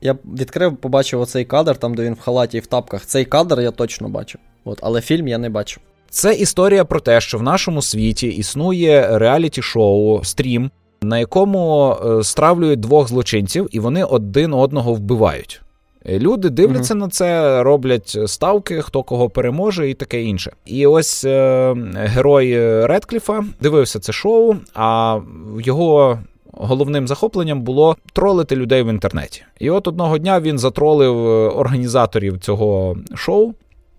Я 0.00 0.16
відкрив, 0.24 0.76
побачив 0.76 1.20
оцей 1.20 1.44
кадр, 1.44 1.76
там 1.76 1.94
де 1.94 2.04
він 2.04 2.14
в 2.14 2.20
халаті 2.20 2.56
і 2.56 2.60
в 2.60 2.66
тапках. 2.66 3.06
Цей 3.06 3.24
кадр 3.24 3.60
я 3.60 3.70
точно 3.70 4.08
бачив. 4.08 4.40
От, 4.64 4.78
але 4.82 5.00
фільм 5.00 5.28
я 5.28 5.38
не 5.38 5.48
бачив. 5.48 5.82
Це 6.16 6.34
історія 6.34 6.84
про 6.84 7.00
те, 7.00 7.20
що 7.20 7.38
в 7.38 7.42
нашому 7.42 7.82
світі 7.82 8.26
існує 8.26 9.18
реаліті-шоу, 9.18 10.24
стрім, 10.24 10.70
на 11.02 11.18
якому 11.18 11.90
е, 11.92 12.24
стравлюють 12.24 12.80
двох 12.80 13.08
злочинців, 13.08 13.68
і 13.72 13.80
вони 13.80 14.04
один 14.04 14.54
одного 14.54 14.94
вбивають. 14.94 15.62
Люди 16.06 16.50
дивляться 16.50 16.94
mm 16.94 16.96
на 16.96 17.08
це, 17.08 17.62
роблять 17.62 18.18
ставки, 18.26 18.82
хто 18.82 19.02
кого 19.02 19.30
переможе, 19.30 19.90
і 19.90 19.94
таке 19.94 20.22
інше. 20.22 20.52
І 20.66 20.86
ось 20.86 21.24
е, 21.24 21.74
герой 21.94 22.56
Редкліфа 22.86 23.44
дивився 23.60 24.00
це 24.00 24.12
шоу, 24.12 24.54
а 24.74 25.18
його. 25.60 26.18
Головним 26.58 27.08
захопленням 27.08 27.62
було 27.62 27.96
тролити 28.12 28.56
людей 28.56 28.82
в 28.82 28.88
інтернеті. 28.88 29.42
І 29.58 29.70
от 29.70 29.88
одного 29.88 30.18
дня 30.18 30.40
він 30.40 30.58
затролив 30.58 31.18
е, 31.18 31.48
організаторів 31.48 32.38
цього 32.38 32.96
шоу. 33.14 33.52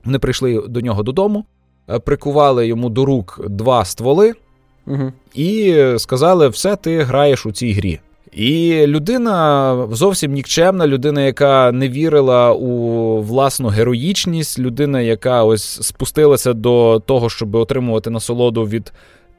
Вони 0.05 0.19
прийшли 0.19 0.63
до 0.67 0.81
нього 0.81 1.03
додому, 1.03 1.39
е, 1.39 1.56
прикували 2.05 2.67
йому 2.67 2.89
до 2.89 3.05
рук 3.05 3.41
два 3.49 3.85
стволи 3.85 4.33
угу. 4.87 5.13
і 5.33 5.83
сказали: 5.97 6.47
все, 6.47 6.75
ти 6.75 7.01
граєш 7.01 7.45
у 7.45 7.51
цій 7.51 7.71
грі. 7.71 7.99
І 8.31 8.83
людина 8.87 9.87
зовсім 9.91 10.31
нікчемна, 10.31 10.87
людина, 10.87 11.21
яка 11.21 11.71
не 11.71 11.89
вірила 11.89 12.53
у 12.53 13.21
власну 13.21 13.67
героїчність, 13.67 14.59
людина, 14.59 15.01
яка 15.01 15.43
ось 15.43 15.63
спустилася 15.81 16.53
до 16.53 17.03
того, 17.05 17.29
щоб 17.29 17.55
отримувати 17.55 18.09
насолоду 18.09 18.63
від 18.63 18.93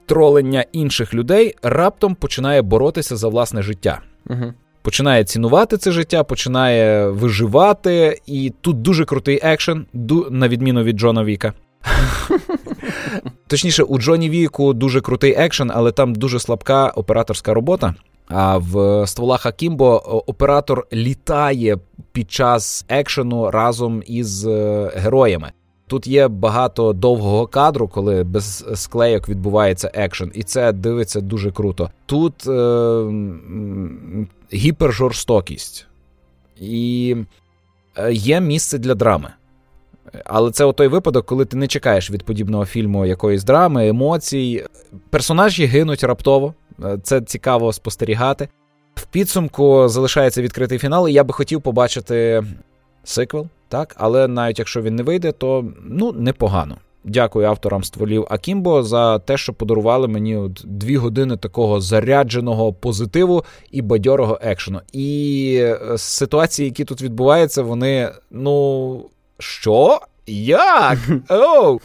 тролення 0.06 0.64
інших 0.72 1.14
людей, 1.14 1.54
раптом 1.62 2.14
починає 2.14 2.62
боротися 2.62 3.16
за 3.16 3.28
власне 3.28 3.62
життя. 3.62 4.00
Угу. 4.30 4.52
Починає 4.82 5.24
цінувати 5.24 5.76
це 5.76 5.92
життя, 5.92 6.24
починає 6.24 7.08
виживати, 7.08 8.20
і 8.26 8.52
тут 8.60 8.82
дуже 8.82 9.04
крутий 9.04 9.40
екшен, 9.42 9.86
на 10.30 10.48
відміну 10.48 10.82
від 10.82 10.96
Джона 10.96 11.24
Віка. 11.24 11.52
Точніше, 13.46 13.82
у 13.82 13.98
Джоні 13.98 14.30
Віку 14.30 14.72
дуже 14.72 15.00
крутий 15.00 15.34
екшен, 15.36 15.70
але 15.74 15.92
там 15.92 16.14
дуже 16.14 16.38
слабка 16.38 16.88
операторська 16.88 17.54
робота. 17.54 17.94
А 18.28 18.58
в 18.58 19.06
стволах 19.06 19.46
Акімбо 19.46 19.96
оператор 20.26 20.86
літає 20.92 21.78
під 22.12 22.32
час 22.32 22.84
екшену 22.88 23.50
разом 23.50 24.02
із 24.06 24.46
е, 24.46 24.90
героями. 24.96 25.52
Тут 25.86 26.06
є 26.06 26.28
багато 26.28 26.92
довгого 26.92 27.46
кадру, 27.46 27.88
коли 27.88 28.24
без 28.24 28.64
склейок 28.74 29.28
відбувається 29.28 29.90
екшен, 29.94 30.30
і 30.34 30.42
це 30.42 30.72
дивиться 30.72 31.20
дуже 31.20 31.50
круто. 31.50 31.90
Тут 32.06 32.46
е, 32.46 33.04
гіпержорстокість 34.52 35.86
і 36.60 37.16
е, 37.96 38.12
є 38.12 38.40
місце 38.40 38.78
для 38.78 38.94
драми. 38.94 39.28
Але 40.24 40.50
це 40.50 40.72
той 40.72 40.88
випадок, 40.88 41.26
коли 41.26 41.44
ти 41.44 41.56
не 41.56 41.66
чекаєш 41.66 42.10
від 42.10 42.22
подібного 42.22 42.64
фільму 42.64 43.06
якоїсь 43.06 43.44
драми, 43.44 43.88
емоцій. 43.88 44.64
Персонажі 45.10 45.64
гинуть 45.64 46.04
раптово. 46.04 46.54
Е, 46.84 46.98
це 47.02 47.20
цікаво 47.20 47.72
спостерігати. 47.72 48.48
В 48.94 49.06
підсумку 49.06 49.88
залишається 49.88 50.42
відкритий 50.42 50.78
фінал, 50.78 51.08
і 51.08 51.12
я 51.12 51.24
би 51.24 51.32
хотів 51.32 51.62
побачити 51.62 52.44
сиквел, 53.04 53.46
так? 53.68 53.96
Але 53.98 54.28
навіть 54.28 54.58
якщо 54.58 54.82
він 54.82 54.96
не 54.96 55.02
вийде, 55.02 55.32
то 55.32 55.64
ну 55.82 56.12
непогано. 56.12 56.76
Дякую 57.04 57.46
авторам 57.46 57.84
стволів 57.84 58.26
Акімбо 58.30 58.82
за 58.82 59.18
те, 59.18 59.36
що 59.36 59.52
подарували 59.52 60.08
мені 60.08 60.36
от 60.36 60.62
дві 60.64 60.96
години 60.96 61.36
такого 61.36 61.80
зарядженого 61.80 62.72
позитиву 62.72 63.44
і 63.70 63.82
бадьорого 63.82 64.38
екшену. 64.42 64.80
І 64.92 65.58
е, 65.60 65.98
ситуації, 65.98 66.66
які 66.66 66.84
тут 66.84 67.02
відбуваються, 67.02 67.62
вони 67.62 68.10
ну 68.30 69.04
що? 69.38 70.00
Як? 70.26 70.98
Оу! 71.28 71.80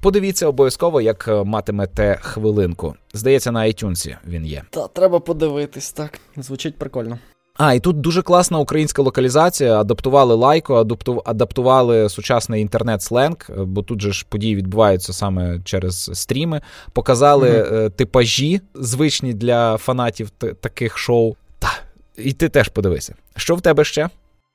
Подивіться 0.00 0.46
обов'язково, 0.46 1.00
як 1.00 1.28
е, 1.28 1.44
матимете 1.44 2.18
хвилинку. 2.22 2.94
Здається, 3.14 3.52
на 3.52 3.60
iTunes 3.60 4.16
він 4.26 4.46
є. 4.46 4.62
Та 4.70 4.88
треба 4.88 5.20
подивитись, 5.20 5.92
так. 5.92 6.20
Звучить 6.36 6.78
прикольно. 6.78 7.18
А, 7.58 7.74
і 7.74 7.80
тут 7.80 8.00
дуже 8.00 8.22
класна 8.22 8.58
українська 8.58 9.02
локалізація. 9.02 9.80
Адаптували 9.80 10.34
лайко, 10.34 10.86
адаптували 11.24 12.08
сучасний 12.08 12.62
інтернет-сленг, 12.62 13.36
е, 13.50 13.52
бо 13.64 13.82
тут 13.82 14.00
же 14.00 14.12
ж 14.12 14.26
події 14.28 14.56
відбуваються 14.56 15.12
саме 15.12 15.60
через 15.64 16.10
стріми. 16.14 16.60
Показали 16.92 17.50
mm 17.50 17.90
типажі, 17.90 18.60
звичні 18.74 19.34
для 19.34 19.76
фанатів 19.76 20.30
таких 20.60 20.98
шоу. 20.98 21.36
Та, 21.58 21.70
і 22.16 22.32
ти 22.32 22.48
теж 22.48 22.68
подивися. 22.68 23.14
Що 23.36 23.54
в 23.54 23.60
тебе 23.60 23.84
ще? 23.84 24.08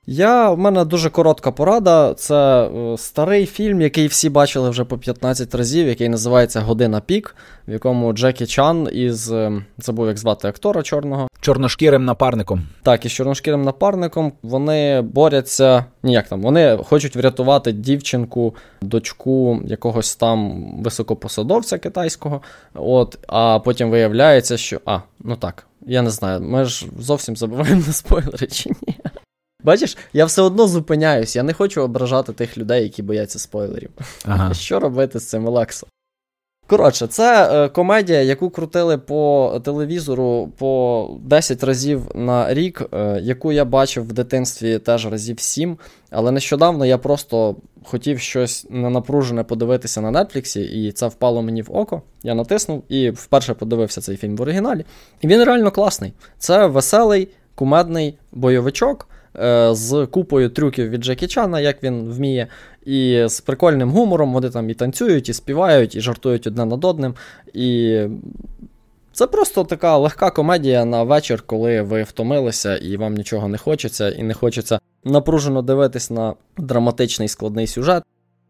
Я, 0.06 0.50
В 0.50 0.58
мене 0.58 0.84
дуже 0.84 1.10
коротка 1.10 1.50
порада. 1.50 2.14
Це 2.14 2.64
е, 2.64 2.98
старий 2.98 3.46
фільм, 3.46 3.80
який 3.80 4.06
всі 4.06 4.30
бачили 4.30 4.70
вже 4.70 4.84
по 4.84 4.98
15 4.98 5.54
разів, 5.54 5.88
який 5.88 6.08
називається 6.08 6.60
Година 6.60 7.00
Пік, 7.00 7.36
в 7.68 7.72
якому 7.72 8.12
Джекі 8.12 8.46
Чан 8.46 8.88
із 8.92 9.32
е, 9.32 9.52
забув, 9.78 10.06
як 10.06 10.18
звати 10.18 10.48
актора 10.48 10.82
чорного. 10.82 11.28
Чорношкірим 11.40 12.04
напарником. 12.04 12.62
Так, 12.82 13.06
із 13.06 13.12
чорношкірим 13.12 13.62
напарником 13.62 14.32
вони 14.42 15.00
борються. 15.00 15.84
Ніяк 16.02 16.28
там, 16.28 16.42
вони 16.42 16.78
хочуть 16.84 17.16
врятувати 17.16 17.72
дівчинку, 17.72 18.54
дочку 18.82 19.62
якогось 19.64 20.16
там 20.16 20.64
високопосадовця 20.82 21.78
китайського. 21.78 22.40
От, 22.74 23.18
А 23.26 23.58
потім 23.58 23.90
виявляється, 23.90 24.56
що. 24.56 24.80
А, 24.84 24.98
ну 25.20 25.36
так, 25.36 25.66
я 25.86 26.02
не 26.02 26.10
знаю, 26.10 26.40
ми 26.40 26.64
ж 26.64 26.86
зовсім 26.98 27.36
забуваємо 27.36 27.82
на 27.86 27.92
спойлери 27.92 28.46
чи 28.46 28.70
ні. 28.86 28.94
Бачиш, 29.64 29.96
я 30.12 30.24
все 30.26 30.42
одно 30.42 30.66
зупиняюсь, 30.66 31.36
я 31.36 31.42
не 31.42 31.52
хочу 31.52 31.82
ображати 31.82 32.32
тих 32.32 32.58
людей, 32.58 32.82
які 32.82 33.02
бояться 33.02 33.38
спойлерів. 33.38 33.90
Ага. 34.24 34.54
Що 34.54 34.80
робити 34.80 35.20
з 35.20 35.28
цим 35.28 35.46
Олексо? 35.46 35.86
Коротше, 36.66 37.06
це 37.06 37.50
е, 37.52 37.68
комедія, 37.68 38.22
яку 38.22 38.50
крутили 38.50 38.98
по 38.98 39.52
телевізору 39.64 40.52
по 40.58 41.10
10 41.20 41.64
разів 41.64 42.10
на 42.14 42.54
рік, 42.54 42.82
е, 42.92 43.20
яку 43.22 43.52
я 43.52 43.64
бачив 43.64 44.08
в 44.08 44.12
дитинстві 44.12 44.78
теж 44.78 45.06
разів 45.06 45.40
7. 45.40 45.78
Але 46.10 46.30
нещодавно 46.30 46.86
я 46.86 46.98
просто 46.98 47.56
хотів 47.84 48.20
щось 48.20 48.66
ненапружене 48.70 49.44
подивитися 49.44 50.00
на 50.00 50.24
Нетфліксі, 50.24 50.60
і 50.60 50.92
це 50.92 51.06
впало 51.06 51.42
мені 51.42 51.62
в 51.62 51.76
око. 51.76 52.02
Я 52.22 52.34
натиснув 52.34 52.82
і 52.88 53.10
вперше 53.10 53.54
подивився 53.54 54.00
цей 54.00 54.16
фільм 54.16 54.36
в 54.36 54.42
оригіналі. 54.42 54.84
І 55.20 55.26
він 55.26 55.44
реально 55.44 55.70
класний. 55.70 56.12
Це 56.38 56.66
веселий, 56.66 57.28
кумедний 57.54 58.18
бойовичок. 58.32 59.08
Е, 59.38 59.74
з 59.74 60.06
купою 60.06 60.48
трюків 60.48 60.88
від 60.88 61.04
Джекі 61.04 61.26
Чана, 61.26 61.60
як 61.60 61.82
він 61.82 62.10
вміє, 62.10 62.46
і 62.86 63.24
з 63.26 63.40
прикольним 63.40 63.90
гумором 63.90 64.32
вони 64.32 64.50
там 64.50 64.70
і 64.70 64.74
танцюють, 64.74 65.28
і 65.28 65.32
співають, 65.32 65.94
і 65.94 66.00
жартують 66.00 66.46
одне 66.46 66.64
над 66.64 66.84
одним. 66.84 67.14
І 67.54 67.98
це 69.12 69.26
просто 69.26 69.64
така 69.64 69.96
легка 69.96 70.30
комедія 70.30 70.84
на 70.84 71.02
вечір, 71.02 71.42
коли 71.46 71.82
ви 71.82 72.02
втомилися 72.02 72.76
і 72.76 72.96
вам 72.96 73.14
нічого 73.14 73.48
не 73.48 73.58
хочеться, 73.58 74.08
і 74.10 74.22
не 74.22 74.34
хочеться 74.34 74.78
напружено 75.04 75.62
дивитись 75.62 76.10
на 76.10 76.34
драматичний 76.58 77.28
складний 77.28 77.66
сюжет. 77.66 78.02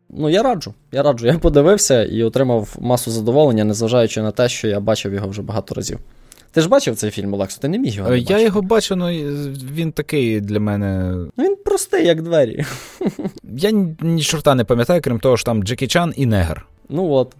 Ну, 0.08 0.28
я 0.28 0.42
раджу. 0.42 0.74
Я 0.92 1.02
раджу. 1.02 1.26
Я 1.26 1.38
подивився 1.38 2.04
і 2.04 2.22
отримав 2.22 2.76
масу 2.80 3.10
задоволення, 3.10 3.64
незважаючи 3.64 4.22
на 4.22 4.30
те, 4.30 4.48
що 4.48 4.68
я 4.68 4.80
бачив 4.80 5.14
його 5.14 5.28
вже 5.28 5.42
багато 5.42 5.74
разів. 5.74 5.98
Ти 6.54 6.60
ж 6.60 6.68
бачив 6.68 6.96
цей 6.96 7.10
фільм, 7.10 7.34
Олексо? 7.34 7.60
Ти 7.60 7.68
не 7.68 7.78
міг 7.78 7.94
його. 7.94 8.10
не 8.10 8.18
Я 8.18 8.40
його 8.40 8.62
бачу, 8.62 8.94
але 9.00 9.12
ну, 9.12 9.28
він 9.74 9.92
такий 9.92 10.40
для 10.40 10.60
мене. 10.60 11.14
Ну, 11.36 11.44
Він 11.44 11.56
простий, 11.64 12.06
як 12.06 12.22
двері. 12.22 12.64
Я 13.56 13.70
ні 14.00 14.22
чорта 14.22 14.54
не 14.54 14.64
пам'ятаю, 14.64 15.00
крім 15.04 15.20
того, 15.20 15.36
що 15.36 15.46
там 15.46 15.62
Джекі 15.62 15.86
Чан 15.86 16.14
і 16.16 16.26
Негр. 16.26 16.66
Ну 16.88 17.10
от. 17.10 17.36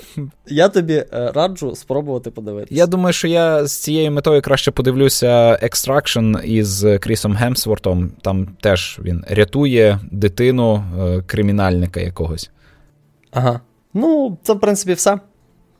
Я 0.46 0.68
тобі 0.68 0.94
е, 0.94 1.32
раджу 1.34 1.74
спробувати 1.74 2.30
подивитися. 2.30 2.74
Я 2.74 2.86
думаю, 2.86 3.12
що 3.12 3.28
я 3.28 3.66
з 3.66 3.76
цією 3.76 4.12
метою 4.12 4.42
краще 4.42 4.70
подивлюся 4.70 5.58
Extraction 5.62 6.42
із 6.42 6.86
Крісом 7.00 7.32
Гемсвортом. 7.34 8.12
Там 8.22 8.46
теж 8.60 9.00
він 9.02 9.24
рятує 9.28 10.00
дитину 10.10 10.84
е, 10.98 11.22
кримінальника 11.26 12.00
якогось. 12.00 12.50
Ага. 13.30 13.60
Ну, 13.94 14.38
це, 14.42 14.52
в 14.52 14.60
принципі, 14.60 14.92
все. 14.92 15.18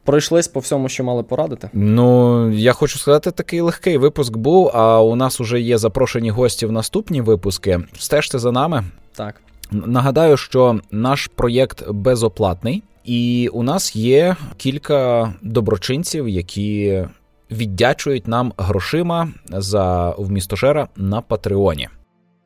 Пройшлись 0.05 0.49
по 0.49 0.61
всьому, 0.61 0.89
що 0.89 1.05
мали 1.05 1.23
порадити. 1.23 1.71
Ну, 1.73 2.51
я 2.51 2.73
хочу 2.73 2.99
сказати, 2.99 3.31
такий 3.31 3.61
легкий 3.61 3.99
випуск 3.99 4.37
був. 4.37 4.71
А 4.75 5.03
у 5.03 5.17
нас 5.17 5.41
вже 5.41 5.61
є 5.61 5.79
запрошені 5.79 6.31
гості 6.31 6.67
в 6.67 6.73
наступні 6.73 7.21
випуски. 7.21 7.81
Стежте 7.99 8.39
за 8.39 8.53
нами. 8.53 8.85
Так. 9.17 9.41
Нагадаю, 9.71 10.37
що 10.37 10.81
наш 10.91 11.27
проєкт 11.27 11.91
безоплатний, 11.91 12.83
і 13.05 13.49
у 13.53 13.63
нас 13.63 13.97
є 13.97 14.37
кілька 14.57 15.33
доброчинців, 15.43 16.29
які 16.29 17.05
віддячують 17.51 18.29
нам 18.29 18.53
грошима 18.57 19.29
за 19.49 20.11
вмістожера 20.11 20.89
на 20.97 21.21
Патреоні. 21.21 21.89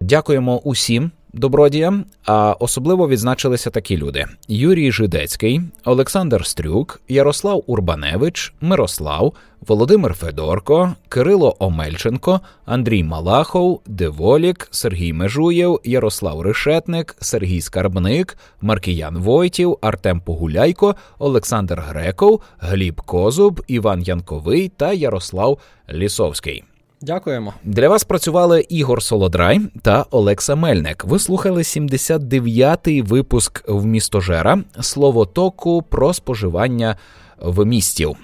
Дякуємо 0.00 0.59
усім, 0.59 1.11
добродія. 1.33 2.05
А 2.26 2.57
особливо 2.61 3.09
відзначилися 3.09 3.70
такі 3.70 3.97
люди: 3.97 4.26
Юрій 4.49 4.93
Жидецький, 4.93 5.61
Олександр 5.85 6.47
Стрюк, 6.47 7.01
Ярослав 7.09 7.62
Урбаневич, 7.66 8.53
Мирослав, 8.61 9.35
Володимир 9.66 10.14
Федорко, 10.14 10.95
Кирило 11.09 11.57
Омельченко, 11.59 12.41
Андрій 12.64 13.05
Малахов, 13.05 13.81
Деволік, 13.87 14.68
Сергій 14.70 15.12
Межуєв, 15.12 15.81
Ярослав 15.85 16.41
Решетник, 16.41 17.16
Сергій 17.20 17.61
Скарбник, 17.61 18.39
Маркіян 18.61 19.18
Войтів, 19.18 19.79
Артем 19.81 20.20
Погуляйко, 20.20 20.95
Олександр 21.18 21.85
Греков, 21.89 22.41
Гліб 22.59 23.01
Козуб, 23.01 23.62
Іван 23.66 24.03
Янковий 24.03 24.68
та 24.68 24.93
Ярослав 24.93 25.59
Лісовський. 25.93 26.64
Дякуємо. 27.01 27.55
Для 27.64 27.88
вас 27.88 28.05
працювали 28.05 28.66
Ігор 28.68 29.03
Солодрай 29.03 29.61
та 29.82 30.07
Олекса 30.11 30.55
Мельник. 30.55 31.05
Ви 31.05 31.18
слухали 31.18 31.62
79-й 31.62 33.03
випуск 33.03 33.64
в 33.68 33.86
містожера 33.86 34.62
словотоку 34.80 35.82
про 35.82 36.14
споживання 36.14 36.96
в 37.38 37.64
містів. 37.64 38.16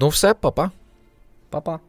Ну, 0.00 0.08
все, 0.08 0.34
папа. 0.34 0.70
Па-па. 1.50 1.80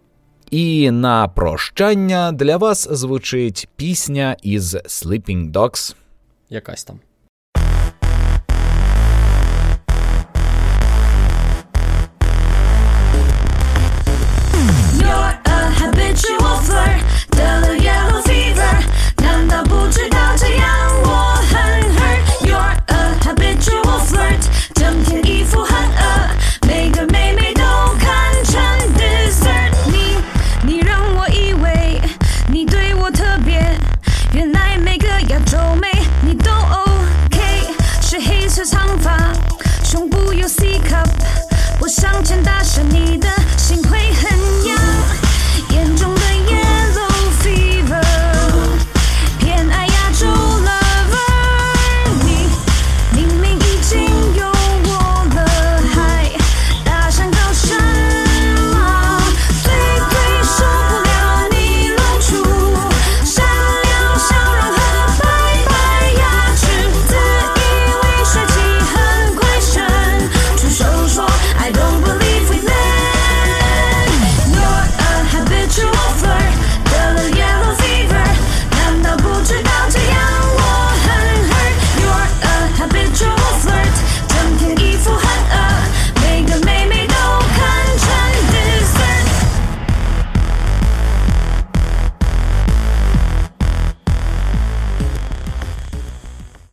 І 0.52 0.92
на 0.92 1.28
прощання 1.28 2.32
для 2.32 2.58
вас 2.58 2.88
звучить 2.92 3.70
пісня 3.76 4.38
із 4.44 4.76
Sleeping 4.76 5.52
Dogs. 5.52 5.96
Якась 6.50 6.84
там. 6.84 7.00